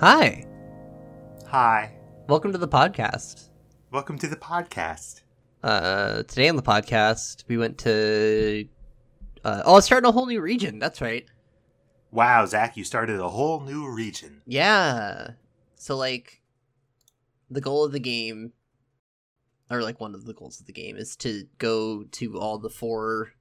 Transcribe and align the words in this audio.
Hi. 0.00 0.46
Hi. 1.48 1.92
Welcome 2.26 2.52
to 2.52 2.58
the 2.58 2.66
podcast. 2.66 3.50
Welcome 3.90 4.16
to 4.20 4.28
the 4.28 4.36
podcast. 4.36 5.20
Uh, 5.62 6.22
today 6.22 6.48
on 6.48 6.56
the 6.56 6.62
podcast, 6.62 7.44
we 7.48 7.58
went 7.58 7.76
to. 7.80 8.66
Uh, 9.44 9.62
oh, 9.66 9.78
starting 9.80 10.08
a 10.08 10.12
whole 10.12 10.24
new 10.24 10.40
region. 10.40 10.78
That's 10.78 11.02
right. 11.02 11.26
Wow, 12.10 12.46
Zach, 12.46 12.78
you 12.78 12.84
started 12.84 13.20
a 13.20 13.28
whole 13.28 13.60
new 13.60 13.92
region. 13.92 14.40
Yeah. 14.46 15.32
So, 15.74 15.98
like, 15.98 16.40
the 17.50 17.60
goal 17.60 17.84
of 17.84 17.92
the 17.92 18.00
game, 18.00 18.54
or 19.70 19.82
like 19.82 20.00
one 20.00 20.14
of 20.14 20.24
the 20.24 20.32
goals 20.32 20.60
of 20.60 20.66
the 20.66 20.72
game, 20.72 20.96
is 20.96 21.14
to 21.16 21.44
go 21.58 22.04
to 22.04 22.40
all 22.40 22.56
the 22.56 22.70
four, 22.70 23.32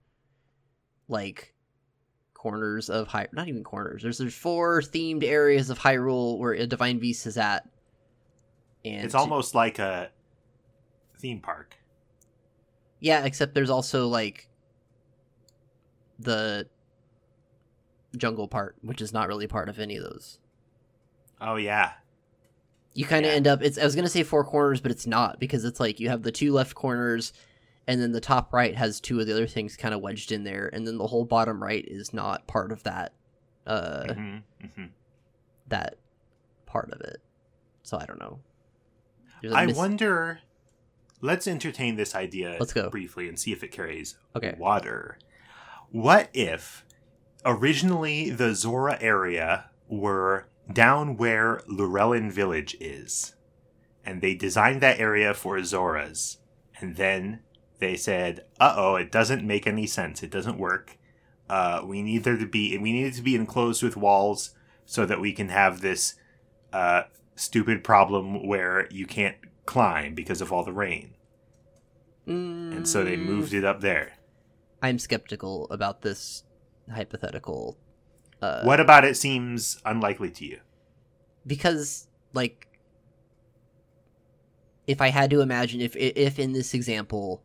like, 1.07 1.55
corners 2.39 2.89
of 2.89 3.09
Hyrule. 3.09 3.34
Not 3.34 3.49
even 3.49 3.66
corners. 3.66 4.02
There's 4.02 4.17
there's 4.17 4.34
four 4.34 4.81
themed 4.81 5.25
areas 5.25 5.70
of 5.70 5.77
Hyrule 5.77 6.38
where 6.38 6.53
a 6.53 6.65
Divine 6.65 6.98
Beast 6.98 7.27
is 7.27 7.38
at. 7.38 7.67
And 8.85 9.03
It's 9.03 9.13
almost 9.13 9.53
like 9.53 9.77
a 9.77 10.09
theme 11.20 11.41
park. 11.41 11.75
Yeah, 13.02 13.25
except 13.25 13.53
there's 13.53 13.70
also 13.70 14.07
like 14.07 14.48
the 16.17 16.67
jungle 18.15 18.48
part, 18.48 18.77
which 18.81 19.01
is 19.01 19.12
not 19.12 19.27
really 19.27 19.48
part 19.48 19.67
of 19.67 19.77
any 19.77 19.98
of 19.98 20.03
those. 20.03 20.40
Oh 21.41 21.57
yeah. 21.57 21.91
You 22.93 23.03
kind 23.05 23.26
of 23.26 23.31
Yeah. 23.31 23.35
end 23.35 23.48
up 23.48 23.62
it's 23.62 23.77
I 23.77 23.84
was 23.84 23.95
going 23.95 24.05
to 24.05 24.09
say 24.12 24.23
four 24.23 24.45
corners, 24.45 24.79
but 24.79 24.91
it's 24.91 25.05
not 25.05 25.40
because 25.41 25.65
it's 25.65 25.79
like 25.81 25.99
you 25.99 26.07
have 26.07 26.23
the 26.23 26.31
two 26.31 26.53
left 26.53 26.73
corners 26.73 27.34
and 27.89 27.99
then 28.02 28.11
the 28.11 28.21
top 28.21 28.53
right 28.53 28.75
has 28.75 29.02
two 29.02 29.20
of 29.20 29.25
the 29.25 29.34
other 29.34 29.48
things 29.48 29.75
kind 29.75 29.93
of 29.95 30.02
wedged 30.02 30.31
in 30.31 30.43
there 30.43 30.70
and 30.71 30.85
then 30.85 30.98
the 30.98 31.07
whole 31.07 31.25
bottom 31.25 31.61
right 31.61 31.84
is 31.88 32.13
not 32.13 32.46
part 32.48 32.71
of 32.71 32.84
that 32.84 33.13
uh 33.68 34.13
hmm 34.13 34.37
hmm 34.76 34.85
that 35.68 35.96
part 36.65 36.91
of 36.93 37.01
it. 37.01 37.18
So 37.84 37.98
I 37.98 38.05
don't 38.05 38.20
know. 38.20 38.40
i 39.54 39.65
mis- 39.65 39.76
wonder. 39.77 40.40
Let's 41.21 41.48
entertain 41.48 41.96
this 41.96 42.15
idea 42.15 42.57
Let's 42.59 42.73
go. 42.73 42.90
briefly 42.90 43.27
and 43.27 43.37
see 43.37 43.51
if 43.51 43.63
it 43.63 43.71
carries 43.71 44.18
Okay. 44.35 44.55
water. 44.57 45.18
What 45.91 46.29
if 46.34 46.85
originally 47.46 48.29
the 48.29 48.53
Zora 48.55 48.98
area 49.01 49.70
were 49.87 50.48
down 50.71 51.18
where 51.18 51.62
Lurelin 51.70 52.31
Village 52.31 52.76
is, 52.79 53.35
and 54.05 54.21
they 54.21 54.34
designed 54.35 54.81
that 54.81 54.99
area 54.99 55.34
for 55.34 55.57
Zoras, 55.57 56.37
and 56.79 56.96
then 56.96 57.41
they 57.80 57.96
said, 57.96 58.46
"Uh 58.60 58.74
oh, 58.77 58.96
it 58.96 59.12
doesn't 59.12 59.46
make 59.46 59.68
any 59.68 59.88
sense. 59.88 60.24
It 60.24 60.32
doesn't 60.32 60.58
work. 60.58 60.98
Uh, 61.49 61.82
we 61.86 62.02
need 62.04 62.24
there 62.24 62.38
to 62.38 62.46
be 62.46 62.77
we 62.77 62.94
need 62.94 63.08
it 63.08 63.16
to 63.16 63.21
be 63.21 63.36
enclosed 63.36 63.82
with 63.84 63.98
walls 63.98 64.52
so 64.86 65.06
that 65.06 65.22
we 65.22 65.34
can 65.34 65.50
have 65.50 65.81
this 65.81 66.16
uh, 66.74 67.03
stupid 67.36 67.84
problem 67.84 68.47
where 68.47 68.88
you 68.91 69.06
can't 69.06 69.38
climb 69.66 70.13
because 70.16 70.41
of 70.41 70.52
all 70.53 70.63
the 70.63 70.74
rain." 70.74 71.16
And 72.72 72.88
so 72.88 73.03
they 73.03 73.16
Mm, 73.16 73.18
moved 73.18 73.53
it 73.53 73.63
up 73.63 73.81
there. 73.81 74.14
I'm 74.81 75.00
skeptical 75.00 75.68
about 75.69 76.02
this 76.02 76.44
hypothetical 76.91 77.78
uh 78.41 78.68
what 78.68 78.80
about 78.80 79.06
it 79.06 79.16
seems 79.18 79.81
unlikely 79.86 80.30
to 80.31 80.46
you? 80.46 80.59
because 81.46 82.08
like 82.34 82.68
if 84.88 85.02
I 85.02 85.09
had 85.09 85.30
to 85.31 85.41
imagine 85.41 85.81
if 85.81 85.96
if 85.96 86.40
in 86.40 86.53
this 86.53 86.74
example 86.74 87.44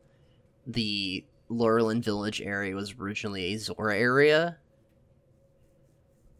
the 0.66 1.24
Lurelin 1.50 2.02
Village 2.02 2.40
area 2.40 2.74
was 2.74 2.94
originally 2.98 3.52
a 3.54 3.58
Zora 3.58 3.96
area, 3.98 4.58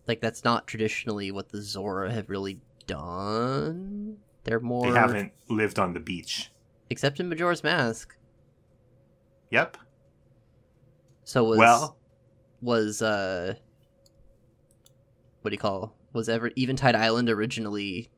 like 0.07 0.21
that's 0.21 0.45
not 0.45 0.67
traditionally 0.67 1.31
what 1.31 1.51
the 1.51 1.61
Zora 1.63 2.13
have 2.13 2.31
really 2.31 2.61
done. 2.87 4.17
They're 4.45 4.61
more 4.61 4.93
They 4.93 4.99
haven't 4.99 5.33
lived 5.49 5.79
on 5.79 5.95
the 5.95 6.01
beach. 6.01 6.51
except 6.91 7.21
in 7.21 7.29
Majora's 7.29 7.63
Mask. 7.65 8.17
Yep. 9.51 9.77
So 11.25 11.45
was 11.45 11.59
well, 11.59 11.97
was 12.61 13.01
uh 13.03 13.55
what 15.43 15.51
do 15.51 15.55
you 15.55 15.59
call 15.59 15.95
was 16.13 16.29
ever 16.29 16.51
Eventide 16.57 16.95
Island 16.95 17.29
originally 17.31 18.11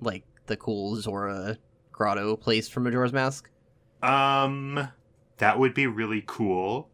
like 0.00 0.24
the 0.46 0.56
cool 0.56 0.96
Zora 0.96 1.58
grotto 1.92 2.36
place 2.36 2.68
for 2.68 2.80
Majora's 2.80 3.12
Mask? 3.12 3.48
um, 4.02 4.88
that 5.40 5.58
would 5.58 5.74
be 5.74 5.86
really 5.86 6.22
cool. 6.26 6.88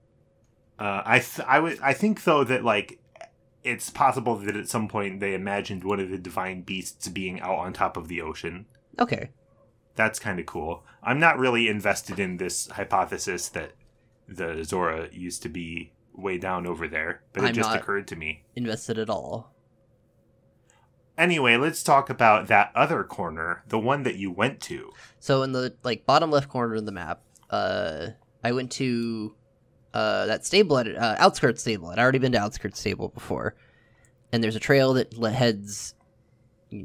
Uh, 0.78 1.02
I 1.04 1.18
th- 1.18 1.46
I 1.46 1.60
would 1.60 1.78
I 1.80 1.92
think 1.92 2.24
though 2.24 2.44
that 2.44 2.64
like 2.64 2.98
it's 3.64 3.90
possible 3.90 4.36
that 4.36 4.56
at 4.56 4.68
some 4.68 4.88
point 4.88 5.20
they 5.20 5.34
imagined 5.34 5.82
one 5.82 5.98
of 5.98 6.10
the 6.10 6.18
divine 6.18 6.62
beasts 6.62 7.08
being 7.08 7.40
out 7.40 7.58
on 7.58 7.72
top 7.72 7.96
of 7.96 8.08
the 8.08 8.20
ocean. 8.20 8.66
Okay. 8.98 9.30
That's 9.96 10.18
kind 10.18 10.38
of 10.38 10.46
cool. 10.46 10.84
I'm 11.02 11.18
not 11.18 11.38
really 11.38 11.68
invested 11.68 12.20
in 12.20 12.36
this 12.36 12.68
hypothesis 12.68 13.48
that 13.50 13.72
the 14.28 14.62
Zora 14.62 15.08
used 15.12 15.42
to 15.42 15.48
be 15.48 15.92
way 16.14 16.38
down 16.38 16.66
over 16.66 16.86
there, 16.86 17.22
but 17.32 17.42
it 17.42 17.48
I'm 17.48 17.54
just 17.54 17.74
occurred 17.74 18.06
to 18.08 18.16
me. 18.16 18.44
Invested 18.54 18.98
at 18.98 19.10
all. 19.10 19.52
Anyway, 21.18 21.56
let's 21.56 21.82
talk 21.82 22.10
about 22.10 22.46
that 22.46 22.70
other 22.74 23.02
corner, 23.02 23.64
the 23.66 23.78
one 23.78 24.02
that 24.04 24.16
you 24.16 24.30
went 24.30 24.60
to. 24.60 24.92
So 25.18 25.42
in 25.42 25.52
the 25.52 25.74
like 25.82 26.06
bottom 26.06 26.30
left 26.30 26.48
corner 26.48 26.76
of 26.76 26.86
the 26.86 26.92
map, 26.92 27.22
uh 27.50 28.08
I 28.46 28.52
went 28.52 28.70
to 28.72 29.34
uh 29.94 30.26
that 30.26 30.46
stable 30.46 30.78
at 30.78 30.86
uh, 30.94 31.16
outskirts 31.18 31.60
stable. 31.62 31.88
I'd 31.88 31.98
already 31.98 32.18
been 32.18 32.32
to 32.32 32.38
outskirts 32.40 32.78
stable 32.80 33.08
before. 33.08 33.54
And 34.32 34.42
there's 34.42 34.56
a 34.56 34.60
trail 34.60 34.92
that 34.94 35.14
heads 35.14 35.94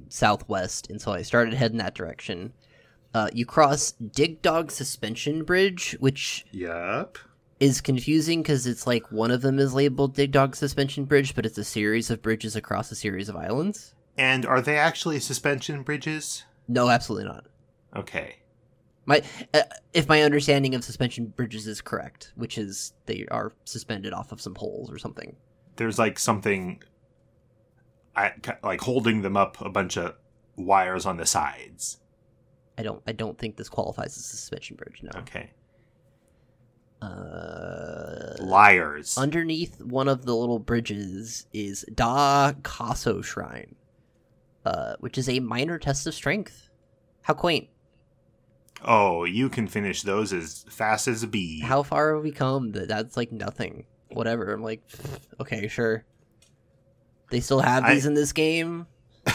southwest, 0.09 0.89
and 0.89 1.01
so 1.01 1.11
I 1.11 1.21
started 1.23 1.53
heading 1.55 1.79
that 1.79 1.95
direction. 1.95 2.53
Uh, 3.13 3.29
you 3.33 3.45
cross 3.45 3.93
Digdogg 4.01 4.71
Suspension 4.71 5.43
Bridge, 5.43 5.97
which 5.99 6.45
Yep. 6.51 7.17
is 7.59 7.81
confusing 7.81 8.41
because 8.41 8.65
it's 8.67 8.87
like 8.87 9.11
one 9.11 9.31
of 9.31 9.41
them 9.41 9.59
is 9.59 9.73
labeled 9.73 10.15
Digdogg 10.15 10.55
Suspension 10.55 11.05
Bridge, 11.05 11.35
but 11.35 11.45
it's 11.45 11.57
a 11.57 11.63
series 11.63 12.09
of 12.09 12.21
bridges 12.21 12.55
across 12.55 12.91
a 12.91 12.95
series 12.95 13.27
of 13.27 13.35
islands. 13.35 13.95
And 14.17 14.45
are 14.45 14.61
they 14.61 14.77
actually 14.77 15.19
suspension 15.19 15.83
bridges? 15.83 16.43
No, 16.67 16.89
absolutely 16.89 17.27
not. 17.27 17.45
Okay. 17.95 18.37
My, 19.11 19.21
uh, 19.53 19.63
if 19.93 20.07
my 20.07 20.21
understanding 20.21 20.73
of 20.73 20.85
suspension 20.85 21.25
bridges 21.25 21.67
is 21.67 21.81
correct, 21.81 22.31
which 22.35 22.57
is 22.57 22.93
they 23.07 23.25
are 23.29 23.51
suspended 23.65 24.13
off 24.13 24.31
of 24.31 24.39
some 24.39 24.53
poles 24.53 24.89
or 24.89 24.97
something. 24.97 25.35
There's 25.75 25.99
like 25.99 26.17
something 26.17 26.81
I, 28.15 28.31
like 28.63 28.79
holding 28.79 29.21
them 29.21 29.35
up 29.35 29.59
a 29.59 29.69
bunch 29.69 29.97
of 29.97 30.15
wires 30.55 31.05
on 31.05 31.17
the 31.17 31.25
sides. 31.25 31.99
I 32.77 32.83
don't, 32.83 33.03
I 33.05 33.11
don't 33.11 33.37
think 33.37 33.57
this 33.57 33.67
qualifies 33.67 34.17
as 34.17 34.23
a 34.23 34.37
suspension 34.37 34.77
bridge. 34.77 35.03
No. 35.03 35.19
Okay. 35.19 35.51
Uh, 37.01 38.35
Liars. 38.39 39.17
underneath 39.17 39.81
one 39.81 40.07
of 40.07 40.23
the 40.23 40.35
little 40.35 40.59
bridges 40.59 41.47
is 41.51 41.83
Dah 41.93 42.53
Kaso 42.63 43.21
Shrine, 43.21 43.75
uh, 44.63 44.95
which 45.01 45.17
is 45.17 45.27
a 45.27 45.41
minor 45.41 45.77
test 45.79 46.07
of 46.07 46.13
strength. 46.13 46.69
How 47.23 47.33
quaint! 47.33 47.67
Oh, 48.83 49.23
you 49.25 49.49
can 49.49 49.67
finish 49.67 50.01
those 50.01 50.33
as 50.33 50.65
fast 50.69 51.07
as 51.07 51.23
a 51.23 51.27
bee. 51.27 51.61
How 51.61 51.83
far 51.83 52.15
have 52.15 52.23
we 52.23 52.31
come? 52.31 52.71
That 52.71 52.87
that's 52.87 53.17
like 53.17 53.31
nothing. 53.31 53.85
Whatever. 54.09 54.51
I'm 54.53 54.63
like, 54.63 54.81
okay, 55.39 55.67
sure. 55.67 56.03
They 57.29 57.39
still 57.39 57.59
have 57.59 57.83
I- 57.85 57.93
these 57.93 58.05
in 58.05 58.13
this 58.13 58.33
game. 58.33 58.87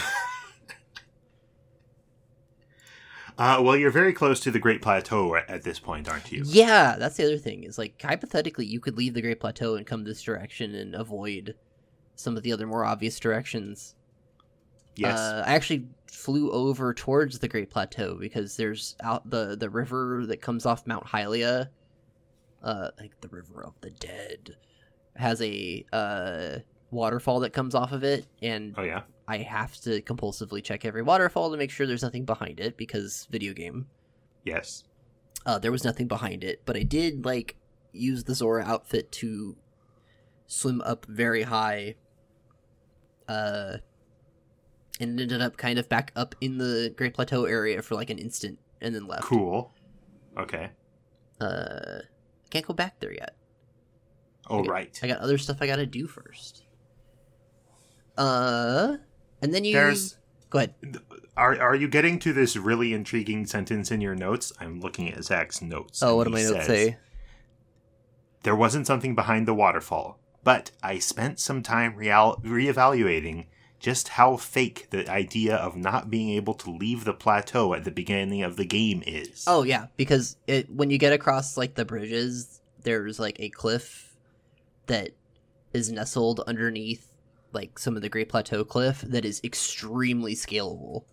Uh, 3.39 3.61
well, 3.61 3.77
you're 3.77 3.91
very 3.91 4.15
close 4.15 4.41
to 4.41 4.51
the 4.51 4.59
Great 4.59 4.81
Plateau 4.81 5.35
at, 5.35 5.49
at 5.51 5.63
this 5.63 5.79
point, 5.79 6.09
aren't 6.09 6.33
you? 6.33 6.43
Yeah, 6.47 6.97
that's 6.99 7.17
the 7.17 7.25
other 7.25 7.37
thing. 7.37 7.65
Is 7.65 7.77
like 7.77 8.01
hypothetically, 8.01 8.65
you 8.65 8.81
could 8.81 8.97
leave 8.97 9.13
the 9.13 9.21
Great 9.21 9.41
Plateau 9.41 9.75
and 9.75 9.87
come 9.87 10.05
this 10.05 10.23
direction 10.23 10.75
and 10.75 10.95
avoid 10.95 11.55
some 12.15 12.37
of 12.37 12.43
the 12.43 12.53
other 12.53 12.67
more 12.67 12.85
obvious 12.85 13.21
directions. 13.21 13.95
Yes. 14.97 15.19
Uh, 15.19 15.45
I 15.47 15.55
actually 15.55 15.87
flew 16.07 16.51
over 16.51 16.95
towards 16.95 17.39
the 17.39 17.49
Great 17.49 17.71
Plateau 17.71 18.17
because 18.19 18.57
there's 18.57 18.97
out 19.03 19.29
the 19.31 19.57
the 19.57 19.71
river 19.71 20.25
that 20.27 20.41
comes 20.41 20.67
off 20.67 20.87
Mount 20.87 21.05
Hylia, 21.05 21.69
uh, 22.63 22.89
like 22.99 23.21
the 23.21 23.29
River 23.29 23.65
of 23.65 23.75
the 23.81 23.91
Dead, 23.91 24.57
has 25.15 25.41
a 25.43 25.85
uh 25.93 26.59
waterfall 26.91 27.41
that 27.41 27.53
comes 27.53 27.75
off 27.75 27.93
of 27.93 28.03
it, 28.05 28.27
and 28.43 28.75
oh 28.79 28.83
yeah. 28.83 29.03
I 29.29 29.39
have 29.39 29.77
to 29.83 30.01
compulsively 30.03 30.63
check 30.63 30.85
every 30.85 31.03
waterfall 31.03 31.51
to 31.51 31.57
make 31.57 31.71
sure 31.71 31.87
there's 31.87 32.03
nothing 32.03 32.25
behind 32.25 32.61
it 32.61 32.77
because 32.77 33.27
video 33.31 33.53
game. 33.53 33.87
Yes. 34.45 34.85
Uh, 35.45 35.59
there 35.59 35.73
was 35.73 35.85
nothing 35.85 36.09
behind 36.09 36.43
it, 36.43 36.63
but 36.65 36.77
I 36.77 36.83
did 36.83 37.25
like 37.25 37.57
use 37.93 38.25
the 38.25 38.35
Zora 38.35 38.65
outfit 38.65 39.13
to 39.13 39.57
swim 40.47 40.81
up 40.83 41.07
very 41.07 41.43
high. 41.43 41.97
Uh, 43.29 43.79
and 45.01 45.21
ended 45.21 45.43
up 45.43 45.57
kind 45.57 45.79
of 45.79 45.89
back 45.89 46.13
up 46.17 46.35
in 46.41 46.59
the 46.59 46.93
Great 46.97 47.15
Plateau 47.15 47.45
area 47.45 47.83
for 47.83 47.95
like 47.95 48.11
an 48.11 48.19
instant, 48.19 48.59
and 48.81 48.95
then 48.95 49.07
left. 49.07 49.23
Cool. 49.25 49.73
Okay. 50.39 50.71
Uh, 51.41 52.01
can't 52.51 52.67
go 52.67 52.75
back 52.75 53.01
there 53.01 53.13
yet. 53.13 53.37
Oh 54.49 54.61
Okay. 54.61 54.69
right. 54.71 55.01
I 55.03 55.07
got 55.09 55.19
other 55.19 55.39
stuff 55.39 55.59
I 55.61 55.67
gotta 55.67 55.87
do 55.87 56.07
first. 56.07 56.63
Uh, 58.17 58.97
and 59.43 59.53
then 59.53 59.65
you 59.65 59.75
There's 59.75 60.17
Go 60.49 60.59
ahead. 60.59 60.75
Are 61.37 61.61
are 61.61 61.75
you 61.75 61.89
getting 61.89 62.19
to 62.21 62.33
this 62.33 62.57
really 62.57 62.95
intriguing 62.95 63.47
sentence 63.47 63.91
in 63.91 64.01
your 64.01 64.15
notes? 64.15 64.53
I'm 64.61 64.81
looking 64.81 65.13
at 65.13 65.25
Zach's 65.25 65.61
notes. 65.61 66.03
Oh, 66.03 66.17
what 66.17 66.25
do 66.25 66.31
my 66.31 66.43
notes 66.43 66.67
say? 66.67 66.97
There 68.45 68.55
wasn't 68.57 68.87
something 68.87 69.15
behind 69.17 69.49
the 69.49 69.55
waterfall, 69.55 70.21
but 70.45 70.71
I 70.83 71.01
spent 71.01 71.41
some 71.41 71.63
time 71.63 71.97
real- 71.97 72.41
reevaluating 72.45 73.47
just 73.79 74.09
how 74.09 74.37
fake 74.37 74.89
the 74.91 75.09
idea 75.09 75.55
of 75.57 75.77
not 75.77 76.11
being 76.11 76.31
able 76.31 76.55
to 76.55 76.71
leave 76.71 77.05
the 77.05 77.13
plateau 77.13 77.75
at 77.75 77.85
the 77.85 77.91
beginning 77.91 78.43
of 78.43 78.57
the 78.57 78.65
game 78.65 79.03
is. 79.07 79.45
Oh 79.47 79.63
yeah, 79.63 79.87
because 79.97 80.37
it 80.47 80.71
when 80.71 80.91
you 80.91 80.99
get 80.99 81.13
across 81.13 81.57
like 81.57 81.75
the 81.75 81.85
bridges, 81.85 82.61
there's 82.83 83.19
like 83.19 83.37
a 83.41 83.51
cliff 83.51 84.17
that 84.87 85.11
is 85.73 85.91
nestled 85.91 86.41
underneath 86.47 87.13
like 87.53 87.79
some 87.79 87.97
of 87.97 88.03
the 88.03 88.09
Great 88.09 88.29
Plateau 88.29 88.65
cliff 88.65 89.01
that 89.03 89.25
is 89.25 89.41
extremely 89.45 90.35
scalable 90.35 91.05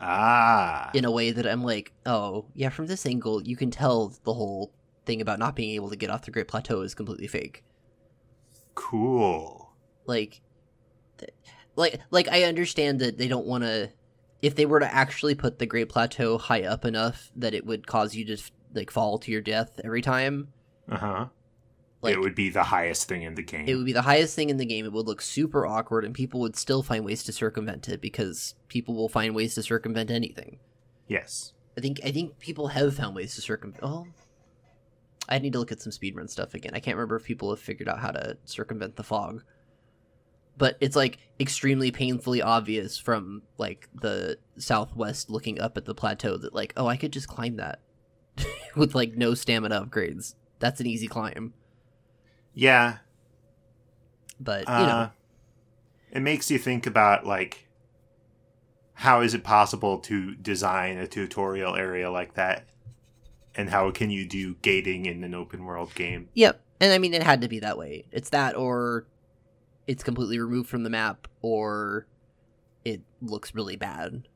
Ah. 0.00 0.90
in 0.92 1.04
a 1.04 1.10
way 1.10 1.30
that 1.30 1.46
I'm 1.46 1.62
like, 1.62 1.92
oh 2.04 2.46
yeah, 2.54 2.68
from 2.68 2.86
this 2.86 3.06
angle 3.06 3.42
you 3.42 3.56
can 3.56 3.70
tell 3.70 4.14
the 4.24 4.34
whole 4.34 4.72
thing 5.06 5.20
about 5.20 5.38
not 5.38 5.54
being 5.54 5.74
able 5.74 5.90
to 5.90 5.96
get 5.96 6.10
off 6.10 6.24
the 6.24 6.30
Great 6.30 6.48
Plateau 6.48 6.80
is 6.80 6.94
completely 6.94 7.26
fake. 7.26 7.62
Cool. 8.74 9.72
Like, 10.06 10.40
like, 11.76 12.00
like 12.10 12.28
I 12.28 12.44
understand 12.44 13.00
that 13.00 13.18
they 13.18 13.28
don't 13.28 13.46
want 13.46 13.64
to. 13.64 13.90
If 14.42 14.54
they 14.56 14.66
were 14.66 14.80
to 14.80 14.94
actually 14.94 15.34
put 15.34 15.58
the 15.58 15.66
Great 15.66 15.88
Plateau 15.88 16.36
high 16.36 16.64
up 16.64 16.84
enough 16.84 17.30
that 17.36 17.54
it 17.54 17.64
would 17.64 17.86
cause 17.86 18.14
you 18.14 18.24
to 18.26 18.36
like 18.74 18.90
fall 18.90 19.18
to 19.20 19.30
your 19.32 19.40
death 19.40 19.80
every 19.82 20.02
time, 20.02 20.48
Uh 20.90 20.96
huh. 20.98 21.26
like 22.02 22.12
it 22.14 22.20
would 22.20 22.34
be 22.34 22.50
the 22.50 22.64
highest 22.64 23.08
thing 23.08 23.22
in 23.22 23.36
the 23.36 23.42
game. 23.42 23.66
it 23.66 23.74
would 23.74 23.86
be 23.86 23.92
the 23.94 24.02
highest 24.02 24.36
thing 24.36 24.50
in 24.50 24.58
the 24.58 24.66
game. 24.66 24.84
It 24.84 24.92
would 24.92 25.06
look 25.06 25.22
super 25.22 25.64
awkward, 25.66 26.04
and 26.04 26.12
people 26.14 26.40
would 26.40 26.56
still 26.56 26.82
find 26.82 27.04
ways 27.06 27.22
to 27.24 27.32
circumvent 27.32 27.88
it 27.88 28.02
because 28.02 28.54
people 28.68 28.94
will 28.94 29.08
find 29.08 29.34
ways 29.34 29.54
to 29.54 29.62
circumvent 29.62 30.10
anything. 30.10 30.58
yes. 31.08 31.52
I 31.76 31.80
think 31.80 32.00
I 32.04 32.12
think 32.12 32.38
people 32.38 32.68
have 32.68 32.94
found 32.94 33.16
ways 33.16 33.34
to 33.34 33.40
circumvent. 33.40 33.82
Oh, 33.82 34.06
I 35.28 35.38
need 35.40 35.54
to 35.54 35.58
look 35.58 35.72
at 35.72 35.80
some 35.80 35.90
speedrun 35.90 36.28
stuff 36.30 36.54
again. 36.54 36.72
I 36.74 36.78
can't 36.80 36.96
remember 36.96 37.16
if 37.16 37.24
people 37.24 37.50
have 37.50 37.58
figured 37.58 37.88
out 37.88 37.98
how 37.98 38.10
to 38.12 38.36
circumvent 38.44 38.94
the 38.96 39.02
fog, 39.02 39.42
but 40.56 40.76
it's 40.80 40.96
like 40.96 41.18
extremely 41.40 41.90
painfully 41.90 42.40
obvious 42.42 42.96
from 42.98 43.42
like 43.58 43.88
the 43.94 44.38
southwest 44.56 45.28
looking 45.30 45.60
up 45.60 45.76
at 45.76 45.84
the 45.84 45.94
plateau 45.94 46.36
that 46.36 46.54
like 46.54 46.72
oh 46.76 46.86
I 46.86 46.96
could 46.96 47.12
just 47.12 47.28
climb 47.28 47.56
that 47.56 47.80
with 48.76 48.94
like 48.94 49.14
no 49.16 49.34
stamina 49.34 49.84
upgrades. 49.84 50.34
That's 50.60 50.80
an 50.80 50.86
easy 50.86 51.08
climb, 51.08 51.52
Yeah. 52.54 52.98
but 54.40 54.66
you 54.68 54.74
Uh, 54.74 54.86
know 54.86 55.10
it 56.12 56.20
makes 56.22 56.50
you 56.50 56.58
think 56.58 56.86
about 56.86 57.26
like 57.26 57.66
how 58.98 59.20
is 59.20 59.34
it 59.34 59.42
possible 59.42 59.98
to 59.98 60.34
design 60.36 60.96
a 60.96 61.06
tutorial 61.08 61.74
area 61.74 62.10
like 62.10 62.34
that 62.34 62.64
and 63.56 63.70
how 63.70 63.90
can 63.90 64.10
you 64.10 64.24
do 64.26 64.54
gating 64.62 65.06
in 65.06 65.24
an 65.24 65.34
open 65.34 65.64
world 65.64 65.92
game 65.94 66.28
Yep. 66.34 66.60
And 66.80 66.92
I 66.92 66.98
mean 66.98 67.14
it 67.14 67.22
had 67.22 67.40
to 67.42 67.48
be 67.48 67.60
that 67.60 67.78
way. 67.78 68.04
It's 68.12 68.30
that 68.30 68.56
or 68.56 69.06
it's 69.86 70.02
completely 70.02 70.38
removed 70.38 70.68
from 70.68 70.82
the 70.82 70.90
map 70.90 71.28
or 71.42 72.06
it 72.84 73.02
looks 73.20 73.54
really 73.54 73.76
bad. 73.76 74.28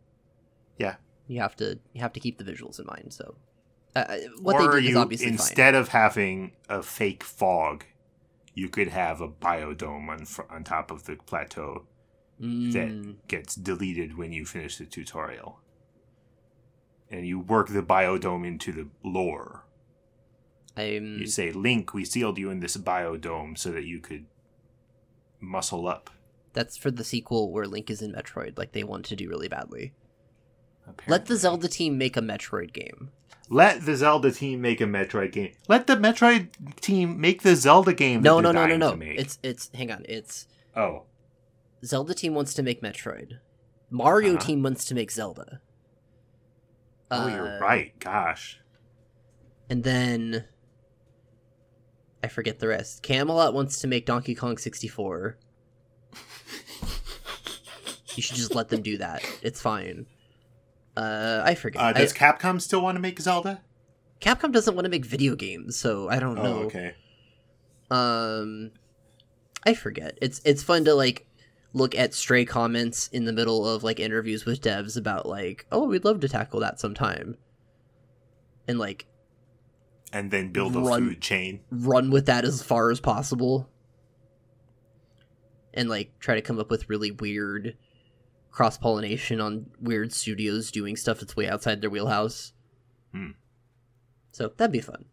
Yeah. 0.79 0.97
You 1.27 1.41
have 1.41 1.57
to 1.57 1.79
you 1.93 2.01
have 2.01 2.13
to 2.15 2.21
keep 2.21 2.39
the 2.39 2.45
visuals 2.45 2.79
in 2.79 2.87
mind. 2.87 3.13
So 3.13 3.35
uh, 3.97 3.99
uh, 4.01 4.17
what 4.41 4.57
or 4.57 4.61
they 4.61 4.81
did 4.81 4.85
is 4.85 4.91
you 4.91 4.99
obviously 4.99 5.27
instead 5.29 5.75
of 5.75 5.89
having 5.89 6.53
a 6.69 6.83
fake 6.83 7.23
fog 7.25 7.85
you 8.55 8.69
could 8.69 8.89
have 8.89 9.21
a 9.21 9.29
biodome 9.29 10.09
on, 10.09 10.25
fr- 10.25 10.43
on 10.51 10.65
top 10.65 10.91
of 10.91 11.05
the 11.05 11.17
plateau 11.17 11.87
fine. 12.41 12.71
that 12.73 12.89
Mm, 12.89 13.17
gets 13.29 13.55
deleted 13.55 14.17
when 14.17 14.33
you 14.33 14.45
finish 14.47 14.79
the 14.79 14.85
tutorial 14.87 15.61
and 17.11 17.27
you 17.27 17.39
work 17.39 17.69
the 17.69 17.83
biodome 17.83 18.47
into 18.47 18.73
the 18.73 18.89
lore 19.03 19.65
I'm 20.77 21.19
you 21.19 21.27
say 21.27 21.51
link 21.53 21.93
we 21.95 22.05
sealed 22.05 22.39
you 22.39 22.51
in 22.51 22.61
this 22.61 22.77
biodome 22.77 23.57
so 23.59 23.71
that 23.73 23.85
you 23.85 24.01
could 24.01 24.27
muscle 25.41 25.87
up 25.89 26.11
that's 26.53 26.77
for 26.77 26.91
the 26.91 27.05
sequel 27.05 27.53
where 27.53 27.67
Link 27.67 27.89
is 27.91 28.03
in 28.03 28.13
Metroid, 28.13 28.59
like 28.59 28.73
they 28.73 28.83
want 28.83 29.05
to 29.07 29.15
do 29.17 29.29
really 29.29 29.49
badly. 29.49 29.93
Let 31.07 31.27
the 31.27 31.37
Zelda 31.37 31.69
team 31.69 31.97
make 31.99 32.17
a 32.17 32.21
Metroid 32.23 32.73
game. 32.73 33.11
let 33.51 33.85
the 33.87 33.95
zelda 33.97 34.31
team 34.31 34.61
make 34.61 34.79
a 34.81 34.85
metroid 34.85 35.33
game 35.33 35.53
let 35.69 35.87
the 35.87 35.97
metroid 35.97 36.49
team 36.83 37.19
make 37.21 37.41
the 37.43 37.55
zelda 37.57 37.95
game 37.95 38.21
No, 38.23 38.41
no, 38.41 38.53
no, 38.53 38.67
no, 38.67 38.77
no. 38.77 38.99
It's 39.01 39.39
it's 39.43 39.71
hang 39.75 39.91
on. 39.91 40.05
It's 40.09 40.47
oh 40.77 41.05
Zelda 41.85 42.13
team 42.13 42.35
wants 42.35 42.53
to 42.55 42.63
make 42.63 42.83
Metroid. 42.83 43.39
Mario 43.91 44.35
Uh-huh. 44.35 44.45
team 44.47 44.63
wants 44.63 44.85
to 44.87 44.95
make 44.95 45.11
Zelda. 45.11 45.61
oh 47.11 47.23
Uh, 47.25 47.29
you're 47.29 47.59
right 47.61 47.99
gosh 48.01 48.61
And 49.71 49.85
then 49.85 50.45
I 52.23 52.29
forget 52.29 52.59
the 52.59 52.69
rest. 52.69 53.03
Camelot 53.03 53.55
wants 53.55 53.79
to 53.81 53.87
make 53.87 54.07
Donkey 54.07 54.35
Kong 54.35 54.59
64. 54.59 55.37
you 58.17 58.23
should 58.23 58.37
just 58.37 58.55
let 58.55 58.69
them 58.69 58.83
do 58.83 58.99
that. 58.99 59.23
It's 59.43 59.61
fine. 59.61 60.07
Uh, 60.97 61.43
I 61.45 61.55
forget. 61.55 61.81
uh, 61.81 61.93
does 61.93 62.13
I- 62.13 62.17
capcom 62.17 62.61
still 62.61 62.81
want 62.83 62.97
to 62.97 63.01
make 63.01 63.21
zelda 63.21 63.61
Capcom 64.21 64.51
doesn't 64.51 64.75
want 64.75 64.85
to 64.85 64.91
make 64.91 65.05
video 65.05 65.37
games, 65.37 65.77
so 65.77 66.09
I 66.09 66.19
don't 66.19 66.37
oh 66.39 66.43
know. 66.43 66.59
okay 66.65 66.95
Um, 67.89 68.73
I 69.65 69.75
forget. 69.75 70.19
It's 70.21 70.41
it's 70.45 70.63
fun 70.65 70.85
to 70.87 70.95
like 70.95 71.25
look 71.73 71.95
at 71.95 72.15
stray 72.15 72.45
comments 72.45 73.07
in 73.13 73.27
the 73.27 73.33
middle 73.33 73.69
of 73.69 73.85
like 73.85 74.01
interviews 74.01 74.45
with 74.45 74.61
devs 74.61 74.97
about 74.97 75.27
like, 75.27 75.67
oh, 75.71 75.87
we'd 75.87 76.05
love 76.05 76.19
to 76.21 76.29
tackle 76.29 76.59
that 76.61 76.81
sometime, 76.81 77.37
and 78.67 78.77
like 78.81 79.07
and 80.13 80.31
then 80.31 80.53
build 80.53 80.75
a 80.75 80.81
Run. 80.81 81.09
food 81.09 81.21
chain 81.21 81.61
run 81.71 82.11
with 82.11 82.27
that 82.27 82.45
as 82.45 82.63
far 82.63 82.91
as 82.91 83.01
possible 83.01 83.69
and 85.75 85.89
like 85.89 86.19
try 86.19 86.35
to 86.35 86.43
come 86.43 86.59
up 86.59 86.71
with 86.71 86.89
really 86.89 87.11
weird 87.11 87.77
cross 88.51 88.77
pollination 88.77 89.41
on 89.41 89.67
weird 89.81 90.13
studios 90.13 90.71
doing 90.71 90.97
stuff 90.97 91.21
that's 91.21 91.37
way 91.37 91.49
outside 91.49 91.81
their 91.81 91.91
wheelhouse. 91.91 92.53
Hmm. 93.13 93.31
So 94.33 94.53
that'd 94.57 94.73
be 94.73 94.81
fun. 94.81 95.05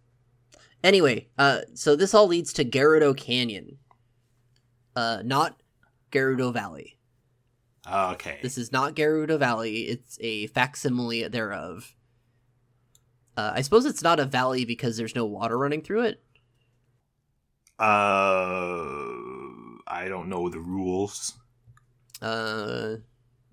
Anyway, 0.83 1.27
uh, 1.37 1.61
so 1.73 1.95
this 1.95 2.13
all 2.13 2.27
leads 2.27 2.53
to 2.53 2.65
Gerudo 2.65 3.15
Canyon, 3.15 3.77
uh, 4.95 5.21
not 5.23 5.61
Gerudo 6.11 6.53
Valley. 6.53 6.97
Oh, 7.87 8.13
okay 8.13 8.39
This 8.41 8.57
is 8.57 8.71
not 8.71 8.95
Gerudo 8.95 9.37
Valley. 9.37 9.81
It's 9.81 10.17
a 10.19 10.47
facsimile 10.47 11.27
thereof. 11.27 11.93
Uh, 13.37 13.51
I 13.55 13.61
suppose 13.61 13.85
it's 13.85 14.01
not 14.03 14.19
a 14.19 14.25
valley 14.25 14.65
because 14.65 14.95
there's 14.97 15.15
no 15.15 15.25
water 15.25 15.57
running 15.57 15.81
through 15.81 16.03
it. 16.03 16.21
uh 17.79 18.83
i 19.87 20.07
don't 20.07 20.29
know 20.29 20.49
the 20.49 20.59
rules 20.59 21.33
Uh, 22.21 22.95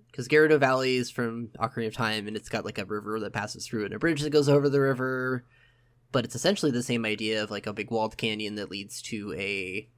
because 0.07 0.27
Gerudo 0.27 0.59
Valley 0.59 0.95
is 0.95 1.09
from 1.09 1.49
Ocarina 1.59 1.87
of 1.87 1.95
Time, 1.95 2.27
and 2.27 2.37
it's 2.37 2.47
got 2.47 2.63
like 2.65 2.77
a 2.77 2.85
river 2.85 3.19
that 3.19 3.33
passes 3.33 3.65
through 3.65 3.81
it 3.81 3.85
and 3.87 3.95
a 3.95 3.99
bridge 3.99 4.21
that 4.21 4.29
goes 4.29 4.47
over 4.47 4.69
the 4.69 4.79
river. 4.79 5.43
But 6.11 6.23
it's 6.23 6.35
essentially 6.35 6.71
the 6.71 6.83
same 6.83 7.03
idea 7.03 7.41
of 7.43 7.49
like 7.49 7.65
a 7.65 7.73
big 7.73 7.89
walled 7.89 8.15
canyon 8.15 8.53
that 8.55 8.69
leads 8.69 9.01
to 9.03 9.33
a 9.35 9.89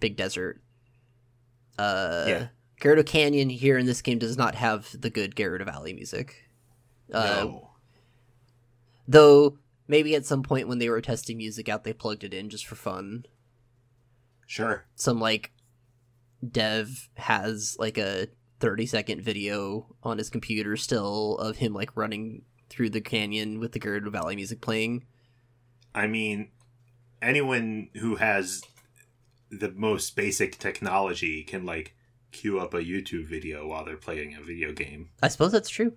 big 0.00 0.16
desert. 0.16 0.60
Uh, 1.78 2.24
Yeah. 2.26 2.46
Gerudo 2.80 3.06
Canyon 3.06 3.48
here 3.50 3.78
in 3.78 3.86
this 3.86 4.02
game 4.02 4.18
does 4.18 4.36
not 4.36 4.56
have 4.56 4.88
the 5.00 5.10
good 5.10 5.36
Gerudo 5.36 5.64
Valley 5.64 5.92
music. 5.92 6.34
Uh, 7.12 7.44
no 7.44 7.70
Though 9.06 9.58
maybe 9.88 10.14
at 10.14 10.26
some 10.26 10.42
point 10.42 10.68
when 10.68 10.78
they 10.78 10.88
were 10.88 11.00
testing 11.00 11.36
music 11.36 11.68
out, 11.68 11.84
they 11.84 11.92
plugged 11.92 12.24
it 12.24 12.34
in 12.34 12.48
just 12.48 12.66
for 12.66 12.76
fun. 12.76 13.26
sure 14.46 14.84
some 14.94 15.20
like 15.20 15.52
dev 16.48 17.08
has 17.14 17.76
like 17.78 17.98
a 17.98 18.28
30 18.60 18.86
second 18.86 19.22
video 19.22 19.94
on 20.02 20.18
his 20.18 20.30
computer 20.30 20.76
still 20.76 21.36
of 21.38 21.56
him 21.56 21.72
like 21.72 21.96
running 21.96 22.42
through 22.68 22.90
the 22.90 23.00
canyon 23.00 23.60
with 23.60 23.72
the 23.72 23.80
Gerudo 23.80 24.10
Valley 24.10 24.36
music 24.36 24.60
playing. 24.60 25.04
I 25.94 26.06
mean, 26.06 26.50
anyone 27.20 27.90
who 27.96 28.16
has 28.16 28.62
the 29.50 29.70
most 29.70 30.16
basic 30.16 30.58
technology 30.58 31.42
can 31.42 31.66
like 31.66 31.94
queue 32.30 32.58
up 32.58 32.72
a 32.72 32.78
YouTube 32.78 33.26
video 33.26 33.66
while 33.66 33.84
they're 33.84 33.96
playing 33.96 34.34
a 34.34 34.40
video 34.40 34.72
game. 34.72 35.10
I 35.22 35.28
suppose 35.28 35.52
that's 35.52 35.68
true. 35.68 35.92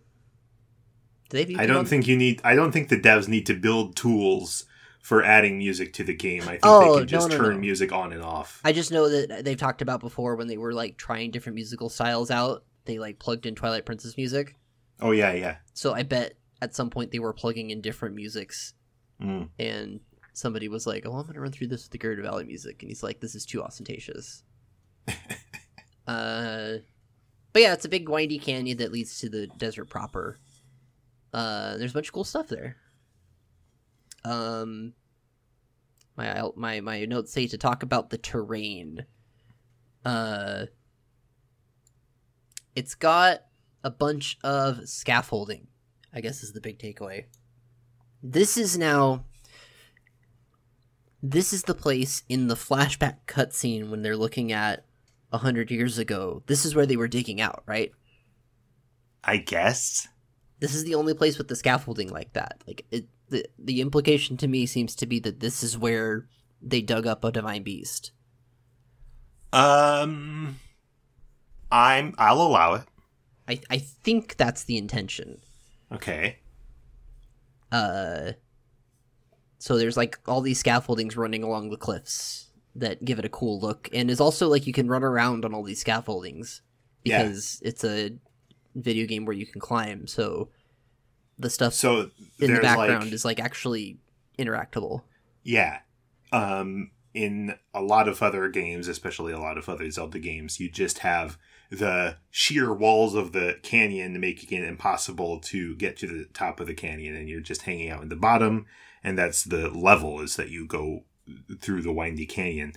Do 1.29 1.39
I 1.57 1.65
don't 1.65 1.77
on- 1.77 1.85
think 1.85 2.07
you 2.07 2.15
need. 2.17 2.41
I 2.43 2.55
don't 2.55 2.71
think 2.71 2.89
the 2.89 2.99
devs 2.99 3.27
need 3.27 3.45
to 3.47 3.53
build 3.53 3.95
tools 3.95 4.65
for 5.01 5.23
adding 5.23 5.57
music 5.57 5.93
to 5.93 6.03
the 6.03 6.13
game. 6.15 6.43
I 6.43 6.53
think 6.53 6.59
Oh, 6.63 6.93
they 6.93 6.99
can 7.01 7.07
just 7.07 7.29
no, 7.29 7.37
no, 7.37 7.43
turn 7.43 7.53
no. 7.55 7.59
music 7.59 7.91
on 7.91 8.11
and 8.13 8.23
off. 8.23 8.59
I 8.65 8.71
just 8.73 8.91
know 8.91 9.07
that 9.09 9.45
they've 9.45 9.57
talked 9.57 9.81
about 9.83 9.99
before 9.99 10.35
when 10.35 10.47
they 10.47 10.57
were 10.57 10.73
like 10.73 10.97
trying 10.97 11.31
different 11.31 11.55
musical 11.55 11.89
styles 11.89 12.31
out. 12.31 12.63
They 12.85 12.97
like 12.99 13.19
plugged 13.19 13.45
in 13.45 13.53
Twilight 13.55 13.85
Princess 13.85 14.17
music. 14.17 14.55
Oh 15.01 15.11
yeah, 15.11 15.33
yeah. 15.33 15.57
So 15.73 15.93
I 15.93 16.03
bet 16.03 16.33
at 16.61 16.73
some 16.75 16.89
point 16.89 17.11
they 17.11 17.19
were 17.19 17.33
plugging 17.33 17.69
in 17.69 17.81
different 17.81 18.15
musics 18.15 18.73
Mm. 19.21 19.49
and 19.59 19.99
somebody 20.33 20.67
was 20.67 20.85
like, 20.85 21.05
"Oh, 21.05 21.13
I'm 21.15 21.25
gonna 21.25 21.39
run 21.39 21.51
through 21.51 21.67
this 21.67 21.83
with 21.83 21.91
the 21.91 21.97
Gerudo 21.97 22.21
Valley 22.23 22.43
music," 22.43 22.81
and 22.81 22.89
he's 22.89 23.01
like, 23.03 23.19
"This 23.21 23.33
is 23.35 23.45
too 23.45 23.61
ostentatious." 23.63 24.43
uh, 26.07 26.77
but 27.53 27.61
yeah, 27.61 27.73
it's 27.73 27.85
a 27.85 27.89
big 27.89 28.09
windy 28.09 28.37
canyon 28.39 28.77
that 28.77 28.91
leads 28.91 29.19
to 29.19 29.29
the 29.29 29.47
desert 29.47 29.85
proper. 29.85 30.37
Uh, 31.35 31.75
there's 31.75 31.91
a 31.91 31.93
bunch 31.93 32.07
of 32.07 32.13
cool 32.13 32.23
stuff 32.23 32.47
there. 32.47 32.77
Um, 34.23 34.93
my 36.15 36.41
my 36.55 36.79
my 36.79 37.03
notes 37.03 37.33
say 37.33 37.45
to 37.47 37.57
talk 37.57 37.83
about 37.83 38.09
the 38.09 38.17
terrain. 38.17 39.05
Uh, 40.05 40.67
it's 42.73 42.95
got 42.95 43.41
a 43.83 43.91
bunch 43.91 44.37
of 44.45 44.87
scaffolding. 44.87 45.67
I 46.13 46.21
guess 46.21 46.41
is 46.41 46.53
the 46.53 46.61
big 46.61 46.79
takeaway. 46.79 47.25
This 48.23 48.55
is 48.55 48.77
now. 48.77 49.25
This 51.21 51.51
is 51.51 51.63
the 51.63 51.75
place 51.75 52.23
in 52.29 52.47
the 52.47 52.55
flashback 52.55 53.25
cutscene 53.27 53.89
when 53.89 54.03
they're 54.03 54.15
looking 54.15 54.53
at 54.53 54.85
a 55.33 55.39
hundred 55.39 55.69
years 55.69 55.97
ago. 55.97 56.43
This 56.45 56.63
is 56.63 56.75
where 56.75 56.85
they 56.85 56.95
were 56.95 57.09
digging 57.09 57.41
out, 57.41 57.63
right? 57.65 57.91
I 59.21 59.35
guess. 59.35 60.07
This 60.59 60.73
is 60.73 60.83
the 60.83 60.95
only 60.95 61.13
place 61.13 61.37
with 61.37 61.47
the 61.47 61.55
scaffolding 61.55 62.09
like 62.09 62.33
that. 62.33 62.63
Like 62.65 62.85
it, 62.91 63.07
the 63.29 63.45
the 63.59 63.81
implication 63.81 64.37
to 64.37 64.47
me 64.47 64.65
seems 64.65 64.95
to 64.95 65.05
be 65.05 65.19
that 65.19 65.39
this 65.39 65.63
is 65.63 65.77
where 65.77 66.27
they 66.61 66.81
dug 66.81 67.05
up 67.05 67.23
a 67.23 67.31
divine 67.31 67.63
beast. 67.63 68.11
Um, 69.53 70.59
I'm. 71.71 72.13
I'll 72.17 72.41
allow 72.41 72.73
it. 72.75 72.83
I 73.47 73.59
I 73.69 73.77
think 73.77 74.37
that's 74.37 74.63
the 74.63 74.77
intention. 74.77 75.39
Okay. 75.91 76.39
Uh, 77.71 78.33
so 79.59 79.77
there's 79.77 79.97
like 79.97 80.19
all 80.27 80.41
these 80.41 80.61
scaffoldings 80.61 81.15
running 81.17 81.43
along 81.43 81.69
the 81.69 81.77
cliffs 81.77 82.49
that 82.75 83.03
give 83.05 83.19
it 83.19 83.25
a 83.25 83.29
cool 83.29 83.59
look, 83.59 83.89
and 83.93 84.09
is 84.09 84.19
also 84.21 84.47
like 84.47 84.67
you 84.67 84.73
can 84.73 84.87
run 84.87 85.03
around 85.03 85.45
on 85.45 85.53
all 85.53 85.63
these 85.63 85.83
scaffoldings 85.83 86.61
Yeah. 87.03 87.23
because 87.23 87.61
it's 87.63 87.83
a 87.83 88.11
video 88.75 89.07
game 89.07 89.25
where 89.25 89.35
you 89.35 89.45
can 89.45 89.61
climb. 89.61 90.05
So 90.07 90.49
the 91.39 91.49
stuff 91.49 91.73
So 91.73 92.11
in 92.39 92.53
the 92.53 92.61
background 92.61 93.05
like, 93.05 93.13
is 93.13 93.25
like 93.25 93.39
actually 93.39 93.97
interactable. 94.37 95.01
yeah. 95.43 95.79
Um, 96.31 96.91
in 97.13 97.55
a 97.73 97.81
lot 97.81 98.09
of 98.09 98.21
other 98.21 98.49
games, 98.49 98.89
especially 98.89 99.31
a 99.31 99.39
lot 99.39 99.57
of 99.57 99.69
other 99.69 99.89
Zelda 99.89 100.19
games, 100.19 100.59
you 100.59 100.69
just 100.69 100.99
have 100.99 101.37
the 101.71 102.17
sheer 102.29 102.73
walls 102.73 103.15
of 103.15 103.31
the 103.31 103.57
canyon 103.63 104.19
making 104.19 104.57
it 104.57 104.67
impossible 104.67 105.39
to 105.39 105.75
get 105.77 105.95
to 105.97 106.07
the 106.07 106.25
top 106.33 106.59
of 106.59 106.67
the 106.67 106.73
canyon, 106.73 107.15
and 107.15 107.29
you're 107.29 107.39
just 107.39 107.61
hanging 107.61 107.89
out 107.89 108.03
in 108.03 108.09
the 108.09 108.17
bottom, 108.17 108.65
and 109.01 109.17
that's 109.17 109.45
the 109.45 109.69
level 109.69 110.19
is 110.19 110.35
that 110.35 110.49
you 110.49 110.67
go 110.67 111.05
through 111.61 111.81
the 111.81 111.93
windy 111.93 112.25
canyon. 112.25 112.73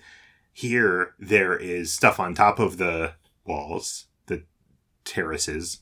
Here, 0.53 1.15
there 1.19 1.57
is 1.57 1.93
stuff 1.93 2.21
on 2.21 2.35
top 2.35 2.61
of 2.61 2.77
the 2.79 3.15
walls, 3.45 4.07
the 4.27 4.45
terraces, 5.05 5.81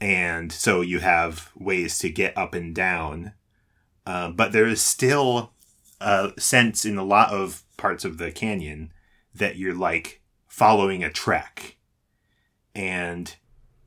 and 0.00 0.50
so 0.50 0.80
you 0.80 1.00
have 1.00 1.50
ways 1.54 1.98
to 1.98 2.08
get 2.08 2.36
up 2.36 2.54
and 2.54 2.74
down. 2.74 3.32
Uh, 4.06 4.30
but 4.30 4.52
there 4.52 4.66
is 4.66 4.80
still 4.80 5.52
a 6.00 6.32
sense 6.38 6.84
in 6.84 6.96
a 6.96 7.04
lot 7.04 7.30
of 7.30 7.62
parts 7.76 8.04
of 8.04 8.18
the 8.18 8.32
canyon 8.32 8.92
that 9.34 9.56
you're 9.56 9.74
like 9.74 10.22
following 10.48 11.04
a 11.04 11.10
track, 11.10 11.76
And 12.74 13.34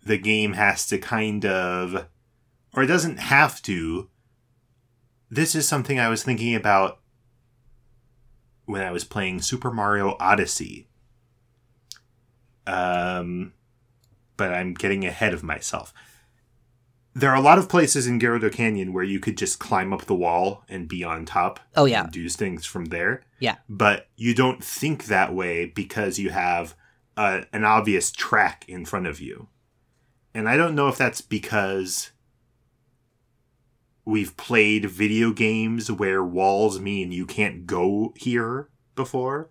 the 0.06 0.18
game 0.18 0.54
has 0.54 0.86
to 0.88 0.98
kind 0.98 1.46
of, 1.46 2.08
or 2.74 2.84
it 2.84 2.88
doesn't 2.88 3.18
have 3.18 3.62
to. 3.64 4.10
This 5.30 5.56
is 5.56 5.68
something 5.68 6.00
I 6.00 6.10
was 6.10 6.24
thinking 6.24 6.56
about 6.56 7.00
when 8.66 8.82
I 8.82 8.92
was 8.92 9.04
playing 9.04 9.42
Super 9.42 9.72
Mario 9.72 10.16
Odyssey. 10.20 10.88
Um, 12.66 13.54
but 14.38 14.54
I'm 14.54 14.74
getting 14.74 15.06
ahead 15.06 15.34
of 15.34 15.44
myself. 15.44 15.94
There 17.16 17.30
are 17.30 17.36
a 17.36 17.42
lot 17.42 17.60
of 17.60 17.70
places 17.70 18.08
in 18.08 18.20
Gerudo 18.20 18.52
Canyon 18.52 18.92
where 18.92 19.04
you 19.04 19.20
could 19.20 19.38
just 19.38 19.60
climb 19.60 19.94
up 19.94 20.06
the 20.06 20.16
wall 20.16 20.64
and 20.68 20.88
be 20.88 21.04
on 21.04 21.26
top. 21.26 21.60
Oh, 21.76 21.86
yeah. 21.86 22.04
and 22.04 22.12
do 22.12 22.28
things 22.28 22.66
from 22.66 22.86
there. 22.86 23.22
Yeah. 23.40 23.58
but 23.70 24.08
you 24.16 24.34
don't 24.34 24.64
think 24.64 25.06
that 25.06 25.34
way 25.34 25.66
because 25.66 26.18
you 26.18 26.30
have 26.32 26.76
uh, 27.18 27.42
an 27.52 27.64
obvious 27.66 28.12
track 28.12 28.66
in 28.68 28.86
front 28.86 29.06
of 29.06 29.20
you, 29.20 29.48
and 30.34 30.50
I 30.50 30.58
don't 30.58 30.76
know 30.76 30.88
if 30.88 30.98
that's 30.98 31.22
because 31.22 32.12
we've 34.06 34.36
played 34.36 34.86
video 34.86 35.32
games 35.32 35.92
where 35.92 36.24
walls 36.24 36.80
mean 36.80 37.12
you 37.12 37.26
can't 37.26 37.66
go 37.66 38.14
here 38.18 38.70
before, 38.96 39.50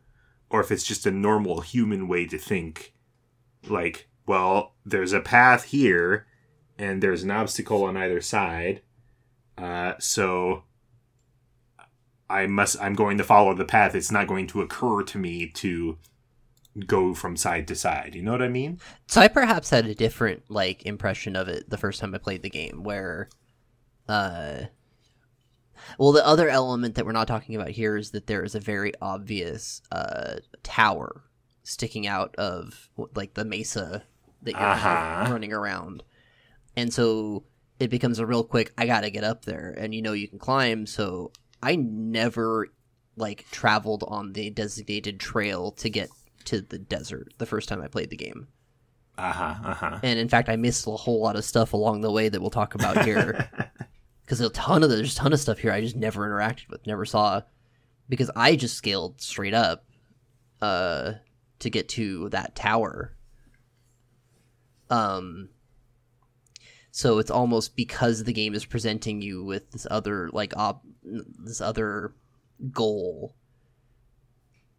or 0.51 0.61
if 0.61 0.71
it's 0.71 0.85
just 0.85 1.07
a 1.07 1.11
normal 1.11 1.61
human 1.61 2.09
way 2.09 2.27
to 2.27 2.39
think. 2.39 2.93
Like, 3.69 4.09
well, 4.33 4.73
there's 4.87 5.13
a 5.13 5.21
path 5.21 5.65
here, 5.65 6.27
and 6.79 7.03
there's 7.03 7.23
an 7.23 7.31
obstacle 7.31 7.85
on 7.85 7.99
either 7.99 8.23
side. 8.23 8.81
Uh, 9.59 9.93
so 9.99 10.65
I 12.31 12.47
must. 12.47 12.81
I'm 12.81 12.95
going 12.95 13.19
to 13.19 13.25
follow 13.25 13.53
the 13.53 13.67
path. 13.67 13.95
It's 13.95 14.11
not 14.11 14.27
going 14.27 14.47
to 14.47 14.63
occur 14.63 15.03
to 15.03 15.19
me 15.19 15.49
to 15.57 15.99
go 16.87 17.13
from 17.13 17.37
side 17.37 17.69
to 17.69 17.75
side. 17.75 18.15
You 18.15 18.23
know 18.23 18.33
what 18.33 18.41
I 18.41 18.49
mean? 18.49 18.81
So 19.07 19.21
I 19.21 19.29
perhaps 19.29 19.69
had 19.69 19.85
a 19.85 19.95
different 19.95 20.45
like 20.49 20.87
impression 20.87 21.37
of 21.37 21.49
it 21.49 21.69
the 21.69 21.77
first 21.77 22.01
time 22.01 22.15
I 22.15 22.19
played 22.19 22.41
the 22.41 22.49
game, 22.49 22.85
where, 22.85 23.29
uh, 24.09 24.63
well, 25.99 26.13
the 26.13 26.27
other 26.27 26.49
element 26.49 26.95
that 26.95 27.05
we're 27.05 27.13
not 27.13 27.29
talking 27.29 27.55
about 27.55 27.69
here 27.69 27.99
is 27.99 28.13
that 28.13 28.29
there 28.29 28.45
is 28.45 28.55
a 28.55 28.61
very 28.61 28.95
obvious 29.03 29.83
uh 29.93 30.37
tower 30.63 31.25
sticking 31.65 32.07
out 32.07 32.35
of 32.37 32.89
like 33.15 33.35
the 33.35 33.45
mesa 33.45 34.05
that 34.43 34.53
you're 34.53 34.61
Uh-huh. 34.61 35.27
running 35.31 35.53
around, 35.53 36.03
and 36.77 36.93
so 36.93 37.45
it 37.81 37.89
becomes 37.91 38.19
a 38.19 38.27
real 38.27 38.45
quick. 38.45 38.73
I 38.79 38.87
gotta 38.87 39.11
get 39.11 39.25
up 39.25 39.45
there, 39.45 39.75
and 39.79 39.95
you 39.95 40.03
know 40.03 40.13
you 40.13 40.29
can 40.29 40.39
climb. 40.39 40.87
So 40.87 41.33
I 41.63 41.77
never 41.77 42.69
like 43.17 43.45
traveled 43.51 44.05
on 44.09 44.33
the 44.33 44.51
designated 44.51 45.21
trail 45.21 45.71
to 45.73 45.91
get 45.91 46.09
to 46.45 46.61
the 46.61 46.79
desert 46.79 47.35
the 47.39 47.47
first 47.47 47.69
time 47.69 47.81
I 47.83 47.87
played 47.89 48.11
the 48.11 48.17
game. 48.17 48.49
Uh 49.19 49.31
huh. 49.33 49.55
Uh 49.65 49.75
huh. 49.75 49.99
And 50.03 50.19
in 50.19 50.29
fact, 50.29 50.49
I 50.49 50.57
missed 50.57 50.87
a 50.87 50.91
whole 50.91 51.21
lot 51.21 51.37
of 51.37 51.45
stuff 51.45 51.73
along 51.75 52.01
the 52.01 52.11
way 52.11 52.29
that 52.29 52.41
we'll 52.41 52.51
talk 52.51 52.75
about 52.75 53.05
here. 53.05 53.49
Because 54.25 54.41
a 54.41 54.49
ton 54.51 54.83
of 54.83 54.89
there's 54.89 55.13
a 55.13 55.17
ton 55.17 55.33
of 55.35 55.41
stuff 55.41 55.59
here 55.59 55.73
I 55.73 55.83
just 55.83 55.97
never 55.97 56.27
interacted 56.27 56.69
with, 56.71 56.87
never 56.87 57.05
saw, 57.05 57.43
because 58.09 58.31
I 58.35 58.57
just 58.57 58.77
scaled 58.79 59.21
straight 59.21 59.53
up, 59.53 59.85
uh, 60.63 61.15
to 61.59 61.69
get 61.69 61.89
to 61.91 62.29
that 62.31 62.55
tower. 62.55 63.13
Um. 64.93 65.49
So 66.91 67.19
it's 67.19 67.31
almost 67.31 67.75
because 67.75 68.23
the 68.25 68.33
game 68.35 68.55
is 68.55 68.67
presenting 68.67 69.23
you 69.23 69.43
with 69.45 69.71
this 69.71 69.87
other 69.91 70.29
like 70.33 70.55
op 70.57 70.83
this 71.03 71.61
other 71.63 72.15
goal 72.71 73.35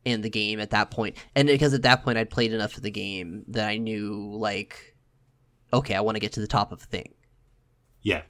in 0.06 0.22
the 0.22 0.30
game 0.30 0.60
at 0.60 0.70
that 0.72 0.92
point 0.92 1.16
and 1.36 1.48
because 1.48 1.74
at 1.74 1.82
that 1.84 2.04
point 2.04 2.18
i'd 2.18 2.30
played 2.30 2.52
enough 2.54 2.76
of 2.76 2.84
the 2.84 2.92
game 2.92 3.44
that 3.48 3.68
i 3.70 3.78
knew 3.78 4.36
like 4.38 4.96
okay 5.72 5.96
i 5.96 6.02
want 6.02 6.16
to 6.16 6.20
get 6.20 6.34
to 6.34 6.42
the 6.42 6.48
top 6.48 6.72
of 6.74 6.80
the 6.82 6.86
thing 6.88 7.14
Yeah. 8.02 8.24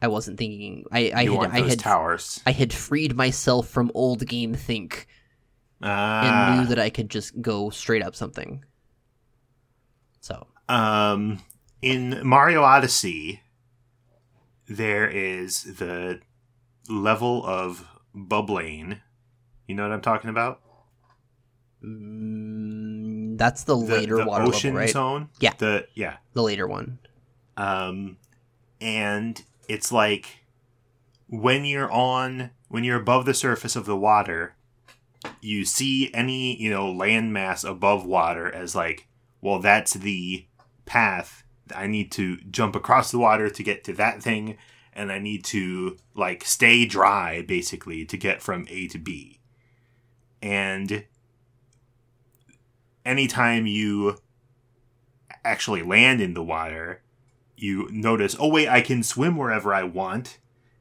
i 0.00 0.06
wasn't 0.08 0.38
thinking 0.38 0.84
i 0.92 1.10
i 1.14 1.20
you 1.22 1.40
had 1.40 1.50
i 1.50 1.60
had 1.68 1.78
towers. 1.80 2.40
i 2.46 2.52
had 2.52 2.72
freed 2.72 3.16
myself 3.16 3.68
from 3.68 3.90
old 3.94 4.24
game 4.26 4.54
think 4.54 5.08
and 5.80 5.90
Ah. 5.90 6.56
knew 6.60 6.68
that 6.68 6.78
i 6.78 6.88
could 6.88 7.10
just 7.10 7.40
go 7.42 7.70
straight 7.70 8.02
up 8.02 8.14
something 8.14 8.64
so 10.20 10.46
Um, 10.70 11.40
in 11.82 12.20
Mario 12.24 12.62
Odyssey, 12.62 13.42
there 14.68 15.08
is 15.08 15.64
the 15.64 16.20
level 16.88 17.44
of 17.44 17.86
Bubblaine. 18.14 19.00
You 19.66 19.74
know 19.74 19.82
what 19.82 19.92
I'm 19.92 20.00
talking 20.00 20.30
about? 20.30 20.60
mm, 21.84 23.36
that's 23.38 23.64
the, 23.64 23.76
The, 23.76 23.82
later 23.82 24.16
the 24.18 24.26
water 24.26 24.44
ocean 24.44 24.70
level 24.74 24.80
right 24.80 24.90
zone. 24.90 25.28
Yeah. 25.40 25.54
The 25.58 25.86
yeah. 25.94 26.16
the 26.34 26.42
later 26.42 26.66
one 26.66 26.98
Um, 27.56 28.18
and 28.80 29.42
it's 29.68 29.90
like 29.90 30.44
when 31.26 31.64
you're 31.64 31.90
on 31.90 32.50
when 32.68 32.84
you're 32.84 33.00
above 33.00 33.24
the 33.24 33.34
surface 33.34 33.76
of 33.76 33.86
the 33.86 33.96
water, 33.96 34.56
you 35.40 35.64
see 35.64 36.12
any 36.14 36.60
you 36.60 36.70
know 36.70 36.92
landmass 36.92 37.68
above 37.68 38.04
water 38.04 38.52
as 38.54 38.74
like, 38.74 39.08
well, 39.40 39.58
that's 39.58 39.94
the 39.94 40.46
path. 40.90 41.44
I 41.72 41.86
need 41.86 42.10
to 42.12 42.38
jump 42.50 42.74
across 42.74 43.12
the 43.12 43.18
water 43.20 43.48
to 43.48 43.62
get 43.62 43.84
to 43.84 43.92
that 43.92 44.20
thing, 44.20 44.58
and 44.92 45.12
I 45.12 45.20
need 45.20 45.44
to 45.44 45.96
like 46.14 46.44
stay 46.44 46.84
dry 46.84 47.42
basically 47.42 48.04
to 48.06 48.16
get 48.16 48.42
from 48.42 48.66
A 48.68 48.88
to 48.88 48.98
B. 48.98 49.38
And 50.42 51.04
anytime 53.06 53.68
you 53.68 54.16
actually 55.44 55.82
land 55.82 56.20
in 56.20 56.34
the 56.34 56.42
water, 56.42 57.02
you 57.56 57.88
notice, 57.92 58.34
oh 58.40 58.48
wait, 58.48 58.68
I 58.68 58.80
can 58.80 59.04
swim 59.04 59.36
wherever 59.36 59.72
I 59.72 59.84
want, 59.84 60.38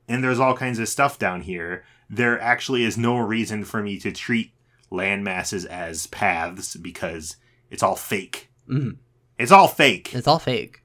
and 0.07 0.23
there's 0.23 0.39
all 0.39 0.57
kinds 0.57 0.79
of 0.79 0.89
stuff 0.89 1.19
down 1.19 1.41
here. 1.41 1.83
There 2.09 2.41
actually 2.41 2.83
is 2.83 2.97
no 2.97 3.19
reason 3.19 3.63
for 3.63 3.83
me 3.83 3.99
to 3.99 4.11
treat 4.11 4.53
land 4.89 5.23
masses 5.23 5.65
as 5.65 6.07
paths 6.07 6.75
because 6.75 7.35
it's 7.69 7.83
all 7.83 7.95
fake 7.95 8.49
Mhm. 8.67 8.97
It's 9.39 9.51
all 9.51 9.67
fake. 9.67 10.13
It's 10.13 10.27
all 10.27 10.37
fake. 10.37 10.83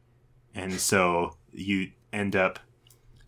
And 0.54 0.74
so 0.74 1.36
you 1.52 1.90
end 2.12 2.36
up 2.36 2.60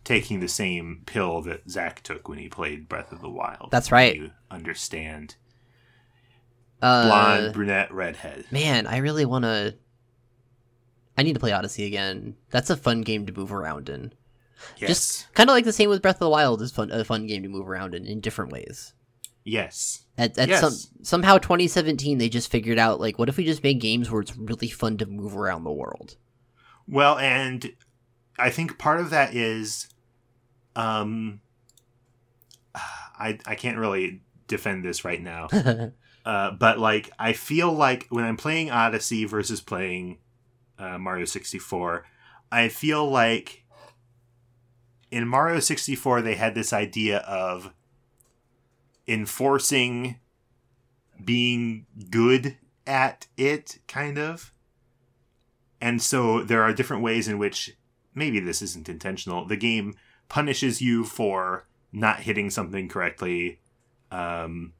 taking 0.03 0.39
the 0.39 0.47
same 0.47 1.03
pill 1.05 1.41
that 1.41 1.69
Zach 1.69 2.01
took 2.01 2.29
when 2.29 2.37
he 2.39 2.47
played 2.47 2.87
Breath 2.87 3.11
of 3.11 3.21
the 3.21 3.29
Wild. 3.29 3.69
That's 3.69 3.91
right. 3.91 4.15
You 4.15 4.31
understand. 4.49 5.35
Uh, 6.81 7.07
Blonde, 7.07 7.53
brunette, 7.53 7.93
redhead. 7.93 8.45
Man, 8.51 8.87
I 8.87 8.97
really 8.97 9.25
want 9.25 9.43
to. 9.43 9.75
I 11.17 11.23
need 11.23 11.33
to 11.33 11.39
play 11.39 11.51
Odyssey 11.51 11.85
again. 11.85 12.35
That's 12.51 12.69
a 12.69 12.77
fun 12.77 13.01
game 13.01 13.25
to 13.25 13.33
move 13.33 13.51
around 13.51 13.89
in. 13.89 14.13
Yes. 14.77 14.87
Just 14.87 15.33
kind 15.33 15.49
of 15.49 15.55
like 15.55 15.65
the 15.65 15.73
same 15.73 15.89
with 15.89 16.01
Breath 16.01 16.15
of 16.15 16.19
the 16.21 16.29
Wild 16.29 16.61
is 16.61 16.71
fun 16.71 16.91
a 16.91 17.03
fun 17.03 17.27
game 17.27 17.43
to 17.43 17.49
move 17.49 17.67
around 17.67 17.93
in 17.93 18.05
in 18.05 18.21
different 18.21 18.51
ways. 18.51 18.93
yes. 19.43 20.03
At, 20.17 20.37
at 20.37 20.49
Yes. 20.49 20.61
some 20.61 21.03
somehow 21.03 21.37
2017 21.37 22.17
they 22.17 22.27
just 22.27 22.49
figured 22.49 22.79
out 22.79 22.99
like 22.99 23.19
what 23.19 23.29
if 23.29 23.37
we 23.37 23.45
just 23.45 23.61
made 23.63 23.79
games 23.79 24.09
where 24.09 24.21
it's 24.21 24.35
really 24.35 24.67
fun 24.69 24.97
to 24.97 25.05
move 25.05 25.37
around 25.37 25.63
the 25.63 25.71
world. 25.71 26.17
Well, 26.87 27.17
and 27.19 27.71
I 28.39 28.49
think 28.49 28.77
part 28.77 28.99
of 28.99 29.09
that 29.11 29.35
is, 29.35 29.89
um, 30.75 31.41
I 32.75 33.39
I 33.45 33.55
can't 33.55 33.77
really 33.77 34.21
defend 34.47 34.83
this 34.83 35.03
right 35.03 35.21
now, 35.21 35.47
uh, 36.25 36.51
but 36.51 36.79
like 36.79 37.11
I 37.19 37.33
feel 37.33 37.71
like 37.71 38.07
when 38.09 38.23
I'm 38.23 38.37
playing 38.37 38.71
Odyssey 38.71 39.25
versus 39.25 39.59
playing 39.61 40.19
uh, 40.79 40.97
Mario 40.97 41.25
64, 41.25 42.05
I 42.51 42.69
feel 42.69 43.09
like 43.09 43.65
in 45.11 45.27
Mario 45.27 45.59
64 45.59 46.21
they 46.21 46.35
had 46.35 46.55
this 46.55 46.71
idea 46.73 47.19
of 47.19 47.73
enforcing 49.07 50.19
being 51.23 51.85
good 52.09 52.57
at 52.85 53.27
it, 53.37 53.79
kind 53.87 54.17
of. 54.17 54.51
And 55.79 56.01
so 56.01 56.43
there 56.43 56.63
are 56.63 56.73
different 56.73 57.03
ways 57.03 57.27
in 57.27 57.37
which 57.37 57.75
maybe 58.15 58.39
this 58.39 58.61
isn't 58.61 58.89
intentional. 58.89 59.45
The 59.45 59.57
game 59.57 59.95
punishes 60.29 60.81
you 60.81 61.03
for 61.03 61.67
not 61.91 62.21
hitting 62.21 62.49
something 62.49 62.89
correctly. 62.89 63.59
Um, 64.11 64.73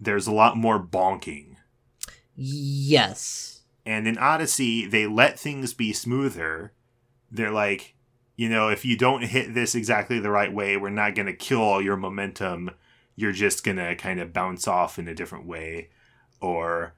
there's 0.00 0.26
a 0.26 0.32
lot 0.32 0.56
more 0.56 0.82
bonking. 0.82 1.56
yes. 2.36 3.50
And 3.86 4.08
in 4.08 4.16
Odyssey, 4.16 4.86
they 4.86 5.06
let 5.06 5.38
things 5.38 5.74
be 5.74 5.92
smoother. 5.92 6.72
They're 7.30 7.50
like, 7.50 7.94
you 8.34 8.48
know, 8.48 8.68
if 8.68 8.84
you 8.84 8.96
don't 8.96 9.24
hit 9.24 9.52
this 9.52 9.74
exactly 9.74 10.18
the 10.18 10.30
right 10.30 10.52
way, 10.52 10.76
we're 10.76 10.88
not 10.88 11.14
going 11.14 11.26
to 11.26 11.34
kill 11.34 11.60
all 11.60 11.82
your 11.82 11.96
momentum. 11.96 12.70
You're 13.16 13.32
just 13.32 13.64
going 13.64 13.76
to 13.76 13.94
kind 13.96 14.20
of 14.20 14.32
bounce 14.32 14.66
off 14.66 14.98
in 14.98 15.08
a 15.08 15.14
different 15.14 15.46
way 15.46 15.90
or 16.40 16.94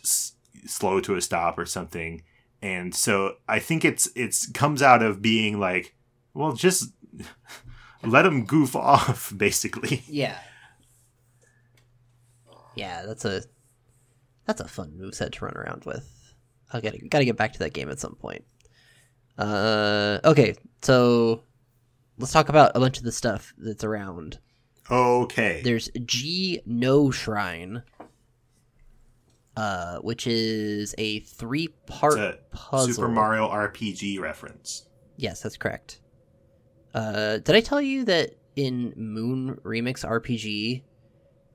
s- 0.00 0.32
slow 0.66 1.00
to 1.00 1.14
a 1.14 1.20
stop 1.20 1.58
or 1.58 1.66
something. 1.66 2.22
And 2.62 2.94
so 2.94 3.36
I 3.46 3.58
think 3.58 3.84
it's 3.84 4.08
it's 4.16 4.50
comes 4.50 4.80
out 4.82 5.02
of 5.02 5.20
being 5.20 5.60
like, 5.60 5.94
well, 6.32 6.52
just 6.52 6.92
let 8.02 8.22
them 8.22 8.46
goof 8.46 8.74
off 8.76 9.32
basically. 9.36 10.02
Yeah. 10.06 10.38
Yeah, 12.74 13.04
that's 13.06 13.24
a 13.24 13.42
that's 14.46 14.60
a 14.60 14.68
fun 14.68 14.98
moveset 15.00 15.32
to 15.32 15.44
run 15.44 15.56
around 15.56 15.84
with. 15.84 16.10
I'll 16.72 16.80
gotta 16.80 16.98
gotta 17.08 17.24
get 17.24 17.36
back 17.36 17.52
to 17.52 17.58
that 17.60 17.72
game 17.72 17.88
at 17.90 18.00
some 18.00 18.14
point. 18.16 18.44
Uh, 19.38 20.18
okay, 20.24 20.54
so 20.82 21.42
let's 22.18 22.32
talk 22.32 22.48
about 22.48 22.72
a 22.74 22.80
bunch 22.80 22.98
of 22.98 23.04
the 23.04 23.12
stuff 23.12 23.52
that's 23.58 23.84
around. 23.84 24.38
Okay. 24.90 25.62
There's 25.64 25.88
Jee 26.04 26.60
Noh 26.66 27.10
Shrine, 27.10 27.82
uh, 29.56 29.98
which 29.98 30.26
is 30.26 30.94
a 30.98 31.20
three 31.20 31.68
part 31.86 32.50
puzzle. 32.50 32.92
Super 32.92 33.08
Mario 33.08 33.48
RPG 33.48 34.20
reference. 34.20 34.86
Yes, 35.16 35.40
that's 35.42 35.56
correct. 35.56 36.00
Uh, 36.92 37.38
did 37.38 37.56
I 37.56 37.60
tell 37.60 37.80
you 37.80 38.04
that 38.04 38.36
in 38.56 38.92
Moon 38.96 39.58
Remix 39.64 40.04
RPG, 40.04 40.82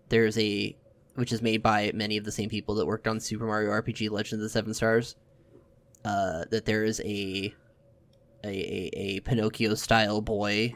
there's 0.09 0.37
a 0.37 0.75
which 1.15 1.31
is 1.33 1.41
made 1.41 1.61
by 1.61 1.91
many 1.93 2.17
of 2.17 2.23
the 2.23 2.31
same 2.31 2.49
people 2.49 2.75
that 2.75 2.85
worked 2.85 3.07
on 3.07 3.19
Super 3.19 3.45
Mario 3.45 3.71
RPG 3.71 4.09
Legend 4.09 4.39
of 4.39 4.43
the 4.43 4.49
Seven 4.49 4.73
Stars. 4.73 5.15
Uh, 6.05 6.45
that 6.49 6.65
there 6.65 6.85
is 6.85 7.01
a 7.01 7.53
a, 8.43 8.47
a, 8.47 8.89
a 8.93 9.19
Pinocchio 9.21 9.75
style 9.75 10.21
boy 10.21 10.73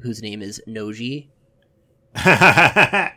whose 0.00 0.20
name 0.20 0.42
is 0.42 0.62
Noji. 0.68 1.28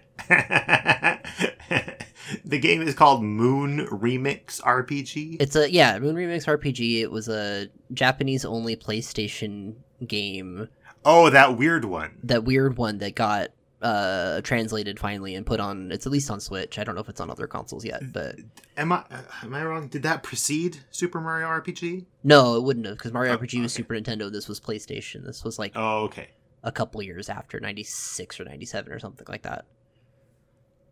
the 2.45 2.59
game 2.59 2.81
is 2.81 2.93
called 2.95 3.23
Moon 3.23 3.85
Remix 3.87 4.61
RPG. 4.61 5.37
It's 5.39 5.55
a 5.55 5.71
yeah 5.71 5.99
Moon 5.99 6.15
Remix 6.15 6.45
RPG. 6.45 7.01
It 7.01 7.11
was 7.11 7.27
a 7.29 7.67
Japanese 7.93 8.45
only 8.45 8.75
PlayStation 8.75 9.75
game. 10.07 10.69
oh, 11.03 11.29
that 11.29 11.57
weird 11.57 11.85
one. 11.85 12.17
That 12.23 12.43
weird 12.43 12.77
one 12.77 12.97
that 12.99 13.15
got 13.15 13.49
uh 13.81 14.39
translated 14.41 14.99
finally 14.99 15.35
and 15.35 15.45
put 15.45 15.59
on. 15.59 15.91
It's 15.91 16.05
at 16.05 16.11
least 16.11 16.31
on 16.31 16.39
Switch. 16.39 16.79
I 16.79 16.83
don't 16.83 16.95
know 16.95 17.01
if 17.01 17.09
it's 17.09 17.19
on 17.21 17.29
other 17.29 17.47
consoles 17.47 17.83
yet, 17.85 18.13
but 18.13 18.35
Am 18.77 18.91
I 18.91 19.03
am 19.43 19.53
I 19.53 19.63
wrong? 19.63 19.87
Did 19.87 20.03
that 20.03 20.23
precede 20.23 20.77
Super 20.91 21.19
Mario 21.21 21.47
RPG? 21.47 22.05
no, 22.23 22.55
it 22.55 22.63
wouldn't 22.63 22.85
have 22.85 22.97
because 22.97 23.11
Mario 23.13 23.33
Oh, 23.33 23.37
RPG 23.37 23.61
was 23.61 23.73
okay. 23.73 23.83
Super 23.83 23.93
Nintendo. 23.95 24.31
This 24.31 24.47
was 24.47 24.59
PlayStation. 24.59 25.25
This 25.25 25.43
was 25.43 25.59
like 25.59 25.73
Oh, 25.75 26.03
okay. 26.05 26.29
A 26.65 26.71
couple 26.71 27.01
years 27.01 27.29
after 27.29 27.59
96 27.61 28.39
or 28.41 28.43
97 28.43 28.91
or 28.91 28.99
something 28.99 29.27
like 29.29 29.43
that. 29.43 29.65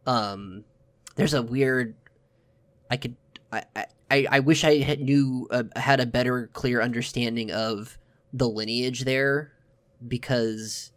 Um 0.06 0.64
there's 1.16 1.34
a 1.34 1.42
weird 1.42 1.96
i 2.90 2.98
could 2.98 3.16
i 3.52 3.64
i, 4.10 4.28
I 4.30 4.40
wish 4.40 4.64
i 4.64 4.78
had 4.80 5.02
knew 5.02 5.48
uh, 5.52 5.64
had 5.76 6.00
a 6.00 6.06
better 6.06 6.50
clear 6.54 6.82
understanding 6.82 7.52
of 7.52 7.98
the 8.32 8.50
lineage 8.50 9.02
there 9.02 9.54
because 10.06 10.92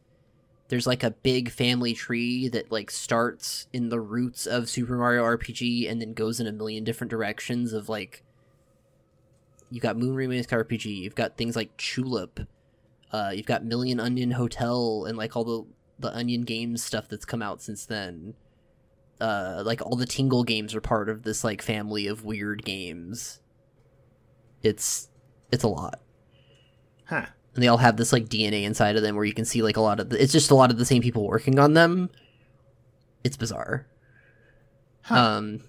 there's 0.68 0.86
like 0.86 1.04
a 1.04 1.10
big 1.10 1.50
family 1.50 1.94
tree 1.94 2.48
that 2.48 2.72
like 2.72 2.90
starts 2.90 3.68
in 3.72 3.88
the 3.88 4.00
roots 4.00 4.46
of 4.46 4.68
super 4.68 4.96
mario 4.96 5.22
rpg 5.24 5.90
and 5.90 6.00
then 6.00 6.14
goes 6.14 6.40
in 6.40 6.46
a 6.46 6.52
million 6.52 6.84
different 6.84 7.10
directions 7.10 7.72
of 7.72 7.88
like 7.88 8.22
you 9.70 9.80
got 9.80 9.96
moon 9.96 10.16
remix 10.16 10.46
rpg 10.48 10.84
you've 10.84 11.14
got 11.14 11.36
things 11.36 11.56
like 11.56 11.76
Chulip 11.76 12.46
uh, 13.12 13.32
you've 13.34 13.46
got 13.46 13.64
Million 13.64 14.00
Onion 14.00 14.32
Hotel 14.32 15.04
and 15.06 15.16
like 15.16 15.36
all 15.36 15.44
the 15.44 15.64
the 15.98 16.14
Onion 16.16 16.42
Games 16.42 16.84
stuff 16.84 17.08
that's 17.08 17.24
come 17.24 17.40
out 17.42 17.62
since 17.62 17.86
then. 17.86 18.34
Uh, 19.20 19.62
like 19.64 19.80
all 19.80 19.96
the 19.96 20.04
Tingle 20.04 20.44
games 20.44 20.74
are 20.74 20.80
part 20.82 21.08
of 21.08 21.22
this 21.22 21.42
like 21.42 21.62
family 21.62 22.06
of 22.06 22.24
weird 22.24 22.64
games. 22.64 23.40
It's 24.62 25.08
it's 25.50 25.64
a 25.64 25.68
lot, 25.68 26.00
Huh. 27.06 27.26
and 27.54 27.62
they 27.62 27.68
all 27.68 27.78
have 27.78 27.96
this 27.96 28.12
like 28.12 28.28
DNA 28.28 28.64
inside 28.64 28.96
of 28.96 29.02
them 29.02 29.16
where 29.16 29.24
you 29.24 29.32
can 29.32 29.44
see 29.44 29.62
like 29.62 29.76
a 29.76 29.80
lot 29.80 30.00
of 30.00 30.10
the, 30.10 30.22
it's 30.22 30.32
just 30.32 30.50
a 30.50 30.54
lot 30.54 30.70
of 30.70 30.76
the 30.76 30.84
same 30.84 31.00
people 31.02 31.26
working 31.26 31.58
on 31.58 31.72
them. 31.74 32.10
It's 33.24 33.36
bizarre. 33.36 33.86
Huh. 35.02 35.14
Um, 35.14 35.60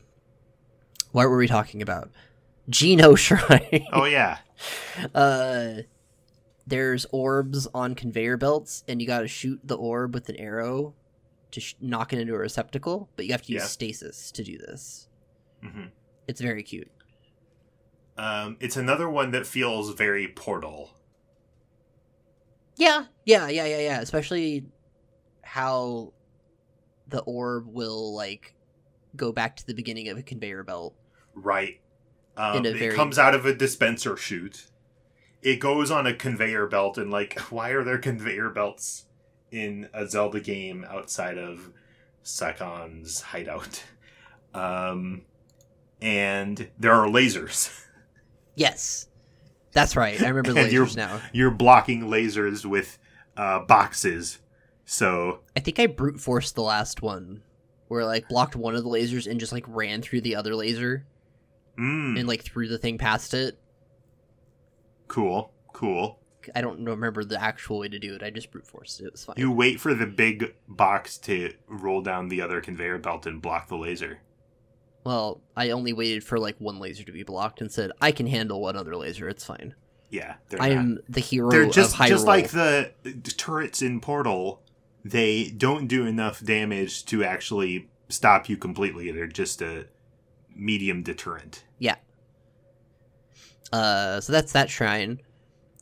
what 1.11 1.29
were 1.29 1.37
we 1.37 1.47
talking 1.47 1.81
about? 1.81 2.09
Geno 2.69 3.15
Shrine. 3.15 3.85
Oh 3.93 4.05
yeah. 4.05 4.39
uh 5.15 5.73
there's 6.67 7.05
orbs 7.11 7.65
on 7.73 7.95
conveyor 7.95 8.35
belts 8.37 8.83
and 8.87 9.01
you 9.01 9.07
got 9.07 9.21
to 9.21 9.27
shoot 9.27 9.59
the 9.63 9.75
orb 9.77 10.13
with 10.13 10.27
an 10.29 10.35
arrow 10.35 10.93
to 11.51 11.61
sh- 11.61 11.75
knock 11.79 12.11
it 12.11 12.19
into 12.19 12.33
a 12.35 12.37
receptacle 12.37 13.09
but 13.15 13.25
you 13.25 13.31
have 13.31 13.41
to 13.41 13.53
use 13.53 13.61
Yeah. 13.63 13.67
stasis 13.67 14.31
to 14.33 14.43
do 14.43 14.57
this 14.57 15.07
hmm 15.63 15.85
it's 16.27 16.41
very 16.41 16.61
cute 16.63 16.91
Um, 18.17 18.57
it's 18.59 18.75
another 18.77 19.09
one 19.09 19.31
that 19.31 19.47
feels 19.47 19.93
very 19.93 20.27
Portal. 20.27 20.91
yeah 22.75 23.05
yeah 23.25 23.47
yeah 23.47 23.65
yeah 23.65 23.79
yeah 23.79 24.01
especially 24.01 24.65
how 25.43 26.13
the 27.07 27.21
orb 27.21 27.65
will 27.67 28.13
like 28.13 28.53
go 29.15 29.31
back 29.31 29.55
to 29.55 29.65
the 29.65 29.73
beginning 29.73 30.09
of 30.09 30.17
a 30.17 30.23
conveyor 30.23 30.63
belt 30.63 30.93
Right. 31.39 31.79
Um, 32.35 32.57
In 32.57 32.65
a 32.65 32.69
it 32.69 32.93
comes 32.95 33.19
out 33.19 33.35
of 33.35 33.45
a 33.45 33.53
dispenser 33.53 34.17
chute. 34.17 34.67
It 35.41 35.57
goes 35.59 35.91
on 35.91 36.07
a 36.07 36.13
conveyor 36.13 36.67
belt, 36.67 36.97
and 36.97 37.11
like, 37.11 37.37
why 37.51 37.69
are 37.69 37.83
there 37.83 37.97
conveyor 37.97 38.49
belts 38.49 39.05
in 39.51 39.89
a 39.93 40.07
Zelda 40.07 40.39
game 40.39 40.85
outside 40.89 41.37
of 41.37 41.71
Sakon's 42.23 43.21
hideout? 43.21 43.83
Um, 44.53 45.21
and 46.01 46.69
there 46.79 46.93
are 46.93 47.07
lasers. 47.07 47.69
yes 48.55 49.07
that's 49.71 49.95
right 49.95 50.19
i 50.23 50.29
remember 50.29 50.53
the 50.53 50.61
And 50.61 50.71
you're- 50.71 50.87
lasers 50.87 50.95
now 50.97 51.21
You're 51.31 51.51
blocking 51.51 52.03
lasers 52.05 52.65
with 52.65 52.97
uh, 53.35 53.59
boxes. 53.65 54.39
So 54.85 55.41
i 55.55 55.59
think 55.59 55.79
i 55.79 55.85
brute 55.85 56.19
forced 56.19 56.55
the 56.55 56.63
last 56.63 57.03
one 57.03 57.43
where 57.87 58.01
I, 58.01 58.05
like 58.05 58.29
blocked 58.29 58.55
one 58.55 58.75
of 58.75 58.83
the 58.83 58.89
lasers 58.89 59.29
and 59.29 59.39
just 59.39 59.51
like 59.51 59.65
ran 59.67 60.01
through 60.01 60.21
the 60.21 60.35
other 60.35 60.55
laser 60.55 61.05
mm, 61.77 62.17
and 62.17 62.27
like 62.27 62.41
threw 62.41 62.67
the 62.67 62.79
thing 62.79 62.97
past 62.97 63.35
it 63.35 63.59
cool, 65.07 65.53
cool. 65.73 66.19
I 66.55 66.61
don't 66.61 66.83
remember 66.83 67.23
the 67.25 67.41
actual 67.41 67.79
way 67.79 67.89
to 67.89 67.99
do 67.99 68.15
it. 68.15 68.23
I 68.23 68.29
just 68.29 68.51
brute 68.51 68.67
forced 68.67 69.01
it. 69.01 69.05
It 69.05 69.11
was 69.11 69.25
fine. 69.25 69.35
You 69.37 69.51
wait 69.51 69.79
for 69.79 69.93
the 69.93 70.05
big 70.05 70.55
box 70.67 71.17
to 71.19 71.53
roll 71.67 72.01
down 72.01 72.29
the 72.29 72.41
other 72.41 72.61
conveyor 72.61 72.99
belt 72.99 73.25
and 73.25 73.41
block 73.41 73.67
the 73.67 73.75
laser. 73.75 74.19
Well, 75.03 75.41
I 75.55 75.71
only 75.71 75.93
waited 75.93 76.23
for 76.23 76.39
like 76.39 76.55
one 76.59 76.79
laser 76.79 77.03
to 77.03 77.11
be 77.11 77.23
blocked 77.23 77.61
and 77.61 77.71
said 77.71 77.91
I 78.01 78.11
can 78.11 78.27
handle 78.27 78.61
one 78.61 78.75
other 78.75 78.95
laser. 78.95 79.27
It's 79.29 79.45
fine. 79.45 79.75
Yeah, 80.09 80.35
they're 80.49 80.61
I 80.61 80.69
am 80.69 80.99
the 81.09 81.19
hero 81.19 81.49
They're 81.49 81.65
just 81.65 81.97
just 81.97 82.25
like 82.25 82.51
the 82.51 82.91
turrets 83.37 83.81
in 83.81 83.99
Portal. 83.99 84.61
They 85.03 85.49
don't 85.49 85.87
do 85.87 86.05
enough 86.05 86.43
damage 86.43 87.05
to 87.05 87.23
actually 87.23 87.89
stop 88.09 88.49
you 88.49 88.57
completely. 88.57 89.11
They're 89.11 89.27
just 89.27 89.61
a 89.61 89.87
medium 90.55 91.03
deterrent. 91.03 91.63
Yeah. 91.77 91.95
Uh, 93.73 94.19
so 94.21 94.31
that's 94.31 94.51
that 94.53 94.69
shrine. 94.69 95.21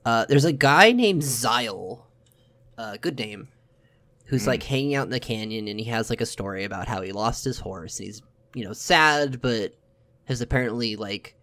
Uh, 0.06 0.26
there's 0.26 0.46
a 0.46 0.52
guy 0.54 0.92
named 0.92 1.22
Zyle. 1.22 2.04
Uh, 2.78 2.98
good 3.00 3.18
name. 3.18 3.48
Who's 4.26 4.44
Hmm. 4.44 4.50
like 4.50 4.64
hanging 4.64 4.96
out 4.96 5.06
in 5.06 5.12
the 5.12 5.20
canyon, 5.20 5.68
and 5.68 5.80
he 5.80 5.86
has 5.88 6.10
like 6.10 6.22
a 6.22 6.26
story 6.26 6.64
about 6.64 6.88
how 6.88 7.02
he 7.02 7.12
lost 7.12 7.44
his 7.44 7.60
horse, 7.60 8.00
and 8.00 8.08
he's 8.08 8.22
you 8.56 8.64
know 8.64 8.74
sad, 8.74 9.42
but 9.42 9.74
has 10.26 10.42
apparently 10.42 10.96
like 10.96 11.36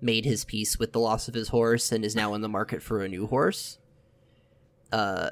made 0.00 0.24
his 0.24 0.44
peace 0.44 0.78
with 0.78 0.92
the 0.92 1.00
loss 1.00 1.28
of 1.28 1.34
his 1.34 1.48
horse, 1.48 1.92
and 1.92 2.04
is 2.04 2.16
now 2.16 2.32
in 2.34 2.40
the 2.40 2.48
market 2.48 2.82
for 2.82 3.02
a 3.02 3.08
new 3.08 3.26
horse. 3.26 3.78
Uh, 4.92 5.30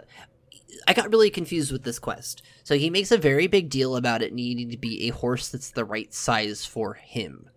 I 0.89 0.93
got 0.93 1.11
really 1.11 1.31
confused 1.31 1.71
with 1.73 1.85
this 1.85 1.99
quest. 1.99 2.43
So 2.65 2.77
he 2.77 2.91
makes 2.91 3.13
a 3.13 3.19
very 3.19 3.47
big 3.47 3.71
deal 3.71 3.97
about 3.97 4.23
it 4.23 4.33
needing 4.35 4.71
to 4.71 4.77
be 4.77 5.07
a 5.07 5.13
horse 5.13 5.49
that's 5.49 5.71
the 5.71 5.85
right 5.85 6.13
size 6.13 6.65
for 6.67 6.95
him 6.95 7.49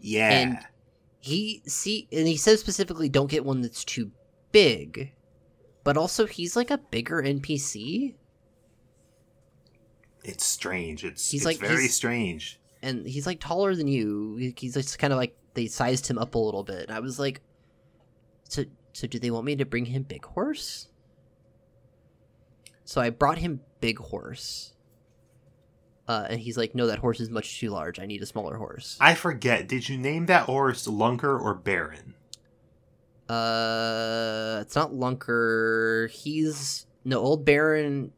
Yeah, 0.00 0.30
And- 0.30 0.58
he 1.20 1.62
see 1.66 2.08
and 2.12 2.26
he 2.28 2.36
says 2.36 2.60
specifically 2.60 3.08
don't 3.08 3.30
get 3.30 3.44
one 3.44 3.60
that's 3.60 3.84
too 3.84 4.10
big. 4.52 5.12
But 5.84 5.96
also 5.96 6.26
he's 6.26 6.54
like 6.56 6.70
a 6.70 6.78
bigger 6.78 7.22
npc 7.22 8.14
it's 10.24 10.44
strange. 10.44 11.04
It's 11.04 11.30
He's 11.30 11.40
it's 11.40 11.46
like- 11.46 11.58
very 11.68 11.88
strange. 11.88 12.60
and 12.82 13.06
he's 13.06 13.26
like 13.26 13.40
taller 13.40 13.74
than 13.74 13.88
you. 13.88 14.52
He's 14.56 14.74
just 14.74 14.98
kind 14.98 15.12
of 15.12 15.18
like 15.18 15.34
they 15.54 15.66
sized 15.68 16.06
him 16.06 16.18
up 16.18 16.34
a 16.34 16.38
little 16.38 16.62
bit. 16.64 16.82
And 16.88 16.90
i 16.92 17.00
was 17.00 17.18
like 17.18 17.40
so 18.48 18.64
so 18.92 19.06
do 19.06 19.18
they 19.18 19.30
want 19.30 19.46
me 19.46 19.56
to 19.56 19.64
bring 19.64 19.86
him 19.86 20.02
big 20.02 20.24
horse? 20.24 20.88
So 22.84 23.00
i 23.00 23.10
brought 23.10 23.38
him 23.38 23.60
big 23.80 23.98
horse 23.98 24.72
uh, 26.08 26.26
and 26.30 26.40
he's 26.40 26.56
like 26.56 26.74
no 26.74 26.86
that 26.86 26.98
horse 26.98 27.20
is 27.20 27.28
much 27.30 27.60
too 27.60 27.70
large 27.70 28.00
i 28.00 28.06
need 28.06 28.22
a 28.22 28.26
smaller 28.26 28.56
horse 28.56 28.96
I 29.00 29.14
forget. 29.14 29.68
Did 29.68 29.88
you 29.88 29.96
name 29.98 30.26
that 30.26 30.42
horse 30.44 30.86
Lunker 30.88 31.38
or 31.40 31.54
Baron? 31.54 32.14
Uh, 33.28 34.58
it's 34.62 34.74
not 34.74 34.92
Lunker. 34.92 36.08
He's 36.10 36.86
no 37.04 37.18
old 37.20 37.44
Baron. 37.44 38.12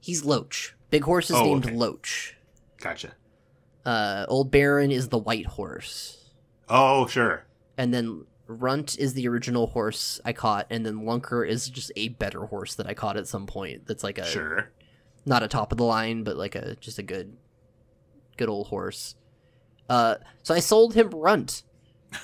He's 0.00 0.24
Loach. 0.24 0.74
Big 0.90 1.04
horse 1.04 1.30
is 1.30 1.36
Oh, 1.36 1.44
named 1.44 1.66
okay. 1.66 1.74
Loach. 1.76 2.36
Gotcha. 2.80 3.12
Uh, 3.84 4.26
old 4.28 4.50
Baron 4.50 4.90
is 4.90 5.08
the 5.08 5.18
white 5.18 5.46
horse, 5.46 6.30
Oh, 6.68 7.06
sure. 7.06 7.44
and 7.76 7.92
then 7.92 8.26
Runt 8.46 8.96
is 8.98 9.14
the 9.14 9.26
original 9.28 9.68
horse 9.68 10.20
I 10.24 10.32
caught, 10.32 10.66
and 10.70 10.84
then 10.86 11.00
Lunker 11.00 11.48
is 11.48 11.68
just 11.68 11.90
a 11.96 12.08
better 12.08 12.46
horse 12.46 12.74
that 12.76 12.86
I 12.86 12.94
caught 12.94 13.16
at 13.16 13.26
some 13.26 13.46
point. 13.46 13.86
That's 13.86 14.04
like 14.04 14.18
a 14.18 14.26
Sure. 14.26 14.70
Not 15.24 15.42
a 15.42 15.48
top 15.48 15.72
of 15.72 15.78
the 15.78 15.84
line, 15.84 16.24
but 16.24 16.36
like 16.36 16.54
a 16.54 16.76
just 16.76 16.98
a 16.98 17.02
good, 17.02 17.36
good 18.36 18.48
old 18.48 18.68
horse. 18.68 19.14
Uh, 19.88 20.16
so 20.42 20.54
I 20.54 20.60
sold 20.60 20.94
him 20.94 21.10
Runt. 21.10 21.62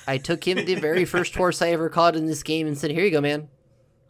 I 0.07 0.17
took 0.17 0.47
him 0.47 0.65
the 0.65 0.75
very 0.75 1.05
first 1.15 1.35
horse 1.35 1.61
I 1.61 1.69
ever 1.69 1.89
caught 1.89 2.15
in 2.15 2.25
this 2.25 2.43
game 2.43 2.67
and 2.67 2.77
said, 2.77 2.91
"Here 2.91 3.03
you 3.05 3.11
go, 3.11 3.21
man. 3.21 3.49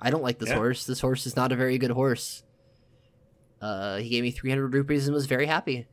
I 0.02 0.10
don't 0.12 0.24
like 0.24 0.40
this 0.40 0.50
Yeah. 0.50 0.56
horse. 0.56 0.86
This 0.86 1.02
horse 1.02 1.26
is 1.26 1.36
not 1.36 1.52
a 1.52 1.56
very 1.56 1.78
good 1.78 1.92
horse." 1.92 2.44
Uh, 3.62 3.98
he 3.98 4.10
gave 4.10 4.24
me 4.24 4.32
three 4.32 4.50
hundred 4.50 4.74
rupees 4.74 5.08
and 5.08 5.14
was 5.14 5.26
very 5.26 5.46
happy. 5.46 5.88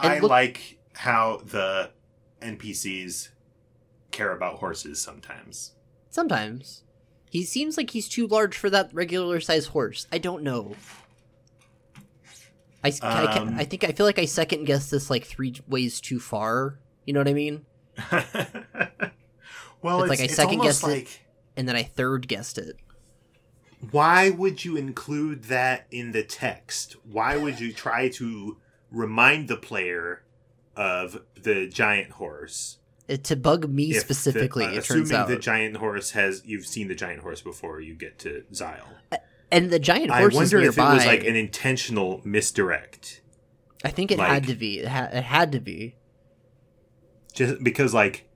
And 0.00 0.12
I 0.12 0.18
look- 0.18 0.30
like 0.30 0.78
how 0.94 1.38
the 1.44 1.90
NPCs 2.42 3.30
care 4.10 4.32
about 4.32 4.56
horses 4.58 5.00
sometimes. 5.00 5.72
Sometimes 6.10 6.82
he 7.30 7.44
seems 7.44 7.76
like 7.76 7.90
he's 7.90 8.08
too 8.08 8.26
large 8.26 8.56
for 8.56 8.68
that 8.70 8.92
regular 8.92 9.40
size 9.40 9.66
horse. 9.66 10.06
I 10.12 10.18
don't 10.18 10.42
know. 10.42 10.74
I, 12.82 12.88
s- 12.88 13.02
I, 13.02 13.24
Um, 13.36 13.54
I 13.58 13.64
think 13.64 13.84
I 13.84 13.92
feel 13.92 14.06
like 14.06 14.18
I 14.18 14.24
second 14.24 14.64
guessed 14.64 14.90
this 14.90 15.10
like 15.10 15.24
three 15.24 15.54
ways 15.68 16.00
too 16.00 16.18
far. 16.20 16.78
You 17.06 17.12
know 17.14 17.20
what 17.20 17.28
I 17.28 17.34
mean? 17.34 17.66
well, 19.82 20.02
It's 20.02 20.10
it's, 20.12 20.20
like 20.20 20.20
I 20.20 20.26
second 20.32 20.60
guessed 20.60 20.82
it. 20.84 20.86
like 20.86 21.20
And 21.56 21.68
then 21.68 21.76
I 21.76 21.82
third 21.82 22.28
guessed 22.28 22.58
it. 22.58 22.76
why 23.90 24.30
would 24.30 24.64
you 24.64 24.76
include 24.76 25.44
that 25.44 25.86
in 25.90 26.12
the 26.12 26.22
text? 26.22 26.96
Why 27.04 27.36
would 27.36 27.60
you 27.60 27.72
try 27.72 28.08
to 28.10 28.58
remind 28.90 29.48
the 29.48 29.56
player 29.56 30.22
of 30.76 31.22
the 31.40 31.66
giant 31.68 32.12
horse? 32.12 32.78
It, 33.08 33.24
to 33.24 33.36
bug 33.36 33.68
me 33.68 33.90
if 33.90 33.96
the- 34.06 34.14
specifically, 34.14 34.64
uh, 34.64 34.70
it 34.72 34.78
assuming 34.78 35.02
turns 35.04 35.12
out. 35.12 35.28
the 35.28 35.36
giant 35.38 35.76
horse 35.78 36.12
has 36.12 36.42
you've 36.46 36.66
seen 36.66 36.88
the 36.88 36.94
giant 36.94 37.22
horse 37.22 37.40
before 37.42 37.80
you 37.80 37.94
get 37.94 38.18
to 38.20 38.44
Zyle. 38.52 38.86
And 39.52 39.70
the 39.70 39.78
giant 39.78 40.10
I 40.10 40.20
horse 40.20 40.34
is 40.34 40.36
wonder 40.52 40.58
if 40.68 40.78
it 40.78 40.80
was 40.80 41.06
like 41.06 41.24
an 41.24 41.36
intentional 41.36 42.20
misdirect. 42.24 43.22
I 43.84 43.88
think 43.90 44.10
it 44.10 44.18
like- 44.18 44.28
had 44.28 44.46
to 44.48 44.54
be. 44.54 44.80
It, 44.80 44.88
ha- 44.88 45.08
it 45.12 45.24
had 45.24 45.52
to 45.52 45.60
be. 45.60 45.96
just 47.34 47.62
because 47.62 47.94
like 47.94 48.28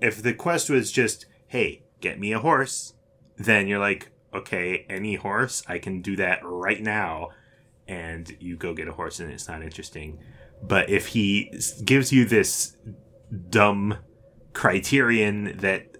if 0.00 0.22
the 0.22 0.34
quest 0.34 0.68
was 0.68 0.90
just 0.92 1.26
hey 1.46 1.82
get 2.00 2.18
me 2.18 2.32
a 2.32 2.38
horse 2.40 2.94
then 3.36 3.66
you're 3.68 3.78
like 3.78 4.10
okay 4.34 4.84
any 4.90 5.14
horse 5.14 5.62
i 5.68 5.78
can 5.78 6.02
do 6.02 6.16
that 6.16 6.40
right 6.42 6.82
now 6.82 7.28
and 7.86 8.36
you 8.40 8.56
go 8.56 8.74
get 8.74 8.88
a 8.88 8.92
horse 8.92 9.20
and 9.20 9.30
it's 9.32 9.46
not 9.48 9.62
interesting 9.62 10.18
but 10.62 10.90
if 10.90 11.08
he 11.08 11.50
gives 11.84 12.12
you 12.12 12.24
this 12.24 12.76
dumb 13.50 13.96
criterion 14.52 15.56
that 15.58 15.93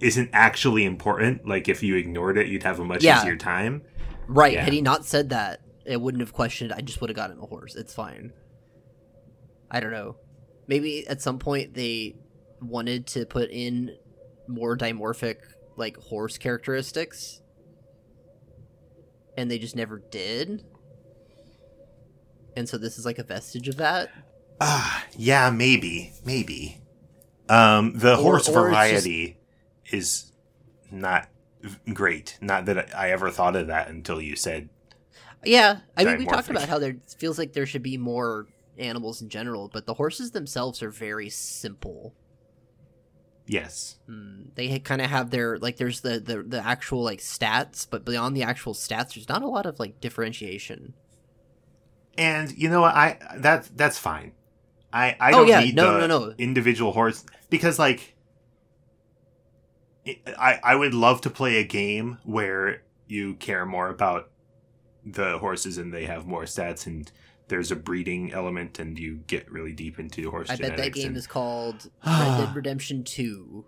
isn't 0.00 0.30
actually 0.32 0.84
important 0.84 1.46
like 1.46 1.68
if 1.68 1.82
you 1.82 1.96
ignored 1.96 2.36
it 2.38 2.46
you'd 2.48 2.62
have 2.64 2.80
a 2.80 2.84
much 2.84 3.02
Yeah. 3.04 3.20
easier 3.20 3.36
time 3.36 3.82
Right. 4.28 4.52
Yeah. 4.54 4.64
Had 4.64 4.72
he 4.72 4.80
not 4.80 5.04
said 5.04 5.30
that, 5.30 5.60
it 5.84 6.00
wouldn't 6.00 6.20
have 6.20 6.32
questioned. 6.32 6.72
I 6.72 6.80
just 6.80 7.00
would 7.00 7.10
have 7.10 7.16
gotten 7.16 7.38
a 7.38 7.44
horse. 7.46 7.74
It's 7.74 7.92
fine. 7.92 8.32
I 9.70 9.80
don't 9.80 9.90
know. 9.90 10.16
Maybe 10.68 11.06
at 11.08 11.20
some 11.20 11.38
point 11.40 11.74
they 11.74 12.14
wanted 12.60 13.08
to 13.08 13.26
put 13.26 13.50
in 13.50 13.96
more 14.46 14.76
dimorphic 14.76 15.38
like 15.76 15.96
horse 15.96 16.38
characteristics, 16.38 17.42
and 19.36 19.50
they 19.50 19.58
just 19.58 19.74
never 19.76 19.98
did. 20.10 20.64
And 22.56 22.68
so 22.68 22.78
this 22.78 22.98
is 22.98 23.04
like 23.04 23.18
a 23.18 23.24
vestige 23.24 23.68
of 23.68 23.76
that. 23.78 24.10
Ah, 24.60 25.04
yeah, 25.16 25.50
maybe, 25.50 26.12
maybe. 26.24 26.80
Um, 27.48 27.98
the 27.98 28.12
Or- 28.14 28.22
horse 28.22 28.48
or 28.48 28.52
variety 28.52 29.36
is 29.92 30.32
not 30.90 31.28
great. 31.92 32.38
Not 32.40 32.66
that 32.66 32.94
I 32.96 33.10
ever 33.10 33.30
thought 33.30 33.56
of 33.56 33.68
that 33.68 33.88
until 33.88 34.20
you 34.20 34.36
said. 34.36 34.68
Yeah, 35.44 35.80
I 35.96 36.04
mean, 36.04 36.18
we 36.18 36.26
talked 36.26 36.48
about 36.50 36.68
how 36.68 36.78
there 36.78 36.96
feels 37.18 37.38
like 37.38 37.52
there 37.52 37.66
should 37.66 37.82
be 37.82 37.96
more 37.98 38.46
animals 38.78 39.20
in 39.22 39.28
general, 39.28 39.68
but 39.72 39.86
the 39.86 39.94
horses 39.94 40.30
themselves 40.30 40.82
are 40.82 40.90
very 40.90 41.28
simple. 41.30 42.14
Yes, 43.46 43.96
Mm, 44.08 44.54
they 44.54 44.78
kind 44.78 45.00
of 45.02 45.10
have 45.10 45.30
their 45.30 45.58
like 45.58 45.76
there's 45.76 46.00
the, 46.00 46.20
the 46.20 46.42
the 46.42 46.64
actual 46.64 47.02
like 47.02 47.18
stats 47.20 47.86
but 47.88 48.04
beyond 48.04 48.36
the 48.36 48.42
actual 48.44 48.72
stats 48.74 49.14
there's 49.14 49.28
not 49.28 49.42
a 49.42 49.48
lot 49.48 49.66
of 49.66 49.78
like 49.80 50.00
differentiation 50.00 50.94
and 52.18 52.56
you 52.56 52.68
know? 52.68 52.84
I 52.84 53.18
that 53.38 53.70
that's 53.76 53.98
fine. 53.98 54.32
I 54.92 55.16
I 55.20 55.32
Oh, 55.32 55.38
don't 55.38 55.48
yeah, 55.48 55.60
need 55.60 55.74
no, 55.74 55.98
the 56.00 56.06
no, 56.06 56.18
no. 56.28 56.34
individual 56.38 56.92
horse 56.92 57.24
because 57.50 57.78
like. 57.78 58.14
I, 60.06 60.58
I 60.64 60.74
would 60.74 60.94
love 60.94 61.20
to 61.22 61.30
play 61.30 61.56
a 61.58 61.64
game 61.64 62.18
where 62.24 62.82
you 63.06 63.34
care 63.34 63.64
more 63.64 63.88
about 63.88 64.30
the 65.04 65.38
horses 65.38 65.78
and 65.78 65.92
they 65.92 66.06
have 66.06 66.26
more 66.26 66.44
stats 66.44 66.86
and 66.86 67.10
there's 67.48 67.70
a 67.70 67.76
breeding 67.76 68.32
element 68.32 68.78
and 68.78 68.98
you 68.98 69.16
get 69.26 69.50
really 69.50 69.72
deep 69.72 69.98
into 69.98 70.30
horse 70.30 70.48
i 70.48 70.56
bet 70.56 70.76
that 70.76 70.92
game 70.94 71.08
and- 71.08 71.16
is 71.16 71.26
called 71.26 71.90
red 72.06 72.36
dead 72.38 72.54
redemption 72.54 73.04
2 73.04 73.64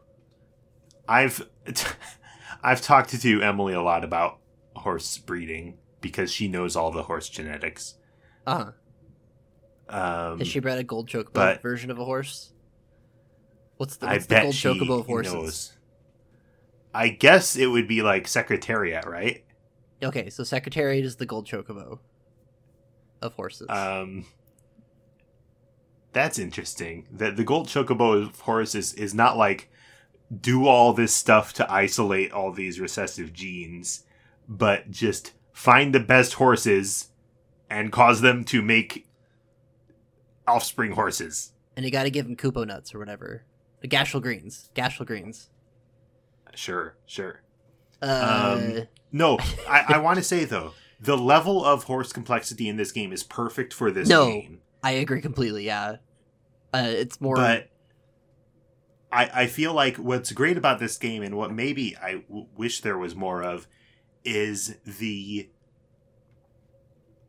I've 1.07 1.47
I've 2.63 2.81
talked 2.81 3.21
to 3.21 3.43
Emily 3.43 3.75
a 3.75 3.83
lot 3.83 4.05
about 4.05 4.39
horse 4.75 5.19
breeding 5.19 5.77
because 6.01 6.33
she 6.33 6.49
knows 6.49 6.77
all 6.77 6.91
the 6.91 7.03
horse 7.03 7.29
genetics. 7.29 7.97
uh-huh 8.47 8.71
Um, 9.89 10.39
has 10.39 10.49
she 10.49 10.61
bred 10.61 10.79
a 10.79 10.85
gold 10.85 11.09
chocobo 11.09 11.61
version 11.61 11.91
of 11.91 11.99
a 11.99 12.05
horse 12.05 12.53
what's 13.77 13.97
the, 13.97 14.07
I 14.07 14.15
what's 14.15 14.27
the 14.27 14.35
bet 14.35 14.43
gold 14.45 14.55
she 14.55 14.69
chocobo 14.69 15.01
of 15.01 15.07
horses 15.07 15.33
knows. 15.35 15.73
I 16.95 17.09
guess 17.09 17.57
it 17.57 17.67
would 17.67 17.89
be 17.89 18.03
like 18.03 18.27
Secretariat, 18.29 19.05
right? 19.07 19.45
okay 20.03 20.29
so 20.29 20.43
secretariat 20.45 21.05
is 21.05 21.17
the 21.17 21.25
gold 21.25 21.47
chocobo 21.47 21.99
of 23.23 23.33
horses 23.35 23.67
Um, 23.71 24.27
that's 26.13 26.39
interesting. 26.39 27.07
That 27.11 27.37
the 27.37 27.45
gold 27.45 27.69
chocobo 27.69 28.23
of 28.23 28.41
horses 28.41 28.93
is, 28.95 29.15
not 29.15 29.37
like 29.37 29.71
do 30.41 30.67
all 30.67 30.93
this 30.93 31.15
stuff 31.15 31.53
to 31.55 31.73
isolate 31.73 32.33
all 32.33 32.53
these 32.53 32.79
recessive 32.81 33.33
genes, 33.33 34.05
but 34.49 34.91
just 34.91 35.33
find 35.53 35.95
the 35.95 36.01
best 36.01 36.35
horses 36.35 37.09
and 37.71 37.91
cause 37.91 38.21
them 38.21 38.45
to 38.45 38.61
make 38.63 39.09
offspring 40.47 40.93
horses. 40.93 41.53
and 41.77 41.85
you 41.85 41.91
got 41.91 42.05
to 42.05 42.11
give 42.11 42.27
them 42.27 42.37
Kupo 42.37 42.67
nuts 42.67 42.95
or 42.95 42.99
whatever. 42.99 43.45
The 43.81 43.89
Gysahl 43.89 44.21
greens, 44.23 44.71
Gysahl 44.75 45.07
greens. 45.07 45.49
Sure, 46.55 46.97
sure. 47.07 47.41
Uh, 48.03 48.57
Um, 48.59 48.89
No, 49.13 49.39
I, 49.69 49.85
I 49.95 49.99
want 49.99 50.19
to 50.19 50.23
say 50.23 50.45
though, 50.45 50.73
the 51.01 51.17
level 51.17 51.65
of 51.65 51.85
horse 51.85 52.13
complexity 52.13 52.69
in 52.69 52.77
this 52.77 52.93
game 52.93 53.13
is 53.13 53.23
perfect 53.23 53.73
for 53.73 53.91
this 53.91 54.09
No. 54.09 54.27
game. 54.27 54.61
I 54.83 54.93
agree 54.93 55.21
completely. 55.21 55.65
Yeah, 55.67 55.97
uh, 56.75 56.87
it's 56.89 57.21
more. 57.21 57.37
But 57.37 57.71
I 59.13 59.31
I 59.43 59.47
feel 59.47 59.73
like 59.73 59.97
what's 59.97 60.33
great 60.33 60.57
about 60.59 60.79
this 60.81 60.99
game 60.99 61.23
and 61.23 61.37
what 61.37 61.53
maybe 61.53 61.97
I 61.97 62.17
w- 62.29 62.47
wish 62.57 62.81
there 62.83 62.99
was 62.99 63.15
more 63.15 63.43
of 63.43 63.67
is 64.25 64.77
the 64.85 65.49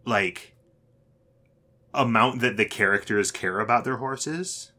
like 0.05 0.55
amount 1.93 2.41
that 2.41 2.57
the 2.57 2.65
characters 2.65 3.31
care 3.31 3.59
about 3.59 3.83
their 3.85 3.97
horses. 3.97 4.71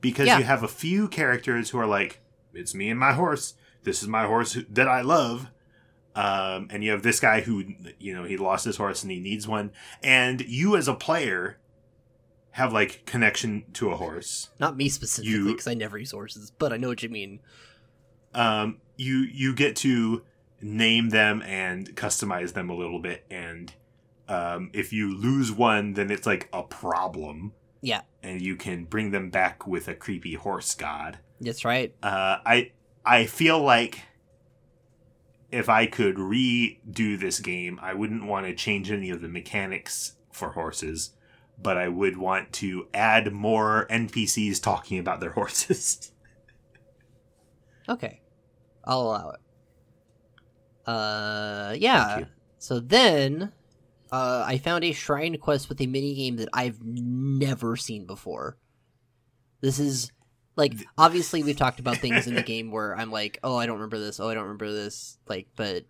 Because 0.00 0.26
Yeah. 0.26 0.38
you 0.38 0.44
have 0.44 0.62
a 0.64 0.68
few 0.68 1.06
characters 1.08 1.70
who 1.70 1.78
are 1.78 1.86
like, 1.86 2.20
it's 2.54 2.74
me 2.74 2.90
and 2.90 2.98
my 3.00 3.12
horse. 3.12 3.54
This 3.84 4.02
is 4.02 4.08
my 4.08 4.26
horse 4.26 4.52
who- 4.52 4.64
that 4.70 4.88
I 4.88 5.00
love. 5.02 5.48
Um, 6.14 6.68
and 6.70 6.84
you 6.84 6.90
have 6.90 7.02
this 7.02 7.20
guy 7.20 7.40
who, 7.40 7.64
you 7.98 8.14
know, 8.14 8.24
he 8.24 8.36
lost 8.36 8.64
his 8.66 8.76
horse 8.76 9.02
and 9.02 9.10
he 9.10 9.18
needs 9.18 9.48
one. 9.48 9.72
And 10.02 10.42
you 10.42 10.76
as 10.76 10.86
a 10.86 10.94
player 10.94 11.58
have 12.50 12.70
like 12.72 13.06
connection 13.06 13.64
to 13.72 13.90
a 13.90 13.96
horse. 13.96 14.50
not 14.60 14.76
me 14.76 14.88
specifically 14.90 15.52
because 15.52 15.66
I 15.66 15.72
never 15.74 15.96
use 15.96 16.10
horses, 16.10 16.50
but 16.58 16.70
I 16.72 16.76
know 16.76 16.88
what 16.88 17.02
you 17.02 17.08
mean. 17.08 17.40
um, 18.34 18.78
you 18.96 19.20
you 19.32 19.54
get 19.54 19.74
to 19.76 20.22
name 20.60 21.08
them 21.08 21.42
and 21.42 21.96
customize 21.96 22.52
them 22.52 22.70
a 22.70 22.74
little 22.74 22.98
bit 23.00 23.24
and 23.30 23.72
um, 24.28 24.70
if 24.72 24.92
you 24.92 25.12
lose 25.16 25.50
one 25.50 25.94
then 25.94 26.10
it's 26.10 26.26
like 26.26 26.48
a 26.52 26.62
problem 26.62 27.52
Yeah, 27.80 28.02
and 28.22 28.40
you 28.40 28.54
can 28.56 28.84
bring 28.84 29.10
them 29.10 29.28
back 29.30 29.66
with 29.66 29.88
a 29.88 29.94
creepy 29.94 30.34
horse 30.34 30.74
god 30.74 31.18
that's 31.42 31.64
right. 31.64 31.94
uh, 32.02 32.38
i 32.46 32.70
i 33.04 33.26
feel 33.26 33.60
like 33.60 34.00
if 35.50 35.68
i 35.68 35.86
could 35.86 36.16
redo 36.16 37.18
this 37.18 37.40
game 37.40 37.78
i 37.82 37.92
wouldn't 37.92 38.24
want 38.24 38.46
to 38.46 38.54
change 38.54 38.90
any 38.90 39.10
of 39.10 39.20
the 39.20 39.28
mechanics 39.28 40.16
for 40.30 40.50
horses 40.52 41.10
but 41.60 41.76
i 41.76 41.88
would 41.88 42.16
want 42.16 42.52
to 42.52 42.86
add 42.94 43.32
more 43.32 43.86
npcs 43.90 44.62
talking 44.62 44.98
about 44.98 45.20
their 45.20 45.30
horses 45.32 46.12
Okay, 47.88 48.20
I'll 48.84 49.02
allow 49.02 49.30
it. 49.30 49.40
Uh, 50.86 51.74
yeah. 51.78 52.24
So 52.58 52.78
then, 52.80 53.52
uh, 54.10 54.44
I 54.46 54.58
found 54.58 54.84
a 54.84 54.92
shrine 54.92 55.36
quest 55.38 55.68
with 55.68 55.80
a 55.80 55.86
mini 55.86 56.14
game 56.14 56.36
that 56.36 56.48
I've 56.52 56.82
never 56.82 57.76
seen 57.76 58.06
before. 58.06 58.56
This 59.60 59.78
is 59.78 60.12
like 60.56 60.74
obviously 60.98 61.42
we've 61.42 61.56
talked 61.56 61.80
about 61.80 61.96
things 61.98 62.26
in 62.26 62.34
the 62.34 62.42
game 62.42 62.70
where 62.70 62.96
I'm 62.96 63.10
like, 63.10 63.38
oh, 63.42 63.56
I 63.56 63.66
don't 63.66 63.76
remember 63.76 63.98
this. 63.98 64.20
Oh, 64.20 64.28
I 64.28 64.34
don't 64.34 64.44
remember 64.44 64.72
this. 64.72 65.18
Like, 65.28 65.48
but 65.56 65.84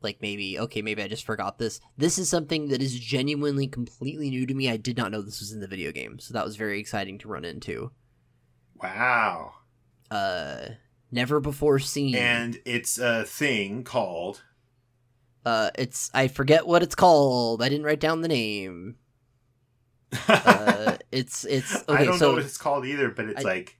like 0.00 0.18
maybe 0.22 0.58
okay, 0.60 0.80
maybe 0.82 1.02
I 1.02 1.08
just 1.08 1.24
forgot 1.26 1.58
this. 1.58 1.80
This 1.96 2.18
is 2.18 2.28
something 2.28 2.68
that 2.68 2.80
is 2.82 2.98
genuinely 2.98 3.66
completely 3.66 4.30
new 4.30 4.46
to 4.46 4.54
me. 4.54 4.70
I 4.70 4.76
did 4.76 4.96
not 4.96 5.10
know 5.10 5.22
this 5.22 5.40
was 5.40 5.52
in 5.52 5.60
the 5.60 5.66
video 5.66 5.90
game, 5.92 6.18
so 6.20 6.34
that 6.34 6.44
was 6.44 6.56
very 6.56 6.78
exciting 6.80 7.18
to 7.18 7.28
run 7.28 7.44
into. 7.44 7.90
wow 8.80 9.54
Uh, 10.10 10.68
never 11.10 11.40
before 11.40 11.78
seen. 11.78 12.14
and 12.14 12.58
it's 12.64 12.98
a 12.98 13.24
thing 13.24 13.82
called 13.84 14.42
Uh, 15.44 15.70
it's 15.76 16.10
I 16.14 16.28
forget 16.28 16.66
what 16.66 16.82
it's 16.82 16.94
called. 16.94 17.62
I 17.62 17.68
didn't 17.68 17.84
write 17.86 18.00
down 18.00 18.20
the 18.20 18.28
name. 18.28 18.96
Uh, 20.28 20.96
it's 21.12 21.44
it's 21.44 21.74
okay. 21.88 22.02
I 22.02 22.04
don't 22.04 22.18
so 22.18 22.28
know 22.28 22.34
what 22.36 22.44
it's 22.44 22.56
called 22.56 22.86
either, 22.86 23.10
but 23.10 23.26
it's 23.26 23.44
I- 23.44 23.48
like 23.48 23.77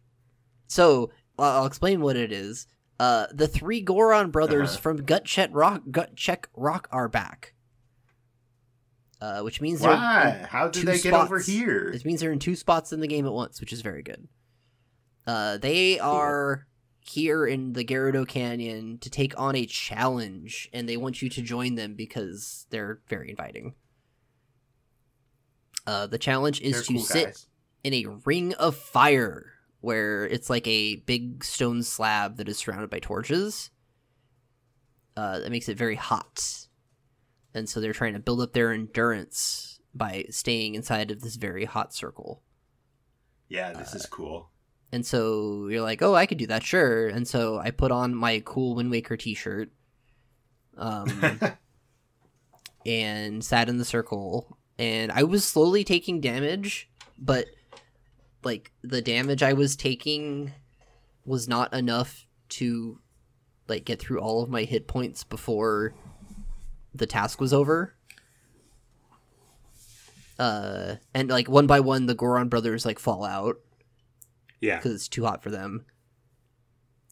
so 0.68 1.11
I'll 1.38 1.66
explain 1.66 2.00
what 2.00 2.16
it 2.16 2.31
is. 2.33 2.66
Uh, 3.00 3.26
the 3.33 3.48
three 3.48 3.81
Goron 3.81 4.31
brothers 4.31 4.70
Uh-huh. 4.72 4.81
from 4.81 5.04
Gut 5.04 5.24
Check 5.24 5.50
Rock 5.52 5.83
Gut 5.90 6.14
Check 6.16 6.48
Rock 6.54 6.88
are 6.92 7.09
back. 7.09 7.54
Uh, 9.20 9.40
which 9.42 9.61
means 9.61 9.81
why? 9.81 10.46
How 10.48 10.68
did 10.68 10.87
they 10.87 10.98
get 11.00 11.12
over 11.12 11.40
here? 11.40 11.88
it 11.88 12.04
means 12.04 12.20
they're 12.20 12.31
in 12.33 12.38
two 12.38 12.54
spots 12.54 12.92
in 12.92 13.00
the 13.00 13.09
game 13.09 13.26
at 13.26 13.33
once, 13.33 13.61
which 13.61 13.72
is 13.72 13.81
very 13.83 14.02
good. 14.02 14.28
Uh, 15.26 15.59
they 15.59 15.98
are 15.98 16.66
here 17.00 17.46
in 17.46 17.72
the 17.72 17.85
Gerudo 17.85 18.26
Canyon 18.26 18.98
to 18.98 19.11
take 19.11 19.38
on 19.38 19.57
a 19.57 19.66
challenge, 19.66 20.68
and 20.72 20.88
they 20.88 20.96
want 20.96 21.20
you 21.20 21.28
to 21.31 21.42
join 21.42 21.74
them 21.74 21.94
because 21.94 22.66
they're 22.70 23.00
very 23.09 23.31
inviting. 23.31 23.74
Uh, 25.87 26.07
the 26.07 26.18
challenge 26.18 26.61
is 26.61 26.74
They're 26.74 26.83
to 26.83 26.92
cool 26.94 27.02
sit 27.02 27.24
guys. 27.26 27.46
in 27.83 27.94
a 27.94 28.07
ring 28.24 28.54
of 28.54 28.76
fire, 28.76 29.52
where 29.80 30.26
it's 30.26 30.50
like 30.50 30.66
a 30.66 30.96
big 30.96 31.44
stone 31.44 31.82
slab 31.82 32.36
that 32.36 32.48
is 32.48 32.58
surrounded 32.58 32.90
by 32.90 32.98
torches. 32.98 33.70
Uh, 35.16 35.40
that 35.40 35.50
makes 35.50 35.68
it 35.68 35.76
very 35.76 35.96
hot, 35.96 36.68
and 37.52 37.68
so 37.68 37.80
they're 37.80 37.92
trying 37.92 38.12
to 38.12 38.20
build 38.20 38.40
up 38.40 38.52
their 38.52 38.72
endurance 38.72 39.80
by 39.92 40.24
staying 40.30 40.76
inside 40.76 41.10
of 41.10 41.22
this 41.22 41.34
very 41.34 41.64
hot 41.64 41.92
circle. 41.92 42.42
Yeah, 43.48 43.72
this 43.72 43.94
uh, 43.94 43.96
is 43.96 44.06
cool. 44.06 44.50
And 44.92 45.04
so 45.04 45.66
you're 45.68 45.82
like, 45.82 46.02
oh, 46.02 46.14
I 46.14 46.26
could 46.26 46.38
do 46.38 46.46
that, 46.46 46.62
sure. 46.62 47.08
And 47.08 47.26
so 47.26 47.58
I 47.58 47.70
put 47.70 47.90
on 47.90 48.14
my 48.14 48.40
cool 48.44 48.76
Wind 48.76 48.90
Waker 48.90 49.16
T-shirt, 49.16 49.70
um, 50.76 51.40
and 52.86 53.44
sat 53.44 53.68
in 53.68 53.78
the 53.78 53.84
circle. 53.84 54.56
And 54.78 55.10
I 55.12 55.24
was 55.24 55.44
slowly 55.44 55.84
taking 55.84 56.20
damage, 56.20 56.88
but 57.18 57.46
like 58.44 58.72
the 58.83 59.03
damage 59.03 59.42
I 59.42 59.53
was 59.53 59.77
taking 59.77 60.53
was 61.24 61.48
not 61.48 61.72
enough 61.72 62.27
to 62.51 63.01
like 63.68 63.85
get 63.85 64.01
through 64.01 64.20
all 64.20 64.42
of 64.42 64.48
my 64.48 64.62
hit 64.62 64.87
points 64.87 65.24
before 65.24 65.94
the 66.94 67.07
task 67.07 67.40
was 67.40 67.53
over. 67.53 67.94
Uh, 70.38 70.96
and 71.14 71.29
like 71.29 71.48
one 71.48 71.66
by 71.66 71.81
one, 71.81 72.07
the 72.07 72.14
Goron 72.14 72.48
brothers 72.48 72.87
like 72.87 72.98
fall 72.98 73.24
out 73.24 73.57
yeah. 74.61 74.77
because 74.77 74.94
it's 74.94 75.09
too 75.09 75.24
hot 75.24 75.42
for 75.42 75.51
them. 75.51 75.85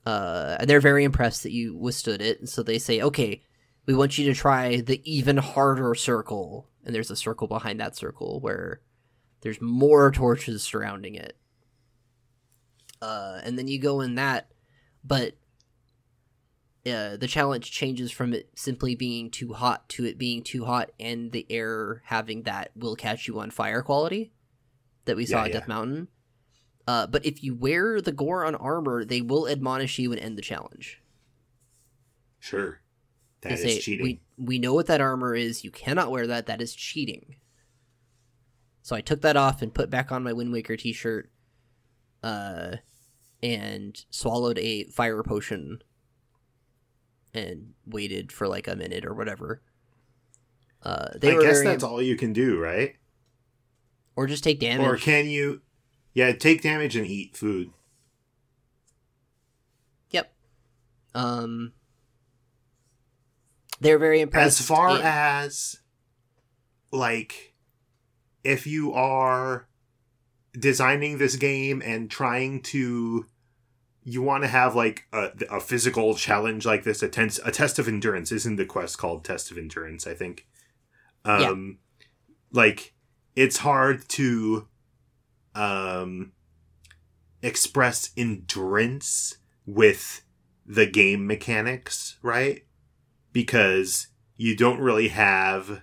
Uh, 0.04 0.56
and 0.60 0.70
they're 0.70 0.80
very 0.80 1.02
impressed 1.02 1.42
that 1.42 1.52
you 1.52 1.76
withstood 1.76 2.22
it, 2.22 2.38
and 2.38 2.48
so 2.48 2.62
they 2.62 2.78
say, 2.78 3.00
"Okay, 3.00 3.42
we 3.86 3.94
want 3.94 4.16
you 4.16 4.24
to 4.26 4.34
try 4.34 4.80
the 4.80 5.02
even 5.04 5.36
harder 5.36 5.96
circle." 5.96 6.68
And 6.84 6.94
there's 6.94 7.10
a 7.10 7.16
circle 7.16 7.48
behind 7.48 7.80
that 7.80 7.96
circle 7.96 8.38
where 8.38 8.82
there's 9.46 9.60
more 9.60 10.10
torches 10.10 10.64
surrounding 10.64 11.14
it. 11.14 11.36
Uh, 13.00 13.38
and 13.44 13.56
then 13.56 13.68
you 13.68 13.78
go 13.78 14.00
in 14.00 14.16
that, 14.16 14.50
but 15.04 15.34
uh, 16.84 17.16
the 17.16 17.28
challenge 17.28 17.70
changes 17.70 18.10
from 18.10 18.34
it 18.34 18.50
simply 18.56 18.96
being 18.96 19.30
too 19.30 19.52
hot 19.52 19.88
to 19.88 20.04
it 20.04 20.18
being 20.18 20.42
too 20.42 20.64
hot 20.64 20.90
and 20.98 21.30
the 21.30 21.46
air 21.48 22.02
having 22.06 22.42
that 22.42 22.72
will 22.74 22.96
catch 22.96 23.28
you 23.28 23.38
on 23.38 23.52
fire 23.52 23.82
quality 23.82 24.32
that 25.04 25.16
we 25.16 25.24
saw 25.24 25.36
Yeah, 25.36 25.42
at 25.44 25.48
yeah. 25.48 25.52
Death 25.60 25.68
Mountain. 25.68 26.08
Uh, 26.88 27.06
but 27.06 27.24
if 27.24 27.44
you 27.44 27.54
wear 27.54 28.00
the 28.00 28.10
Goron 28.10 28.56
armor, 28.56 29.04
they 29.04 29.20
will 29.20 29.46
admonish 29.48 29.96
you 29.96 30.10
and 30.10 30.20
end 30.20 30.36
the 30.36 30.42
challenge. 30.42 31.00
Sure. 32.40 32.80
They 33.42 33.50
That 33.50 33.58
is 33.60 33.62
say, 33.62 33.78
cheating. 33.78 34.02
We, 34.02 34.20
we 34.36 34.58
know 34.58 34.74
what 34.74 34.86
that 34.86 35.00
armor 35.00 35.36
is. 35.36 35.62
You 35.62 35.70
cannot 35.70 36.10
wear 36.10 36.26
that. 36.26 36.46
That 36.46 36.60
is 36.60 36.74
cheating. 36.74 37.36
So 38.86 38.94
I 38.94 39.00
took 39.00 39.22
that 39.22 39.36
off 39.36 39.62
and 39.62 39.74
put 39.74 39.90
back 39.90 40.12
on 40.12 40.22
my 40.22 40.32
Wind 40.32 40.52
Waker 40.52 40.76
t 40.76 40.92
shirt 40.92 41.28
uh, 42.22 42.76
and 43.42 44.00
swallowed 44.10 44.60
a 44.60 44.84
fire 44.84 45.24
potion 45.24 45.82
and 47.34 47.72
waited 47.84 48.30
for 48.30 48.46
like 48.46 48.68
a 48.68 48.76
minute 48.76 49.04
or 49.04 49.12
whatever. 49.12 49.60
Uh, 50.84 51.08
they 51.20 51.36
I 51.36 51.40
guess 51.40 51.64
that's 51.64 51.82
all 51.82 52.00
you 52.00 52.14
can 52.14 52.32
do, 52.32 52.60
right? 52.60 52.94
Or 54.14 54.28
just 54.28 54.44
take 54.44 54.60
damage. 54.60 54.86
Or 54.86 54.96
can 54.96 55.28
you 55.28 55.62
Yeah, 56.14 56.30
take 56.30 56.62
damage 56.62 56.94
and 56.94 57.08
eat 57.08 57.36
food. 57.36 57.72
Yep. 60.10 60.32
Um, 61.12 61.72
they're 63.80 63.98
very 63.98 64.20
impressed. 64.20 64.60
As 64.60 64.64
far 64.64 64.90
and- 64.90 65.02
as 65.02 65.80
like 66.92 67.55
if 68.46 68.66
you 68.66 68.92
are 68.92 69.66
designing 70.58 71.18
this 71.18 71.36
game 71.36 71.82
and 71.84 72.10
trying 72.10 72.62
to 72.62 73.26
you 74.04 74.22
want 74.22 74.44
to 74.44 74.48
have 74.48 74.76
like 74.76 75.04
a, 75.12 75.30
a 75.50 75.60
physical 75.60 76.14
challenge 76.14 76.64
like 76.64 76.84
this 76.84 77.02
a, 77.02 77.08
tense, 77.08 77.40
a 77.44 77.50
test 77.50 77.78
of 77.80 77.88
endurance 77.88 78.30
isn't 78.30 78.54
the 78.54 78.64
quest 78.64 78.98
called 78.98 79.24
test 79.24 79.50
of 79.50 79.58
endurance 79.58 80.06
i 80.06 80.14
think. 80.14 80.46
Um 81.24 81.78
like 82.52 82.94
it's 83.34 83.58
hard 83.58 84.08
to 84.10 84.68
um 85.54 86.32
express 87.42 88.12
endurance 88.16 89.38
with 89.66 90.22
the 90.64 90.86
game 90.86 91.26
mechanics 91.26 92.16
right? 92.22 92.64
Because 93.32 94.06
you 94.36 94.56
don't 94.56 94.80
really 94.80 95.08
have 95.08 95.82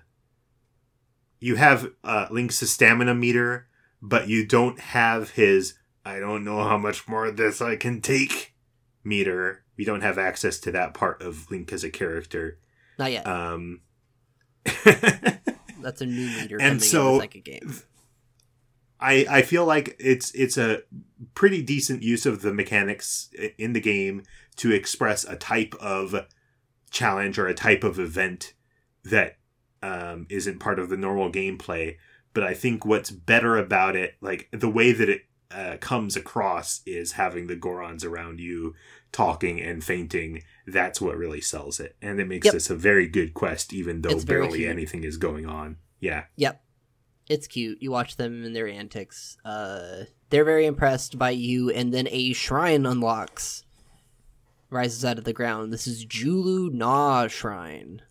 you 1.44 1.58
have 1.58 1.92
uh, 2.06 2.28
Link's 2.32 2.58
stamina 2.70 3.14
meter, 3.14 3.68
but 4.02 4.30
you 4.30 4.46
don't 4.46 4.80
have 4.80 5.32
his 5.32 5.74
I 6.06 6.20
don't 6.20 6.44
know 6.44 6.64
how 6.64 6.78
much 6.78 7.08
more 7.08 7.26
of 7.26 7.38
this 7.38 7.62
I 7.62 7.76
can 7.76 8.02
take 8.02 8.54
meter. 9.04 9.64
We 9.78 9.84
don't 9.86 10.02
have 10.02 10.18
access 10.18 10.60
to 10.60 10.72
that 10.72 10.94
part 10.94 11.22
of 11.22 11.52
Link 11.52 11.74
as 11.74 11.84
a 11.84 11.90
character. 11.90 12.60
Not 12.98 13.12
yet. 13.12 13.28
Um 13.28 13.82
That's 14.86 16.00
a 16.02 16.06
new 16.06 16.28
meter 16.28 16.62
and 16.62 16.82
so- 16.82 17.08
in 17.08 17.14
the 17.16 17.20
second 17.22 17.44
game. 17.44 17.74
I 19.02 19.26
I 19.30 19.42
feel 19.42 19.66
like 19.66 19.98
it's 20.00 20.32
it's 20.34 20.58
a 20.58 20.84
pretty 21.36 21.62
decent 21.62 22.04
use 22.04 22.26
of 22.26 22.42
the 22.42 22.54
mechanics 22.54 23.30
in 23.58 23.74
the 23.74 23.82
game 23.82 24.24
to 24.58 24.72
express 24.72 25.26
a 25.26 25.36
type 25.36 25.76
of 25.82 26.26
challenge 26.90 27.38
or 27.38 27.48
a 27.48 27.54
type 27.54 27.84
of 27.84 28.00
event 28.00 28.54
that 29.04 29.38
um, 29.84 30.26
isn't 30.30 30.60
part 30.60 30.80
of 30.80 30.90
the 30.90 30.98
normal 30.98 31.32
gameplay. 31.32 31.98
But 32.34 32.44
I 32.44 32.56
think 32.56 32.84
what's 32.84 33.12
better 33.12 33.58
about 33.58 33.96
it, 33.96 34.16
like 34.20 34.50
the 34.52 34.70
way 34.70 34.92
that 34.92 35.08
it 35.10 35.22
uh, 35.52 35.78
comes 35.80 36.16
across, 36.16 36.82
is 36.88 37.12
having 37.12 37.46
the 37.46 37.56
Gorons 37.56 38.04
around 38.04 38.40
you 38.40 38.74
talking 39.12 39.62
and 39.62 39.84
fainting. 39.84 40.42
That's 40.66 41.00
what 41.00 41.16
really 41.16 41.42
sells 41.42 41.80
it, 41.80 41.96
and 42.02 42.20
it 42.20 42.28
makes 42.28 42.46
Yep. 42.46 42.54
this 42.56 42.70
a 42.72 42.76
very 42.76 43.08
good 43.08 43.36
quest, 43.36 43.72
even 43.72 44.02
though 44.02 44.10
It's 44.10 44.26
barely 44.26 44.66
anything 44.66 45.04
is 45.04 45.18
going 45.18 45.46
on. 45.46 45.78
Yeah. 46.00 46.24
Yep. 46.38 46.60
It's 47.30 47.48
cute. 47.48 47.82
You 47.82 47.92
watch 47.92 48.18
them 48.18 48.44
and 48.44 48.56
their 48.56 48.68
antics. 48.68 49.38
Uh, 49.46 50.06
they're 50.32 50.44
very 50.44 50.66
impressed 50.66 51.20
by 51.20 51.30
you, 51.30 51.70
and 51.70 51.94
then 51.94 52.08
a 52.10 52.34
shrine 52.34 52.88
unlocks, 52.88 53.64
rises 54.72 55.06
out 55.06 55.20
of 55.20 55.24
the 55.24 55.34
ground. 55.34 55.72
This 55.72 55.86
is 55.86 56.06
Joloo 56.06 56.72
Nah 56.74 57.28
Shrine, 57.28 58.02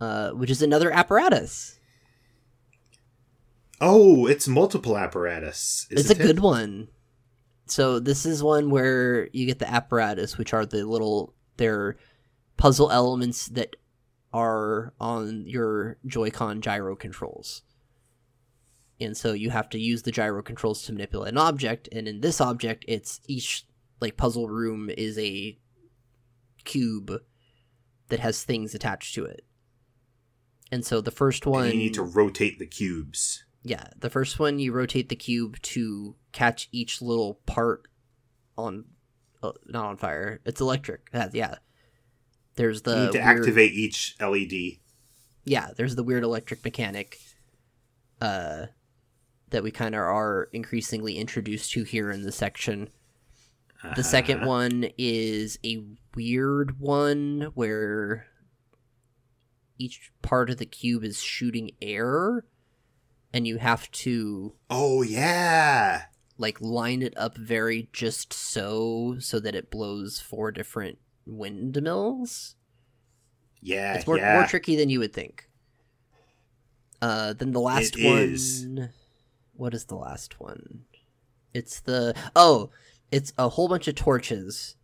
uh, 0.00 0.30
which 0.30 0.50
is 0.50 0.62
another 0.62 0.90
apparatus. 0.90 1.78
Oh, 3.80 4.26
it's 4.26 4.48
multiple 4.48 4.96
apparatus. 4.96 5.86
it's 5.90 6.10
a 6.10 6.12
it? 6.12 6.18
good 6.18 6.40
one. 6.40 6.88
So 7.66 7.98
this 7.98 8.26
is 8.26 8.42
one 8.42 8.70
where 8.70 9.28
you 9.32 9.46
get 9.46 9.58
the 9.58 9.70
apparatus, 9.70 10.38
which 10.38 10.52
are 10.52 10.66
the 10.66 10.84
little 10.84 11.34
they're 11.58 11.96
puzzle 12.56 12.90
elements 12.90 13.46
that 13.46 13.76
are 14.32 14.92
on 15.00 15.44
your 15.46 15.96
Joy-Con 16.06 16.60
gyro 16.60 16.96
controls. 16.96 17.62
And 19.00 19.16
so 19.16 19.32
you 19.32 19.50
have 19.50 19.68
to 19.70 19.78
use 19.78 20.02
the 20.02 20.10
gyro 20.10 20.42
controls 20.42 20.82
to 20.82 20.92
manipulate 20.92 21.32
an 21.32 21.38
object, 21.38 21.88
and 21.92 22.08
in 22.08 22.20
this 22.20 22.40
object, 22.40 22.84
it's 22.88 23.20
each 23.26 23.64
like 24.00 24.16
puzzle 24.16 24.48
room 24.48 24.90
is 24.90 25.18
a 25.18 25.56
cube 26.64 27.12
that 28.08 28.20
has 28.20 28.42
things 28.42 28.74
attached 28.74 29.14
to 29.14 29.24
it. 29.24 29.44
And 30.70 30.84
so 30.84 31.00
the 31.00 31.10
first 31.10 31.46
one 31.46 31.64
And 31.64 31.72
you 31.74 31.78
need 31.78 31.94
to 31.94 32.02
rotate 32.02 32.58
the 32.58 32.66
cubes. 32.66 33.44
yeah, 33.62 33.88
the 33.98 34.10
first 34.10 34.38
one 34.38 34.58
you 34.58 34.72
rotate 34.72 35.08
the 35.08 35.16
cube 35.16 35.60
to 35.62 36.14
catch 36.32 36.68
each 36.72 37.00
little 37.00 37.40
part 37.46 37.88
on, 38.56 38.84
uh, 39.42 39.52
not 39.66 39.86
on 39.86 39.96
fire. 39.96 40.40
It's 40.44 40.60
electric. 40.60 41.08
Uh, 41.14 41.28
yeah. 41.32 41.56
There's 42.56 42.82
the 42.82 42.90
you 42.96 43.02
need 43.04 43.12
to 43.12 43.18
weird- 43.18 43.38
activate 43.40 43.72
each 43.72 44.16
LED. 44.20 44.78
Yeah, 45.44 45.70
there's 45.76 45.94
the 45.94 46.02
weird 46.02 46.24
electric 46.24 46.62
mechanic, 46.64 47.18
uh, 48.20 48.66
that 49.50 49.62
we 49.62 49.70
kind 49.70 49.94
of 49.94 50.00
are 50.02 50.50
increasingly 50.52 51.16
introduced 51.16 51.72
to 51.72 51.84
here 51.84 52.10
in 52.10 52.22
the 52.22 52.32
section. 52.32 52.90
The 53.96 54.02
second 54.02 54.38
Uh-huh. 54.40 54.48
one 54.48 54.90
is 54.98 55.58
a 55.64 55.82
weird 56.14 56.80
one 56.80 57.52
where 57.54 58.26
each 59.78 60.10
part 60.22 60.50
of 60.50 60.58
the 60.58 60.66
cube 60.66 61.04
is 61.04 61.22
shooting 61.22 61.70
air, 61.80 62.44
and 63.32 63.46
you 63.46 63.58
have 63.58 63.90
to 63.92 64.54
Oh 64.68 65.02
yeah. 65.02 66.02
like 66.36 66.60
line 66.60 67.02
it 67.02 67.14
up 67.16 67.36
very 67.36 67.88
just 67.92 68.32
so 68.32 69.16
so 69.20 69.38
that 69.40 69.54
it 69.54 69.70
blows 69.70 70.18
four 70.20 70.50
different 70.52 70.98
windmills. 71.26 72.54
Yeah. 73.60 73.94
it's 73.94 74.06
more 74.06 74.18
yeah. 74.18 74.34
more 74.34 74.46
tricky 74.46 74.76
than 74.76 74.88
you 74.90 75.00
would 75.00 75.12
think. 75.12 75.48
Uh, 77.00 77.32
then 77.32 77.52
the 77.52 77.60
last 77.60 77.96
It 77.96 78.04
one. 78.04 78.18
is. 78.18 78.66
What 79.54 79.74
is 79.74 79.84
the 79.86 79.96
last 79.96 80.40
one? 80.40 80.84
It's 81.54 81.80
the 81.80 82.14
oh, 82.36 82.70
it's 83.10 83.32
a 83.38 83.48
whole 83.48 83.68
bunch 83.68 83.88
of 83.88 83.94
torches 83.94 84.76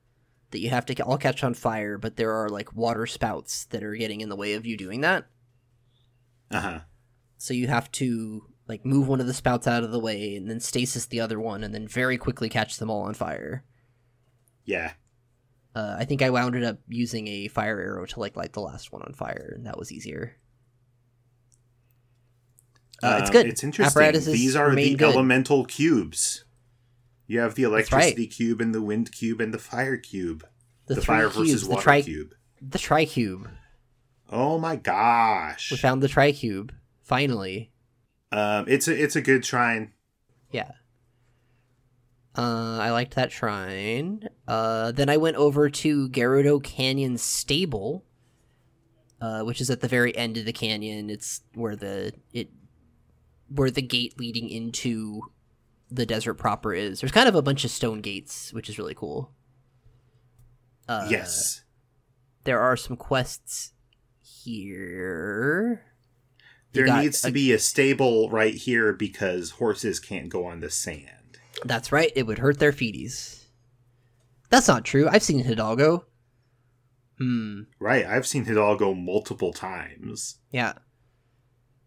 that 0.54 0.60
you 0.60 0.70
have 0.70 0.86
to 0.86 1.02
all 1.02 1.18
catch 1.18 1.42
on 1.42 1.52
fire, 1.52 1.98
but 1.98 2.14
there 2.16 2.32
are 2.32 2.48
like 2.48 2.74
water 2.74 3.06
spouts 3.06 3.64
that 3.66 3.82
are 3.82 3.96
getting 3.96 4.20
in 4.20 4.28
the 4.28 4.36
way 4.36 4.54
of 4.54 4.64
you 4.64 4.76
doing 4.76 5.00
that. 5.00 5.26
Uh-huh. 6.50 6.78
So 7.38 7.52
you 7.52 7.66
have 7.66 7.90
to 7.92 8.46
like 8.68 8.86
move 8.86 9.08
one 9.08 9.20
of 9.20 9.26
the 9.26 9.34
spouts 9.34 9.66
out 9.66 9.82
of 9.82 9.90
the 9.90 9.98
way 9.98 10.36
and 10.36 10.48
then 10.48 10.60
stasis 10.60 11.06
the 11.06 11.20
other 11.20 11.40
one 11.40 11.64
and 11.64 11.74
then 11.74 11.88
very 11.88 12.16
quickly 12.16 12.48
catch 12.48 12.76
them 12.76 12.88
all 12.88 13.02
on 13.02 13.14
fire. 13.14 13.64
Yeah. 14.64 14.92
Uh, 15.74 15.96
I 15.98 16.04
think 16.04 16.22
I 16.22 16.30
wound 16.30 16.62
up 16.64 16.78
using 16.86 17.26
a 17.26 17.48
fire 17.48 17.80
arrow 17.80 18.06
to 18.06 18.20
like 18.20 18.36
light 18.36 18.52
the 18.52 18.60
last 18.60 18.92
one 18.92 19.02
on 19.02 19.12
fire, 19.12 19.54
and 19.56 19.66
that 19.66 19.76
was 19.76 19.90
easier. 19.90 20.36
Uh, 23.02 23.18
it's 23.20 23.28
Um, 23.28 23.32
good. 23.32 23.46
It's 23.46 23.64
interesting. 23.64 24.12
These 24.12 24.54
are 24.54 24.72
the 24.72 24.94
good. 24.94 25.12
elemental 25.12 25.64
cubes. 25.64 26.43
You 27.26 27.40
have 27.40 27.54
the 27.54 27.64
That's 27.64 27.90
right. 27.92 28.02
electricity 28.02 28.26
cube 28.26 28.60
and 28.60 28.74
the 28.74 28.82
wind 28.82 29.10
cube 29.12 29.40
and 29.40 29.52
the 29.54 29.58
fire 29.58 29.96
cube. 29.96 30.46
The, 30.86 30.96
The, 30.96 31.02
fire 31.02 31.30
cubes, 31.30 31.36
versus 31.50 31.62
the 31.64 31.70
water 31.70 31.82
tri- 31.82 32.02
cube. 32.02 32.34
the 32.60 32.78
tricube. 32.78 33.50
Oh 34.30 34.58
my 34.58 34.76
gosh. 34.76 35.70
We 35.70 35.76
found 35.78 36.02
the 36.02 36.08
tricube 36.08 36.70
finally. 37.02 37.70
um, 38.32 38.66
it's 38.68 38.88
a 38.88 39.02
it's 39.02 39.16
a 39.16 39.20
good 39.22 39.44
shrine. 39.44 39.92
Yeah. 40.50 40.72
Uh, 42.36 42.78
I 42.80 42.90
liked 42.90 43.14
that 43.14 43.30
shrine. 43.32 44.28
Uh, 44.48 44.90
then 44.92 45.08
I 45.08 45.16
went 45.18 45.36
over 45.36 45.70
to 45.70 46.08
Gerudo 46.08 46.62
Canyon 46.62 47.16
Stable, 47.16 48.04
uh, 49.20 49.42
which 49.42 49.60
is 49.60 49.70
at 49.70 49.80
the 49.80 49.88
very 49.88 50.16
end 50.16 50.36
of 50.36 50.44
the 50.44 50.52
canyon. 50.52 51.10
It's 51.10 51.42
where 51.54 51.76
the 51.76 52.12
it 52.32 52.50
where 53.48 53.70
the 53.70 53.82
gate 53.82 54.18
leading 54.18 54.48
into 54.48 55.22
the 55.94 56.06
desert 56.06 56.34
proper 56.34 56.72
is. 56.74 57.00
There's 57.00 57.12
kind 57.12 57.28
of 57.28 57.34
a 57.34 57.42
bunch 57.42 57.64
of 57.64 57.70
stone 57.70 58.00
gates, 58.00 58.52
which 58.52 58.68
is 58.68 58.78
really 58.78 58.94
cool. 58.94 59.30
Uh, 60.88 61.06
yes. 61.10 61.62
there 62.44 62.60
are 62.60 62.76
some 62.76 62.96
quests 62.96 63.72
here. 64.20 65.82
You 66.72 66.84
There 66.84 67.00
needs 67.02 67.22
to 67.22 67.28
a- 67.28 67.32
be 67.32 67.52
a 67.52 67.58
stable 67.58 68.28
right 68.30 68.54
here 68.54 68.92
because 68.92 69.52
horses 69.52 70.00
can't 70.00 70.28
go 70.28 70.44
on 70.46 70.60
the 70.60 70.70
sand. 70.70 71.38
That's 71.64 71.92
right. 71.92 72.12
It 72.16 72.26
would 72.26 72.38
hurt 72.38 72.58
their 72.58 72.72
feeties. 72.72 73.44
That's 74.50 74.68
not 74.68 74.84
true. 74.84 75.08
I've 75.08 75.22
seen 75.22 75.44
Hidalgo. 75.44 76.04
Hmm. 77.18 77.62
Right. 77.78 78.04
I've 78.04 78.26
seen 78.26 78.44
Hidalgo 78.44 78.92
multiple 78.92 79.52
times. 79.52 80.38
Yeah. 80.50 80.74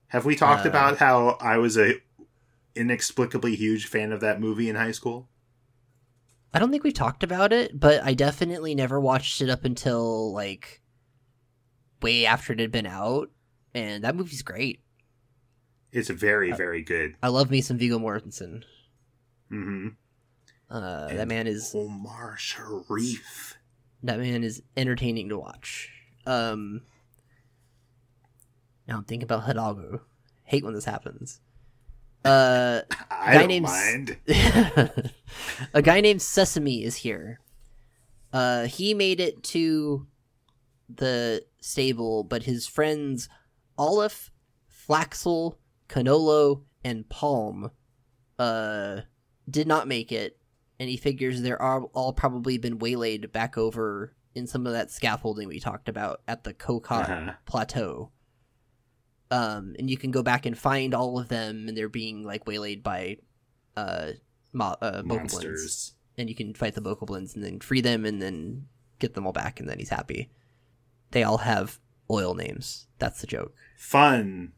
Have 0.07 0.25
we 0.25 0.35
talked 0.37 0.65
Uh, 0.65 0.69
about 0.69 0.97
how 0.97 1.37
I 1.41 1.57
was 1.57 1.77
a 1.77 1.95
inexplicably 2.77 3.55
huge 3.55 3.87
fan 3.87 4.11
of 4.11 4.21
that 4.21 4.39
movie 4.39 4.69
in 4.69 4.75
high 4.75 4.91
school? 4.91 5.29
I 6.53 6.59
don't 6.59 6.71
think 6.71 6.83
we've 6.83 6.93
talked 6.93 7.23
about 7.23 7.51
it, 7.53 7.79
but 7.79 8.01
I 8.03 8.13
definitely 8.13 8.73
never 8.73 8.99
watched 8.99 9.41
it 9.41 9.49
up 9.49 9.65
until 9.65 10.33
like 10.33 10.81
way 12.01 12.25
after 12.25 12.53
it 12.53 12.59
had 12.59 12.71
been 12.71 12.85
out, 12.85 13.29
and 13.73 14.03
that 14.03 14.15
movie's 14.15 14.41
great. 14.41 14.81
It's 15.91 16.09
very, 16.09 16.51
very 16.51 16.83
good. 16.83 17.15
I 17.23 17.29
love 17.29 17.49
me 17.49 17.61
some 17.61 17.77
Viggo 17.77 17.97
Mortensen. 17.99 18.63
hmm 19.49 19.89
Uh, 20.69 21.07
that 21.13 21.27
man 21.27 21.47
is 21.47 21.73
Omar 21.75 22.35
Sharif. 22.37 23.57
that 24.03 24.19
man 24.19 24.43
is 24.43 24.61
entertaining 24.75 25.29
to 25.29 25.37
watch. 25.39 25.89
Um, 26.25 26.81
now 28.87 28.97
I'm 28.97 29.03
thinking 29.05 29.23
about 29.25 29.43
Hidalgo. 29.45 30.01
Hate 30.43 30.63
when 30.63 30.73
this 30.73 30.85
happens. 30.85 31.39
Uh, 32.27 32.81
I 33.11 33.33
Guy 33.33 33.39
don't 33.39 33.47
named- 33.47 33.65
mind. 33.65 34.17
a 35.73 35.81
guy 35.81 36.01
named 36.01 36.19
Sesami 36.19 36.83
is 36.83 36.95
here. 36.97 37.39
Uh, 38.33 38.65
he 38.65 38.93
made 38.93 39.19
it 39.19 39.41
to 39.43 40.07
the 40.89 41.43
stable, 41.61 42.23
but 42.23 42.43
his 42.43 42.67
friends 42.67 43.29
Olaf, 43.77 44.31
Flaxel, 44.89 45.55
Canolo, 45.89 46.63
and 46.83 47.07
Palme 47.09 47.71
uh, 48.39 49.01
did 49.49 49.67
not 49.67 49.87
make 49.87 50.11
it, 50.11 50.37
and 50.79 50.89
he 50.89 50.97
figures 50.97 51.41
they're 51.41 51.61
all, 51.61 51.89
all 51.93 52.13
probably 52.13 52.57
been 52.57 52.79
waylaid 52.79 53.31
back 53.31 53.57
over 53.57 54.15
in 54.35 54.47
some 54.47 54.67
of 54.67 54.73
that 54.73 54.91
scaffolding 54.91 55.47
we 55.47 55.59
talked 55.59 55.89
about 55.89 56.21
at 56.27 56.43
the 56.43 56.53
Koukot 56.53 57.09
Uh-huh. 57.09 57.33
plateau. 57.45 58.11
Um, 59.29 59.75
and 59.77 59.89
you 59.89 59.97
can 59.97 60.11
go 60.11 60.23
back 60.23 60.45
and 60.45 60.57
find 60.57 60.93
all 60.93 61.19
of 61.19 61.27
them, 61.27 61.67
and 61.67 61.77
they're 61.77 61.89
being 61.89 62.23
like 62.23 62.45
waylaid 62.45 62.81
by 62.83 63.17
uh, 63.75 64.11
mo- 64.53 64.77
uh. 64.81 65.01
Monsters. 65.05 65.93
and 66.17 66.29
you 66.29 66.35
can 66.35 66.53
fight 66.53 66.73
the 66.75 66.81
bokoblins 66.81 67.35
and 67.35 67.43
then 67.43 67.59
free 67.59 67.81
them, 67.81 68.05
and 68.05 68.21
then 68.21 68.67
get 68.99 69.13
them 69.13 69.25
all 69.25 69.33
back, 69.33 69.59
and 69.59 69.69
then 69.69 69.79
he's 69.79 69.89
happy. 69.89 70.29
They 71.11 71.23
all 71.23 71.39
have 71.39 71.79
oil 72.09 72.33
names. 72.35 72.87
That's 72.99 73.21
the 73.21 73.27
joke. 73.27 73.53
Fun. 73.77 74.53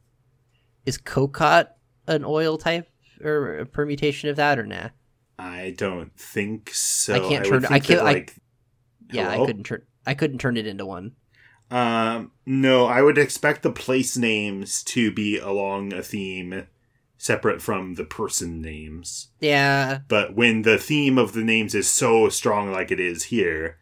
Is 0.86 0.98
Koukot 0.98 1.68
an 2.08 2.24
oil 2.26 2.58
type? 2.58 2.88
or 3.22 3.58
a 3.58 3.66
permutation 3.66 4.30
of 4.30 4.38
that 4.38 4.58
or 4.58 4.66
nah? 4.66 4.90
I 5.38 5.76
don't 5.78 6.16
think 6.18 6.70
so. 6.74 7.16
I 7.16 7.20
can't 7.20 7.46
turn- 7.46 7.66
I 7.66 7.80
can't- 7.80 7.88
that, 7.88 8.00
I- 8.00 8.04
like, 8.04 8.36
Yeah, 9.12 9.30
I 9.30 9.46
couldn't 9.46 9.64
turn 9.66 9.82
I 10.06 10.14
couldn't 10.14 10.38
turn 10.38 10.56
it 10.56 10.66
into 10.66 10.86
one. 10.86 11.12
Um, 11.72 12.32
no, 12.46 12.86
I 12.86 13.02
would 13.02 13.18
expect 13.18 13.62
the 13.62 13.72
place 13.72 14.18
names 14.18 14.84
to 14.86 15.12
be 15.12 15.38
along 15.38 15.94
a 15.94 16.02
theme 16.02 16.68
separate 17.18 17.62
from 17.62 17.96
the 17.96 18.06
person 18.06 18.62
names. 18.62 19.28
Yeah, 19.40 20.00
But 20.08 20.36
when 20.36 20.62
the 20.64 20.78
theme 20.78 21.18
of 21.18 21.34
the 21.34 21.44
names 21.44 21.76
is 21.76 21.90
so 21.90 22.30
strong, 22.30 22.72
like 22.72 22.92
it 22.92 23.00
is 23.00 23.26
here, 23.26 23.78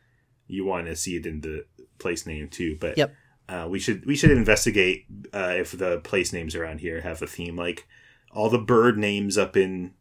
you 0.48 0.66
want 0.66 0.88
to 0.88 0.96
see 0.96 1.16
it 1.16 1.26
in 1.26 1.42
the 1.42 1.66
place 2.00 2.26
name 2.26 2.50
too. 2.50 2.78
But 2.80 2.98
Yep. 2.98 3.16
uh, 3.48 3.68
we 3.70 3.80
should 3.80 4.06
we 4.06 4.16
should 4.16 4.32
investigate 4.32 5.06
uh, 5.34 5.54
if 5.56 5.72
the 5.78 6.00
place 6.00 6.34
names 6.34 6.56
around 6.56 6.80
here 6.82 7.02
have 7.02 7.22
a 7.22 7.28
theme, 7.28 7.56
like 7.56 7.88
all 8.32 8.50
the 8.50 8.58
bird 8.58 8.98
names 8.98 9.38
up 9.38 9.56
in 9.56 9.94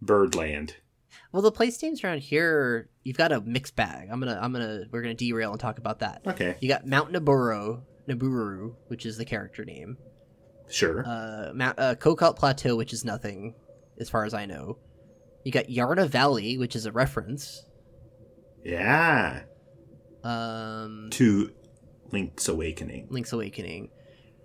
Birdland. 0.00 0.76
Well, 1.32 1.42
the 1.42 1.52
place 1.52 1.82
names 1.82 2.02
around 2.02 2.20
here, 2.20 2.88
you've 3.04 3.18
got 3.18 3.32
a 3.32 3.40
mixed 3.42 3.76
bag. 3.76 4.08
I'm 4.10 4.18
gonna, 4.18 4.38
I'm 4.40 4.52
gonna, 4.52 4.84
we're 4.90 5.02
gonna 5.02 5.14
derail 5.14 5.50
and 5.52 5.60
talk 5.60 5.78
about 5.78 5.98
that. 6.00 6.22
Okay, 6.26 6.56
You 6.60 6.68
got 6.68 6.86
Mount 6.86 7.12
Nabooru, 7.12 7.82
Nabooru, 8.08 8.74
which 8.86 9.04
is 9.04 9.18
the 9.18 9.24
character 9.26 9.64
name. 9.64 9.98
sure. 10.70 11.04
Uh, 11.06 11.52
Mount 11.54 11.78
uh, 11.78 11.94
Koukot 11.96 12.36
Plateau, 12.36 12.76
which 12.76 12.92
is 12.94 13.04
nothing, 13.04 13.54
as 14.00 14.08
far 14.08 14.24
as 14.24 14.32
I 14.32 14.46
know. 14.46 14.78
You 15.44 15.52
got 15.52 15.66
Yarna 15.66 16.08
Valley, 16.08 16.56
which 16.56 16.74
is 16.74 16.86
a 16.86 16.92
reference. 16.92 17.62
yeah, 18.64 19.42
Um, 20.24 21.08
to 21.12 21.52
Link's 22.10 22.48
Awakening, 22.48 23.06
Link's 23.10 23.32
Awakening, 23.32 23.90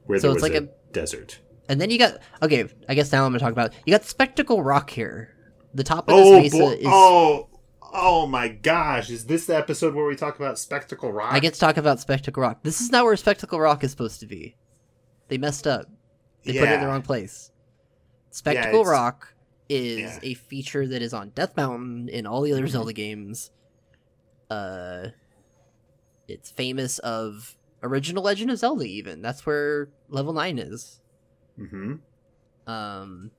where 0.06 0.20
So 0.20 0.28
there 0.28 0.36
it's 0.38 0.44
was 0.44 0.52
like 0.52 0.62
a, 0.62 0.68
desert. 0.92 1.40
and 1.70 1.80
then 1.80 1.90
you 1.90 1.98
got 1.98 2.20
okay. 2.42 2.66
I 2.90 2.94
guess 2.94 3.12
now 3.12 3.26
I'm 3.26 3.32
gonna 3.32 3.40
talk 3.40 3.52
about 3.54 3.74
you 3.86 3.92
got 3.94 4.04
Spectacle 4.04 4.62
Rock 4.62 4.90
here. 4.90 5.30
The 5.74 5.84
top 5.84 6.08
of 6.10 6.16
Oh, 6.16 6.42
this 6.42 6.54
mesa 6.54 6.58
boy. 6.64 6.72
is. 6.74 6.86
oh, 6.88 7.50
oh 7.94 8.28
my 8.28 8.48
gosh! 8.48 9.10
Is 9.10 9.26
this 9.26 9.46
the 9.48 9.56
episode 9.58 9.96
where 9.96 10.06
we 10.06 10.16
talk 10.16 10.36
about 10.38 10.60
Spectacle 10.60 11.12
Rock? 11.12 11.34
I 11.34 11.40
get 11.40 11.54
to 11.56 11.60
talk 11.60 11.78
about 11.78 12.00
Spectacle 12.00 12.42
Rock. 12.42 12.64
This 12.64 12.80
is 12.82 12.92
not 12.92 13.06
where 13.06 13.16
Spectacle 13.16 13.60
Rock 13.60 13.84
is 13.84 13.92
supposed 13.92 14.20
to 14.20 14.26
be. 14.28 14.56
They 15.30 15.38
messed 15.38 15.66
up. 15.68 15.88
They 16.44 16.54
put 16.60 16.70
it 16.70 16.74
in 16.74 16.82
the 16.82 16.88
wrong 16.88 17.02
place. 17.02 17.52
Spectacle 18.32 18.82
it's- 18.82 18.88
Rock 18.92 19.34
is 19.70 20.00
yeah. 20.00 20.20
a 20.22 20.34
feature 20.36 20.86
that 20.88 21.02
is 21.02 21.14
on 21.14 21.30
Death 21.30 21.56
Mountain 21.58 22.10
in 22.10 22.28
all 22.28 22.42
the 22.42 22.52
other 22.54 22.68
Zelda 22.68 22.94
games. 22.94 23.50
Uh, 24.50 25.08
it's 26.28 26.52
famous 26.52 27.00
of 27.00 27.56
original 27.82 28.22
Legend 28.24 28.52
of 28.52 28.60
Zelda. 28.60 28.84
Even 28.86 29.22
that's 29.22 29.46
where 29.46 29.90
level 30.10 30.34
nine 30.34 30.60
is. 30.60 31.00
Mm-hmm. 31.60 31.94
Um, 32.72 33.32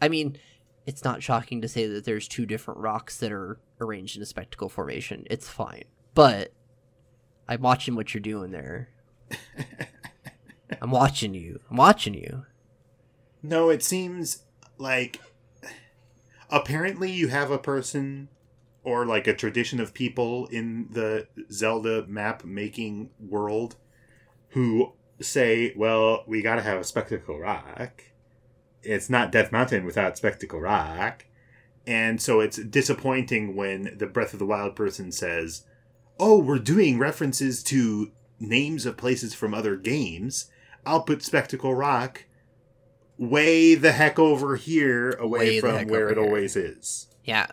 I 0.00 0.08
mean, 0.08 0.38
it's 0.86 1.04
not 1.04 1.22
shocking 1.22 1.60
to 1.62 1.68
say 1.68 1.86
that 1.86 2.04
there's 2.04 2.28
two 2.28 2.46
different 2.46 2.80
rocks 2.80 3.18
that 3.18 3.32
are 3.32 3.58
arranged 3.80 4.16
in 4.16 4.22
a 4.22 4.26
spectacle 4.26 4.68
formation. 4.68 5.26
It's 5.30 5.48
fine, 5.48 5.84
but 6.14 6.52
I'm 7.48 7.62
watching 7.62 7.94
what 7.94 8.14
you're 8.14 8.20
doing 8.20 8.50
there. 8.50 8.88
I'm 10.80 10.90
watching 10.90 11.34
you. 11.34 11.60
I'm 11.70 11.76
watching 11.76 12.14
you. 12.14 12.46
No, 13.42 13.68
it 13.70 13.82
seems 13.82 14.44
like 14.78 15.20
apparently 16.50 17.10
you 17.10 17.28
have 17.28 17.50
a 17.50 17.58
person 17.58 18.28
or 18.82 19.06
like 19.06 19.26
a 19.26 19.34
tradition 19.34 19.80
of 19.80 19.94
people 19.94 20.46
in 20.46 20.88
the 20.90 21.26
Zelda 21.50 22.06
map 22.06 22.44
making 22.44 23.10
world 23.18 23.76
who 24.48 24.92
say, 25.20 25.72
well, 25.76 26.24
we 26.26 26.42
got 26.42 26.56
to 26.56 26.62
have 26.62 26.78
a 26.78 26.84
spectacle 26.84 27.38
rock. 27.38 28.02
It's 28.84 29.10
not 29.10 29.32
Death 29.32 29.52
Mountain 29.52 29.84
without 29.84 30.16
spectacle 30.16 30.60
rock. 30.60 31.26
And 31.86 32.20
so 32.20 32.40
it's 32.40 32.56
disappointing 32.56 33.56
when 33.56 33.96
the 33.98 34.06
Breath 34.06 34.32
of 34.32 34.38
the 34.38 34.46
Wild 34.46 34.74
person 34.74 35.12
says, 35.12 35.64
oh, 36.18 36.38
we're 36.38 36.58
doing 36.58 36.98
references 36.98 37.62
to 37.64 38.12
names 38.40 38.86
of 38.86 38.96
places 38.96 39.34
from 39.34 39.52
other 39.52 39.76
games. 39.76 40.50
I'll 40.86 41.02
put 41.02 41.22
Spectacle 41.22 41.74
Rock 41.74 42.24
way 43.18 43.74
the 43.74 43.92
heck 43.92 44.18
over 44.18 44.56
here 44.56 45.10
away 45.12 45.38
Way 45.38 45.60
from 45.60 45.88
where 45.88 46.08
it 46.08 46.16
here. 46.16 46.24
always 46.26 46.56
is. 46.56 47.08
Yeah. 47.24 47.46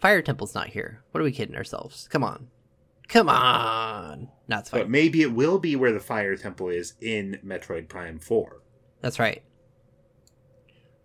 Fire 0.00 0.22
Temple's 0.22 0.54
not 0.54 0.68
here. 0.68 1.02
What 1.10 1.20
are 1.20 1.24
we 1.24 1.32
kidding 1.32 1.56
ourselves? 1.56 2.08
Come 2.10 2.24
on. 2.24 2.48
Come 3.08 3.28
on. 3.28 4.28
No, 4.48 4.58
it's 4.58 4.70
fine. 4.70 4.80
But 4.82 4.90
maybe 4.90 5.22
it 5.22 5.32
will 5.32 5.58
be 5.58 5.76
where 5.76 5.92
the 5.92 6.00
Fire 6.00 6.36
Temple 6.36 6.68
is 6.68 6.94
in 7.00 7.38
Metroid 7.44 7.88
Prime 7.88 8.18
4. 8.18 8.60
That's 9.00 9.18
right. 9.18 9.42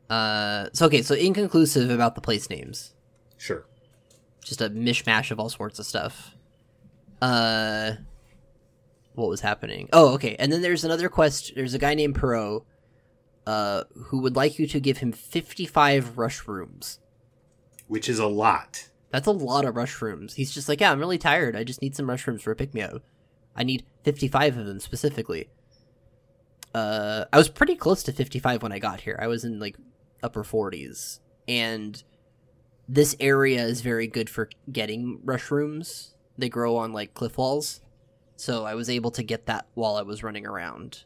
Uh, 0.09 0.69
so 0.73 0.85
okay, 0.85 1.01
so 1.01 1.15
inconclusive 1.15 1.89
about 1.89 2.15
the 2.15 2.21
place 2.21 2.49
names. 2.49 2.93
Sure. 3.37 3.65
just 4.43 4.61
a 4.61 4.69
mishmash 4.69 5.31
of 5.31 5.39
all 5.39 5.49
sorts 5.49 5.79
of 5.79 5.85
stuff. 5.85 6.35
Uh, 7.21 7.93
what 9.15 9.29
was 9.29 9.41
happening? 9.41 9.89
Oh, 9.91 10.13
okay. 10.13 10.35
And 10.37 10.51
then 10.51 10.61
there's 10.61 10.83
another 10.83 11.09
quest. 11.09 11.53
There's 11.55 11.73
a 11.73 11.79
guy 11.79 11.95
named 11.95 12.15
Perot, 12.15 12.63
uh, 13.47 13.83
who 14.05 14.19
would 14.19 14.35
like 14.35 14.59
you 14.59 14.67
to 14.67 14.79
give 14.79 14.97
him 14.97 15.11
55 15.11 16.17
rush 16.17 16.47
rooms. 16.47 16.99
Which 17.87 18.09
is 18.09 18.19
a 18.19 18.27
lot. 18.27 18.89
That's 19.11 19.27
a 19.27 19.31
lot 19.31 19.65
of 19.65 19.75
rushrooms. 19.75 20.33
He's 20.33 20.53
just 20.53 20.67
like, 20.67 20.81
yeah, 20.81 20.91
I'm 20.91 20.99
really 20.99 21.17
tired. 21.17 21.55
I 21.55 21.63
just 21.63 21.81
need 21.81 21.95
some 21.95 22.07
rushrooms 22.07 22.41
for 22.41 22.51
a 22.51 22.55
pick 22.55 22.73
me 22.73 22.81
up. 22.81 23.03
I 23.55 23.63
need 23.63 23.85
55 24.03 24.57
of 24.57 24.65
them 24.65 24.79
specifically. 24.79 25.49
Uh, 26.73 27.25
I 27.31 27.37
was 27.37 27.47
pretty 27.47 27.75
close 27.75 28.03
to 28.03 28.11
55 28.11 28.61
when 28.61 28.73
I 28.73 28.79
got 28.79 29.01
here. 29.01 29.17
I 29.21 29.27
was 29.27 29.45
in 29.45 29.59
like 29.59 29.77
upper 30.25 30.43
40s, 30.43 31.19
and 31.47 32.03
this 32.89 33.15
area 33.19 33.63
is 33.63 33.81
very 33.81 34.07
good 34.07 34.29
for 34.29 34.49
getting 34.71 35.19
rushrooms. 35.23 36.13
They 36.37 36.49
grow 36.49 36.75
on 36.77 36.91
like 36.91 37.13
cliff 37.13 37.37
walls, 37.37 37.81
so 38.35 38.65
I 38.65 38.75
was 38.75 38.89
able 38.89 39.11
to 39.11 39.23
get 39.23 39.45
that 39.45 39.67
while 39.75 39.95
I 39.95 40.01
was 40.01 40.23
running 40.23 40.45
around. 40.45 41.03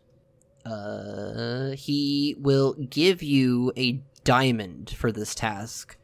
Uh, 0.66 1.72
he 1.72 2.36
will 2.40 2.74
give 2.74 3.22
you 3.22 3.72
a 3.78 4.02
diamond 4.24 4.90
for 4.92 5.12
this 5.12 5.36
task, 5.36 5.98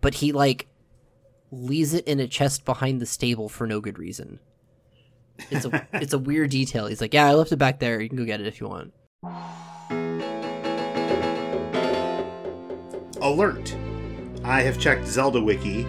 but 0.00 0.14
he 0.14 0.32
like 0.32 0.68
leaves 1.50 1.94
it 1.94 2.06
in 2.06 2.20
a 2.20 2.28
chest 2.28 2.64
behind 2.64 3.00
the 3.00 3.06
stable 3.06 3.48
for 3.48 3.66
no 3.66 3.80
good 3.80 3.98
reason. 3.98 4.40
It's 5.50 5.64
a 5.64 5.86
it's 5.92 6.12
a 6.12 6.18
weird 6.18 6.50
detail. 6.50 6.86
He's 6.86 7.00
like, 7.00 7.14
"Yeah, 7.14 7.26
I 7.26 7.34
left 7.34 7.52
it 7.52 7.56
back 7.56 7.78
there. 7.78 8.00
You 8.00 8.08
can 8.08 8.18
go 8.18 8.24
get 8.24 8.40
it 8.40 8.46
if 8.46 8.60
you 8.60 8.68
want." 8.68 8.92
Alert! 13.22 13.74
I 14.44 14.62
have 14.62 14.78
checked 14.78 15.06
Zelda 15.06 15.40
Wiki 15.40 15.86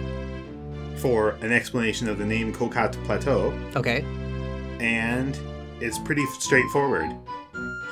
for 0.96 1.30
an 1.40 1.52
explanation 1.52 2.08
of 2.08 2.18
the 2.18 2.26
name 2.26 2.52
Koukot 2.54 2.92
Plateau, 3.04 3.52
Okay. 3.74 4.04
and 4.80 5.38
it's 5.80 5.98
pretty 5.98 6.24
straightforward. 6.38 7.10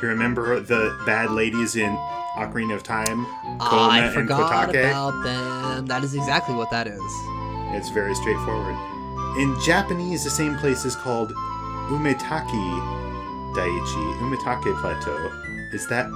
You 0.02 0.08
remember 0.08 0.60
the 0.60 0.96
bad 1.06 1.30
ladies 1.30 1.76
in 1.76 1.94
Ocarina 2.36 2.74
of 2.74 2.82
Time? 2.82 3.26
Ah, 3.60 3.90
I 3.90 3.98
Koume 4.00 4.04
and 4.04 4.14
forgot 4.14 4.68
Kotake? 4.70 4.90
about 4.90 5.22
them. 5.24 5.86
That 5.86 6.04
is 6.04 6.14
exactly 6.14 6.54
what 6.54 6.70
that 6.70 6.86
is. 6.86 7.00
It's 7.76 7.90
very 7.90 8.14
straightforward. 8.14 8.76
In 9.38 9.54
Japanese, 9.64 10.24
the 10.24 10.30
same 10.30 10.56
place 10.58 10.84
is 10.84 10.94
called 10.96 11.32
Umetaki 11.88 12.70
Daiichi, 13.54 14.18
Umetake 14.20 14.80
Plateau. 14.80 15.30
Is 15.72 15.86
that 15.88 16.06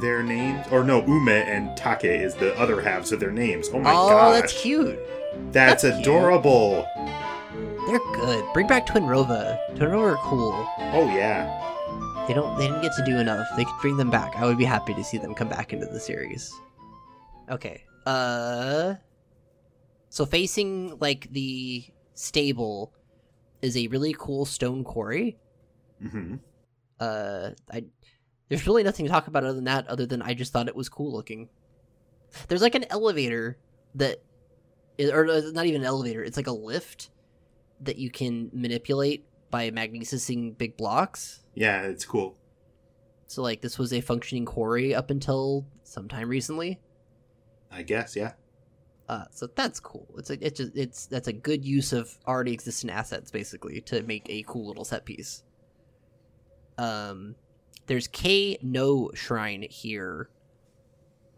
their 0.00 0.22
names? 0.22 0.66
Or 0.70 0.84
no, 0.84 1.04
Ume 1.06 1.28
and 1.28 1.76
Take 1.76 2.04
is 2.04 2.34
the 2.34 2.58
other 2.58 2.80
halves 2.80 3.12
of 3.12 3.20
their 3.20 3.30
names. 3.30 3.68
Oh 3.72 3.78
my 3.78 3.90
god. 3.90 4.06
oh, 4.06 4.08
gosh. 4.10 4.40
that's 4.40 4.62
cute. 4.62 4.98
That's, 5.52 5.82
that's 5.82 5.96
cute. 5.96 6.06
adorable. 6.06 6.86
They're 7.86 7.98
good. 8.14 8.44
Bring 8.54 8.66
back 8.66 8.86
Twinrova. 8.86 9.58
Twin 9.76 9.90
Rova 9.90 10.14
are 10.14 10.16
cool. 10.22 10.52
Oh 10.92 11.06
yeah. 11.14 11.60
They 12.26 12.32
don't. 12.32 12.56
They 12.56 12.66
didn't 12.66 12.82
get 12.82 12.92
to 12.96 13.04
do 13.04 13.18
enough. 13.18 13.46
They 13.56 13.64
could 13.64 13.80
bring 13.80 13.96
them 13.98 14.10
back. 14.10 14.34
I 14.36 14.46
would 14.46 14.56
be 14.56 14.64
happy 14.64 14.94
to 14.94 15.04
see 15.04 15.18
them 15.18 15.34
come 15.34 15.48
back 15.48 15.72
into 15.72 15.86
the 15.86 16.00
series. 16.00 16.50
Okay. 17.50 17.84
Uh. 18.06 18.94
So 20.08 20.24
facing 20.24 20.98
like 20.98 21.30
the 21.32 21.84
stable 22.14 22.94
is 23.60 23.76
a 23.76 23.88
really 23.88 24.14
cool 24.18 24.46
stone 24.46 24.84
quarry. 24.84 25.36
Mm-hmm. 26.02 26.34
uh 27.00 27.50
i 27.72 27.84
there's 28.54 28.68
really 28.68 28.84
nothing 28.84 29.04
to 29.04 29.10
talk 29.10 29.26
about 29.26 29.42
other 29.42 29.54
than 29.54 29.64
that 29.64 29.84
other 29.88 30.06
than 30.06 30.22
i 30.22 30.32
just 30.32 30.52
thought 30.52 30.68
it 30.68 30.76
was 30.76 30.88
cool 30.88 31.12
looking. 31.12 31.48
There's 32.46 32.62
like 32.62 32.76
an 32.76 32.84
elevator 32.88 33.58
that 33.96 34.22
is, 34.96 35.10
or 35.10 35.26
uh, 35.28 35.40
not 35.52 35.66
even 35.66 35.80
an 35.80 35.86
elevator 35.86 36.22
it's 36.22 36.36
like 36.36 36.46
a 36.46 36.52
lift 36.52 37.10
that 37.80 37.96
you 37.96 38.10
can 38.10 38.50
manipulate 38.52 39.24
by 39.50 39.70
magnesising 39.70 40.56
big 40.56 40.76
blocks. 40.76 41.42
Yeah, 41.54 41.82
it's 41.82 42.04
cool. 42.04 42.36
so 43.26 43.42
like 43.42 43.60
this 43.60 43.76
was 43.76 43.92
a 43.92 44.00
functioning 44.00 44.44
quarry 44.44 44.94
up 44.94 45.10
until 45.10 45.66
sometime 45.82 46.28
recently. 46.28 46.80
I 47.72 47.82
guess, 47.82 48.14
yeah. 48.14 48.34
uh 49.08 49.24
so 49.32 49.48
that's 49.48 49.80
cool. 49.80 50.06
It's 50.16 50.30
a 50.30 50.46
it's 50.46 50.58
just 50.60 50.76
it's 50.76 51.06
that's 51.06 51.26
a 51.26 51.32
good 51.32 51.64
use 51.64 51.92
of 51.92 52.16
already 52.24 52.52
existing 52.52 52.90
assets 52.90 53.32
basically 53.32 53.80
to 53.82 54.04
make 54.04 54.26
a 54.28 54.44
cool 54.46 54.68
little 54.68 54.84
set 54.84 55.04
piece. 55.04 55.42
Um 56.78 57.34
there's 57.86 58.08
Kay 58.08 58.58
Noh 58.62 59.10
shrine 59.14 59.66
here 59.70 60.28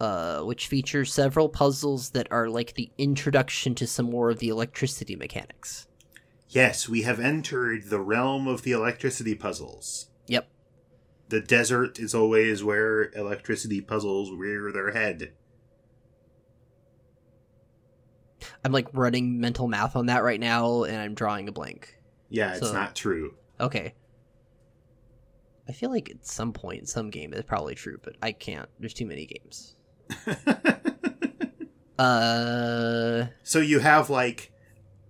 uh, 0.01 0.43
which 0.43 0.67
features 0.67 1.13
several 1.13 1.49
puzzles 1.49 2.11
that 2.11 2.29
are 2.31 2.49
like 2.49 2.75
the 2.75 2.91
introduction 2.99 3.75
to 3.75 3.87
some 3.87 4.11
more 4.11 4.31
of 4.31 4.39
the 4.41 4.49
electricity 4.51 5.17
mechanics. 5.17 5.87
Yes, 6.51 6.89
we 6.89 7.03
have 7.03 7.19
entered 7.19 7.85
the 7.91 8.01
realm 8.01 8.47
of 8.47 8.63
the 8.63 8.73
electricity 8.73 9.35
puzzles. 9.35 10.11
Yep. 10.27 10.49
The 11.31 11.41
desert 11.41 11.99
is 11.99 12.15
always 12.15 12.63
where 12.63 13.11
electricity 13.15 13.81
puzzles 13.81 14.31
rear 14.31 14.71
their 14.71 14.93
head. 14.93 15.33
I'm 18.65 18.73
like 18.73 18.89
running 18.93 19.41
mental 19.41 19.67
math 19.67 19.97
on 19.97 20.07
that 20.07 20.23
right 20.23 20.41
now, 20.41 20.85
and 20.85 20.97
I'm 20.97 21.15
drawing 21.15 21.49
a 21.49 21.53
blank. 21.53 21.99
Yeah, 22.29 22.53
it's 22.55 22.67
So- 22.69 22.73
not 22.73 22.95
true. 22.95 23.35
Okay. 23.59 23.95
I 25.69 25.73
feel 25.73 25.91
like 25.91 26.11
at 26.11 26.27
some 26.27 26.53
point, 26.53 26.89
some 26.89 27.11
game 27.11 27.33
is 27.33 27.45
probably 27.45 27.75
true, 27.75 27.99
but 28.03 28.15
I 28.23 28.33
can't. 28.33 28.69
There's 28.79 28.95
too 28.95 29.07
many 29.07 29.27
games. 29.27 29.77
Uh, 31.99 33.29
so 33.43 33.59
you 33.59 33.79
have 33.79 34.11
like 34.11 34.53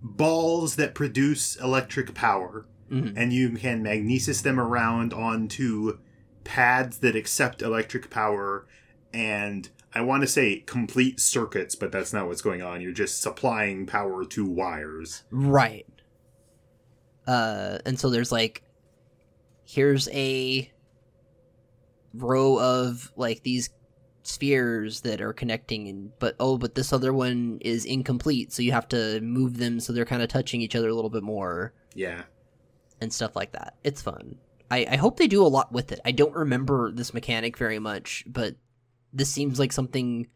balls 0.01 0.77
that 0.77 0.95
produce 0.95 1.57
electric 1.57 2.13
power, 2.13 2.65
mhm. 2.89 3.11
and 3.17 3.33
you 3.33 3.49
can 3.57 3.83
magnesis 3.83 4.41
them 4.41 4.57
around 4.57 5.13
onto 5.13 5.97
pads 6.45 6.99
that 6.99 7.13
accept 7.13 7.61
electric 7.61 8.09
power 8.09 8.65
and 9.13 9.69
I 9.93 10.01
want 10.01 10.21
to 10.21 10.27
say 10.27 10.59
complete 10.59 11.19
circuits, 11.19 11.73
but 11.75 11.91
that's 11.91 12.13
not 12.13 12.27
what's 12.27 12.41
going 12.41 12.61
on. 12.61 12.81
You're 12.81 12.91
just 12.91 13.21
supplying 13.21 13.85
power 13.85 14.25
to 14.25 14.45
wires. 14.45 15.23
right. 15.31 15.87
Uh, 17.25 17.79
and 17.85 17.99
so 17.99 18.09
there's 18.09 18.31
like, 18.31 18.63
here's 19.67 20.07
a 20.09 20.71
row 22.13 22.57
of 22.59 23.11
like 23.17 23.43
these 23.43 23.69
spheres 24.23 25.01
that 25.01 25.21
are 25.21 25.33
connecting, 25.33 25.87
and 25.87 26.11
but 26.19 26.35
oh, 26.39 26.57
but 26.57 26.73
this 26.75 26.91
other 26.93 27.13
one 27.13 27.59
is 27.61 27.85
incomplete, 27.85 28.51
so 28.53 28.61
you 28.61 28.71
have 28.71 28.87
to 28.89 29.19
move 29.21 29.57
them 29.57 29.79
so 29.79 29.93
they're 29.93 30.05
kind 30.05 30.21
of 30.23 30.29
touching 30.29 30.61
each 30.61 30.75
other 30.75 30.89
a 30.89 30.95
little 30.95 31.09
bit 31.09 31.23
more. 31.23 31.73
Yeah. 31.93 32.23
and 33.01 33.11
stuff 33.13 33.35
like 33.35 33.51
that. 33.51 33.75
It's 33.83 34.01
fun. 34.01 34.37
I, 34.71 34.85
I 34.91 34.95
hope 34.95 35.17
they 35.17 35.27
do 35.27 35.45
a 35.45 35.47
lot 35.47 35.71
with 35.71 35.91
it. 35.91 35.99
I 36.03 36.11
don't 36.11 36.33
remember 36.33 36.91
this 36.91 37.13
mechanic 37.13 37.57
very 37.57 37.79
much, 37.79 38.23
but 38.27 38.55
this 39.13 39.29
seems 39.29 39.59
like 39.59 39.71
something 39.71 40.27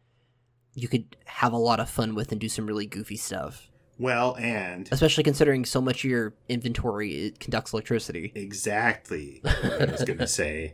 you 0.73 0.87
could 0.87 1.17
have 1.25 1.53
a 1.53 1.57
lot 1.57 1.79
of 1.79 1.89
fun 1.89 2.15
with 2.15 2.31
and 2.31 2.39
do 2.39 2.47
some 2.49 2.65
really 2.67 2.85
goofy 2.85 3.17
stuff. 3.17 3.70
Well, 3.99 4.35
and 4.37 4.89
Especially 4.91 5.23
considering 5.23 5.63
so 5.65 5.79
much 5.81 6.03
of 6.03 6.09
your 6.09 6.33
inventory 6.49 7.13
it 7.27 7.39
conducts 7.39 7.73
electricity. 7.73 8.31
exactly 8.35 9.39
what 9.43 9.89
I 9.89 9.91
was 9.91 10.03
going 10.03 10.17
to 10.19 10.27
say. 10.27 10.73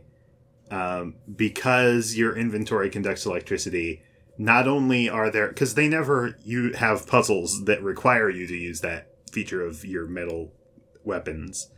Um, 0.70 1.14
because 1.34 2.16
your 2.16 2.36
inventory 2.36 2.90
conducts 2.90 3.24
electricity, 3.26 4.02
not 4.36 4.68
only 4.68 5.08
are 5.08 5.30
there 5.30 5.48
because 5.48 5.74
they 5.74 5.88
never 5.88 6.36
you 6.44 6.72
have 6.74 7.06
puzzles 7.06 7.64
that 7.64 7.82
require 7.82 8.28
you 8.30 8.46
to 8.46 8.54
use 8.54 8.80
that 8.82 9.10
feature 9.32 9.62
of 9.62 9.84
your 9.84 10.06
metal 10.06 10.52
weapons, 11.04 11.70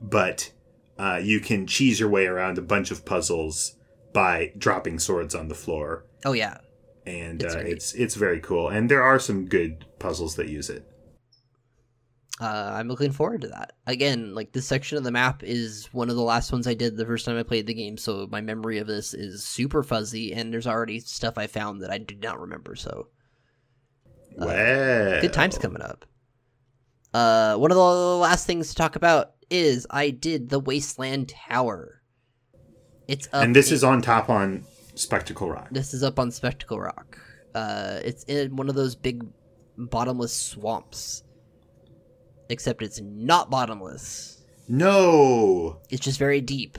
but 0.00 0.52
uh, 0.98 1.20
you 1.22 1.40
can 1.40 1.66
cheese 1.66 2.00
your 2.00 2.08
way 2.08 2.26
around 2.26 2.56
a 2.56 2.62
bunch 2.62 2.90
of 2.90 3.04
puzzles 3.04 3.74
by 4.12 4.52
dropping 4.56 4.98
swords 4.98 5.34
on 5.34 5.48
the 5.48 5.54
floor, 5.54 6.04
Oh 6.24 6.32
yeah. 6.32 6.58
And 7.06 7.42
It's 7.42 7.54
uh, 7.54 7.58
it's 7.58 7.94
it's 7.94 8.14
very 8.14 8.40
cool. 8.40 8.68
And 8.68 8.90
there 8.90 9.02
are 9.02 9.18
some 9.18 9.46
good 9.46 9.84
puzzles 9.98 10.36
that 10.36 10.48
use 10.48 10.68
it. 10.70 10.84
Uh, 12.38 12.70
I'm 12.74 12.88
looking 12.88 13.12
forward 13.12 13.40
to 13.42 13.48
that. 13.48 13.72
Again, 13.86 14.34
like 14.34 14.52
this 14.52 14.66
section 14.66 14.98
of 14.98 15.04
the 15.04 15.10
map 15.10 15.42
is 15.42 15.88
one 15.92 16.10
of 16.10 16.16
the 16.16 16.22
last 16.22 16.52
ones 16.52 16.66
I 16.66 16.74
did 16.74 16.94
the 16.96 17.06
first 17.06 17.24
time 17.24 17.38
I 17.38 17.42
played 17.42 17.66
the 17.66 17.72
game, 17.72 17.96
so 17.96 18.26
my 18.30 18.42
memory 18.42 18.76
of 18.76 18.86
this 18.86 19.14
is 19.14 19.42
super 19.42 19.82
fuzzy, 19.82 20.34
and 20.34 20.52
there's 20.52 20.66
already 20.66 21.00
stuff 21.00 21.38
I 21.38 21.46
found 21.46 21.80
that 21.80 21.90
I 21.90 21.96
did 21.96 22.22
not 22.22 22.38
remember. 22.38 22.74
So 22.76 23.08
Uh, 24.38 24.44
well, 24.44 25.20
good 25.22 25.32
times 25.32 25.56
coming 25.56 25.80
up. 25.80 26.04
Uh, 27.14 27.56
one 27.56 27.70
of 27.70 27.76
the 27.78 27.82
last 27.82 28.46
things 28.46 28.68
to 28.68 28.74
talk 28.74 28.96
about 28.96 29.30
is 29.48 29.86
I 29.88 30.10
did 30.10 30.50
the 30.50 30.60
Wasteland 30.60 31.30
Tower. 31.30 32.02
It's 33.08 33.28
up. 33.32 33.44
and 33.44 33.56
this 33.56 33.68
in- 33.70 33.74
is 33.76 33.84
on 33.84 34.02
top 34.02 34.28
on 34.28 34.64
Spectacle 34.96 35.50
Rock. 35.50 35.68
this 35.70 35.94
is 35.94 36.02
up 36.02 36.18
on 36.18 36.30
Spectacle 36.30 36.80
Rock. 36.80 37.18
Uh, 37.54 38.00
it's 38.04 38.24
in 38.24 38.56
one 38.56 38.68
of 38.68 38.74
those 38.74 38.94
big 38.94 39.24
bottomless 39.76 40.34
swamps. 40.34 41.22
Except 42.48 42.82
it's 42.82 43.00
not 43.00 43.50
bottomless. 43.50 44.44
No. 44.68 45.80
It's 45.90 46.04
just 46.04 46.18
very 46.18 46.40
deep. 46.40 46.78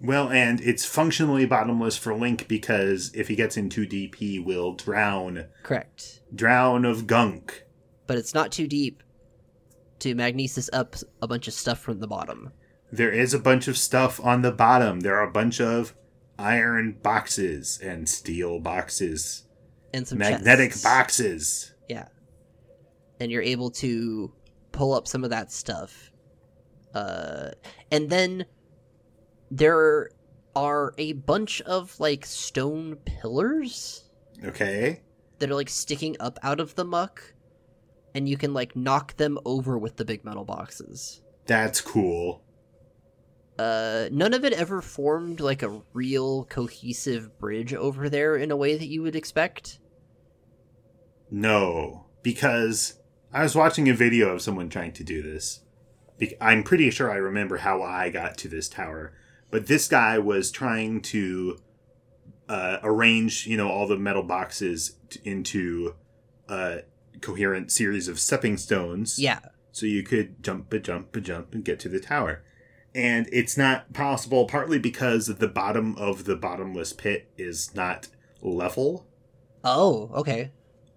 Well, 0.00 0.30
and 0.30 0.60
it's 0.60 0.84
functionally 0.84 1.46
bottomless 1.46 1.96
for 1.96 2.14
Link 2.14 2.48
because 2.48 3.12
if 3.14 3.28
he 3.28 3.36
gets 3.36 3.56
in 3.56 3.68
too 3.68 3.86
deep, 3.86 4.16
he 4.16 4.38
will 4.40 4.72
drown. 4.74 5.46
Correct. 5.62 6.22
Drown 6.34 6.84
of 6.84 7.06
gunk. 7.06 7.64
But 8.06 8.18
it's 8.18 8.34
not 8.34 8.50
too 8.50 8.66
deep 8.66 9.02
to 10.00 10.14
magnesis 10.14 10.68
up 10.72 10.96
a 11.22 11.28
bunch 11.28 11.46
of 11.46 11.54
stuff 11.54 11.78
from 11.78 12.00
the 12.00 12.08
bottom. 12.08 12.50
There 12.90 13.12
is 13.12 13.32
a 13.32 13.38
bunch 13.38 13.68
of 13.68 13.78
stuff 13.78 14.20
on 14.22 14.42
the 14.42 14.50
bottom. 14.50 15.00
There 15.00 15.16
are 15.16 15.26
a 15.28 15.30
bunch 15.32 15.60
of 15.60 15.94
iron 16.38 16.98
boxes 17.02 17.78
and 17.82 18.08
steel 18.08 18.58
boxes, 18.60 19.44
And 19.94 20.06
some 20.06 20.18
magnetic 20.18 20.70
chests. 20.70 20.82
boxes. 20.84 21.74
Yeah. 21.88 22.08
And 23.20 23.30
you're 23.30 23.42
able 23.42 23.70
to 23.72 24.32
pull 24.72 24.92
up 24.94 25.06
some 25.06 25.24
of 25.24 25.30
that 25.30 25.52
stuff. 25.52 26.10
Uh 26.94 27.50
and 27.90 28.10
then 28.10 28.44
there 29.50 30.10
are 30.56 30.94
a 30.98 31.12
bunch 31.12 31.60
of 31.62 31.98
like 32.00 32.26
stone 32.26 32.96
pillars 33.04 34.10
Okay. 34.44 35.00
that 35.38 35.50
are 35.50 35.54
like 35.54 35.68
sticking 35.70 36.16
up 36.20 36.38
out 36.42 36.60
of 36.60 36.74
the 36.74 36.84
muck 36.84 37.34
and 38.14 38.28
you 38.28 38.36
can 38.36 38.52
like 38.52 38.76
knock 38.76 39.16
them 39.16 39.38
over 39.46 39.78
with 39.78 39.96
the 39.96 40.04
big 40.04 40.24
metal 40.24 40.44
boxes. 40.44 41.22
That's 41.46 41.80
cool. 41.80 42.42
Uh 43.58 44.08
none 44.10 44.34
of 44.34 44.44
it 44.44 44.52
ever 44.52 44.80
formed 44.80 45.40
like 45.40 45.62
a 45.62 45.82
real 45.92 46.44
cohesive 46.44 47.38
bridge 47.38 47.74
over 47.74 48.08
there 48.08 48.36
in 48.36 48.50
a 48.50 48.56
way 48.56 48.76
that 48.76 48.86
you 48.86 49.02
would 49.02 49.16
expect. 49.16 49.78
No, 51.30 52.06
because 52.22 52.98
I 53.32 53.42
was 53.42 53.54
watching 53.54 53.88
a 53.88 53.94
video 53.94 54.28
of 54.28 54.42
someone 54.42 54.68
trying 54.68 54.92
to 54.92 55.04
do 55.04 55.22
this. 55.22 55.60
I'm 56.40 56.62
pretty 56.62 56.90
sure 56.90 57.10
I 57.10 57.16
remember 57.16 57.58
how 57.58 57.82
I 57.82 58.10
got 58.10 58.36
to 58.38 58.48
this 58.48 58.68
tower, 58.68 59.12
but 59.50 59.66
this 59.66 59.88
guy 59.88 60.18
was 60.18 60.50
trying 60.50 61.00
to 61.02 61.58
uh, 62.48 62.78
arrange, 62.82 63.46
you 63.46 63.56
know, 63.56 63.68
all 63.68 63.86
the 63.86 63.96
metal 63.96 64.22
boxes 64.22 64.96
t- 65.08 65.20
into 65.24 65.94
a 66.48 66.82
coherent 67.20 67.72
series 67.72 68.08
of 68.08 68.20
stepping 68.20 68.56
stones. 68.56 69.18
Yeah. 69.18 69.40
So 69.72 69.86
you 69.86 70.02
could 70.02 70.42
jump 70.42 70.72
a 70.72 70.78
jump 70.78 71.16
a 71.16 71.20
jump 71.20 71.54
and 71.54 71.64
get 71.64 71.80
to 71.80 71.88
the 71.88 72.00
tower. 72.00 72.44
And 72.94 73.28
it's 73.32 73.56
not 73.56 73.92
possible 73.94 74.46
partly 74.46 74.78
because 74.78 75.26
the 75.26 75.48
bottom 75.48 75.96
of 75.96 76.24
the 76.24 76.36
bottomless 76.36 76.92
pit 76.92 77.30
is 77.38 77.74
not 77.74 78.08
level 78.42 79.06
Oh, 79.64 80.10
okay. 80.14 80.50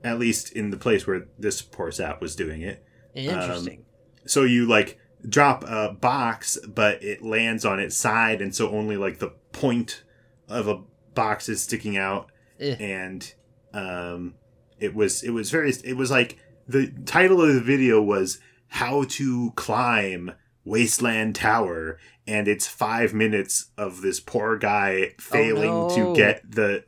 at 0.04 0.20
least 0.20 0.52
in 0.52 0.72
the 0.72 0.78
place 0.78 1.06
where 1.08 1.28
this 1.39 1.62
poor 1.62 1.91
sap 1.91 2.20
was 2.22 2.36
doing 2.36 2.62
it. 2.62 2.84
Interesting. 3.14 3.86
So 4.26 4.43
you 4.43 4.66
like 4.68 5.00
drop 5.28 5.64
a 5.64 5.93
box, 5.93 6.58
but 6.68 7.02
it 7.04 7.22
lands 7.24 7.64
on 7.64 7.80
its 7.80 7.96
side, 7.96 8.41
and 8.41 8.54
so 8.54 8.70
only 8.72 8.98
like 8.98 9.20
the 9.20 9.30
point 9.52 10.04
of 10.50 10.68
a 10.68 10.82
box 11.14 11.48
is 11.48 11.62
sticking 11.62 11.96
out, 11.98 12.30
Eh. 12.60 12.76
and 12.80 13.34
um, 13.74 14.34
it 14.80 14.93
was 14.93 15.24
it 15.24 15.30
was 15.30 15.50
very 15.52 15.72
it 15.84 15.96
was 15.96 16.12
like 16.12 16.38
the 16.68 16.88
title 17.06 17.41
of 17.41 17.54
the 17.54 17.62
video 17.62 18.02
was 18.02 18.39
how 18.68 19.04
to 19.04 19.52
climb 19.56 20.32
Wasteland 20.66 21.36
Tower, 21.36 21.99
and 22.28 22.47
it's 22.47 22.68
five 22.68 23.13
minutes 23.13 23.68
of 23.78 24.01
this 24.01 24.20
poor 24.20 24.57
guy 24.57 25.13
failing 25.20 25.70
no. 25.70 25.95
to 25.95 26.16
get 26.16 26.49
the 26.49 26.84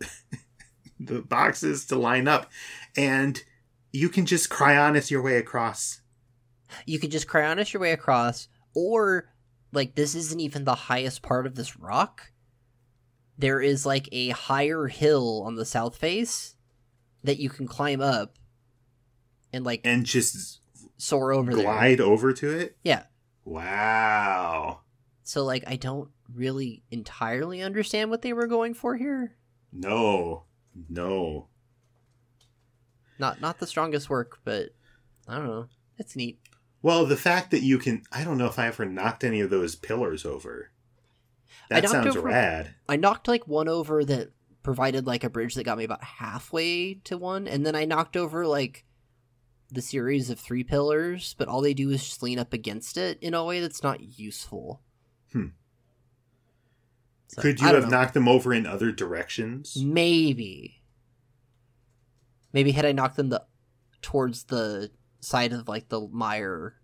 the 0.99 1.21
boxes 1.21 1.85
to 1.85 1.95
line 1.95 2.27
up, 2.27 2.51
and 2.97 3.43
you 3.93 4.09
can 4.09 4.25
just 4.25 4.49
cryonis 4.49 5.11
your 5.11 5.21
way 5.21 5.37
across. 5.37 6.01
you 6.85 6.99
could 6.99 7.11
just 7.11 7.27
cryonis 7.27 7.71
your 7.71 7.81
way 7.81 7.91
across, 7.91 8.49
or 8.73 9.29
like 9.71 9.95
this 9.95 10.15
isn't 10.15 10.39
even 10.39 10.63
the 10.63 10.75
highest 10.75 11.21
part 11.21 11.45
of 11.45 11.55
this 11.55 11.77
rock. 11.77 12.31
There 13.37 13.61
is 13.61 13.85
like 13.85 14.09
a 14.11 14.29
higher 14.29 14.87
hill 14.87 15.43
on 15.45 15.55
the 15.55 15.65
south 15.65 15.95
face 15.95 16.55
that 17.23 17.39
you 17.39 17.49
can 17.49 17.67
climb 17.67 18.01
up 18.01 18.37
and 19.53 19.63
like 19.63 19.81
and 19.83 20.05
just 20.05 20.61
soar 20.97 21.31
over 21.31 21.53
there. 21.53 21.63
glide 21.63 22.01
over 22.01 22.33
to 22.33 22.49
it. 22.49 22.77
Yeah. 22.83 23.03
Wow. 23.47 24.81
So 25.23 25.45
like 25.45 25.63
I 25.67 25.77
don't 25.77 26.09
really 26.33 26.83
entirely 26.91 27.61
understand 27.61 28.09
what 28.09 28.21
they 28.21 28.33
were 28.33 28.45
going 28.45 28.73
for 28.73 28.97
here. 28.97 29.37
No. 29.71 30.43
No. 30.89 31.47
Not 33.17 33.39
not 33.39 33.59
the 33.59 33.67
strongest 33.67 34.09
work, 34.09 34.39
but 34.43 34.71
I 35.29 35.37
don't 35.37 35.47
know. 35.47 35.67
It's 35.97 36.15
neat. 36.15 36.39
Well, 36.81 37.05
the 37.05 37.15
fact 37.15 37.51
that 37.51 37.63
you 37.63 37.77
can 37.77 38.03
I 38.11 38.25
don't 38.25 38.37
know 38.37 38.47
if 38.47 38.59
I 38.59 38.67
ever 38.67 38.83
knocked 38.85 39.23
any 39.23 39.39
of 39.39 39.49
those 39.49 39.77
pillars 39.77 40.25
over. 40.25 40.71
That 41.69 41.87
sounds 41.87 42.17
over- 42.17 42.27
rad. 42.27 42.75
I 42.89 42.97
knocked 42.97 43.29
like 43.29 43.47
one 43.47 43.69
over 43.69 44.03
that 44.03 44.31
provided 44.61 45.07
like 45.07 45.23
a 45.23 45.29
bridge 45.29 45.55
that 45.55 45.63
got 45.63 45.77
me 45.77 45.85
about 45.85 46.03
halfway 46.03 46.95
to 47.05 47.17
one, 47.17 47.47
and 47.47 47.65
then 47.65 47.75
I 47.75 47.85
knocked 47.85 48.17
over 48.17 48.45
like 48.45 48.83
the 49.71 49.81
series 49.81 50.29
of 50.29 50.39
three 50.39 50.63
pillars, 50.63 51.35
but 51.37 51.47
all 51.47 51.61
they 51.61 51.73
do 51.73 51.89
is 51.89 52.03
just 52.03 52.23
lean 52.23 52.39
up 52.39 52.53
against 52.53 52.97
it 52.97 53.17
in 53.21 53.33
a 53.33 53.43
way 53.43 53.59
that's 53.59 53.83
not 53.83 54.17
useful. 54.19 54.81
Hmm. 55.33 55.47
So, 57.27 57.41
Could 57.41 57.59
you 57.59 57.67
have 57.67 57.83
know. 57.83 57.89
knocked 57.89 58.13
them 58.13 58.27
over 58.27 58.53
in 58.53 58.65
other 58.65 58.91
directions? 58.91 59.75
Maybe. 59.83 60.81
Maybe 62.53 62.71
had 62.71 62.85
I 62.85 62.93
knocked 62.93 63.17
them 63.17 63.29
the 63.29 63.43
towards 64.01 64.45
the 64.45 64.91
side 65.19 65.51
of 65.51 65.67
like 65.67 65.89
the 65.89 66.07
mire, 66.11 66.75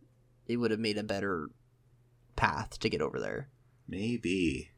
it 0.45 0.57
would 0.57 0.71
have 0.71 0.79
made 0.79 0.97
a 0.97 1.03
better 1.03 1.47
path 2.35 2.77
to 2.79 2.89
get 2.89 3.01
over 3.01 3.19
there. 3.19 3.49
Maybe. 3.87 4.71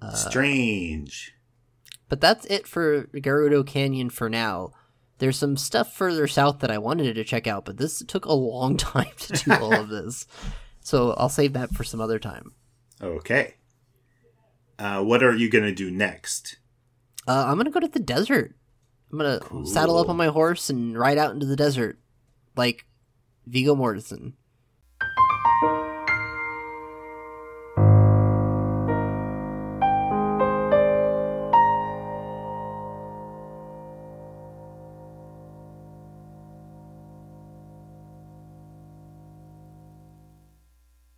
Uh, 0.00 0.14
Strange. 0.14 1.34
But 2.08 2.20
that's 2.20 2.46
it 2.46 2.66
for 2.66 3.04
Gerudo 3.08 3.66
Canyon 3.66 4.10
for 4.10 4.30
now. 4.30 4.70
There's 5.18 5.38
some 5.38 5.56
stuff 5.56 5.94
further 5.94 6.26
south 6.26 6.58
that 6.60 6.70
I 6.70 6.78
wanted 6.78 7.14
to 7.14 7.24
check 7.24 7.46
out, 7.46 7.64
but 7.64 7.78
this 7.78 8.02
took 8.06 8.24
a 8.26 8.32
long 8.32 8.76
time 8.76 9.10
to 9.18 9.32
do 9.32 9.52
all 9.52 9.72
of 9.72 9.88
this. 9.88 10.26
So 10.80 11.12
I'll 11.12 11.28
save 11.28 11.54
that 11.54 11.74
for 11.74 11.84
some 11.84 12.00
other 12.00 12.18
time. 12.18 12.52
Okay. 13.02 13.54
Uh, 14.78 15.02
what 15.02 15.22
are 15.22 15.34
you 15.34 15.50
gonna 15.50 15.72
do 15.74 15.90
next? 15.90 16.58
Uh, 17.26 17.46
I'm 17.46 17.56
gonna 17.56 17.70
go 17.70 17.80
to 17.80 17.88
the 17.88 17.98
desert. 17.98 18.54
I'm 19.10 19.18
gonna 19.18 19.66
saddle 19.66 19.96
up 19.96 20.08
on 20.08 20.16
my 20.16 20.26
horse 20.26 20.68
and 20.68 20.98
ride 20.98 21.18
out 21.18 21.32
into 21.32 21.46
the 21.46 21.56
desert, 21.56 21.98
like 22.56 22.86
Viggo 23.46 23.74
Mortensen. 23.74 24.34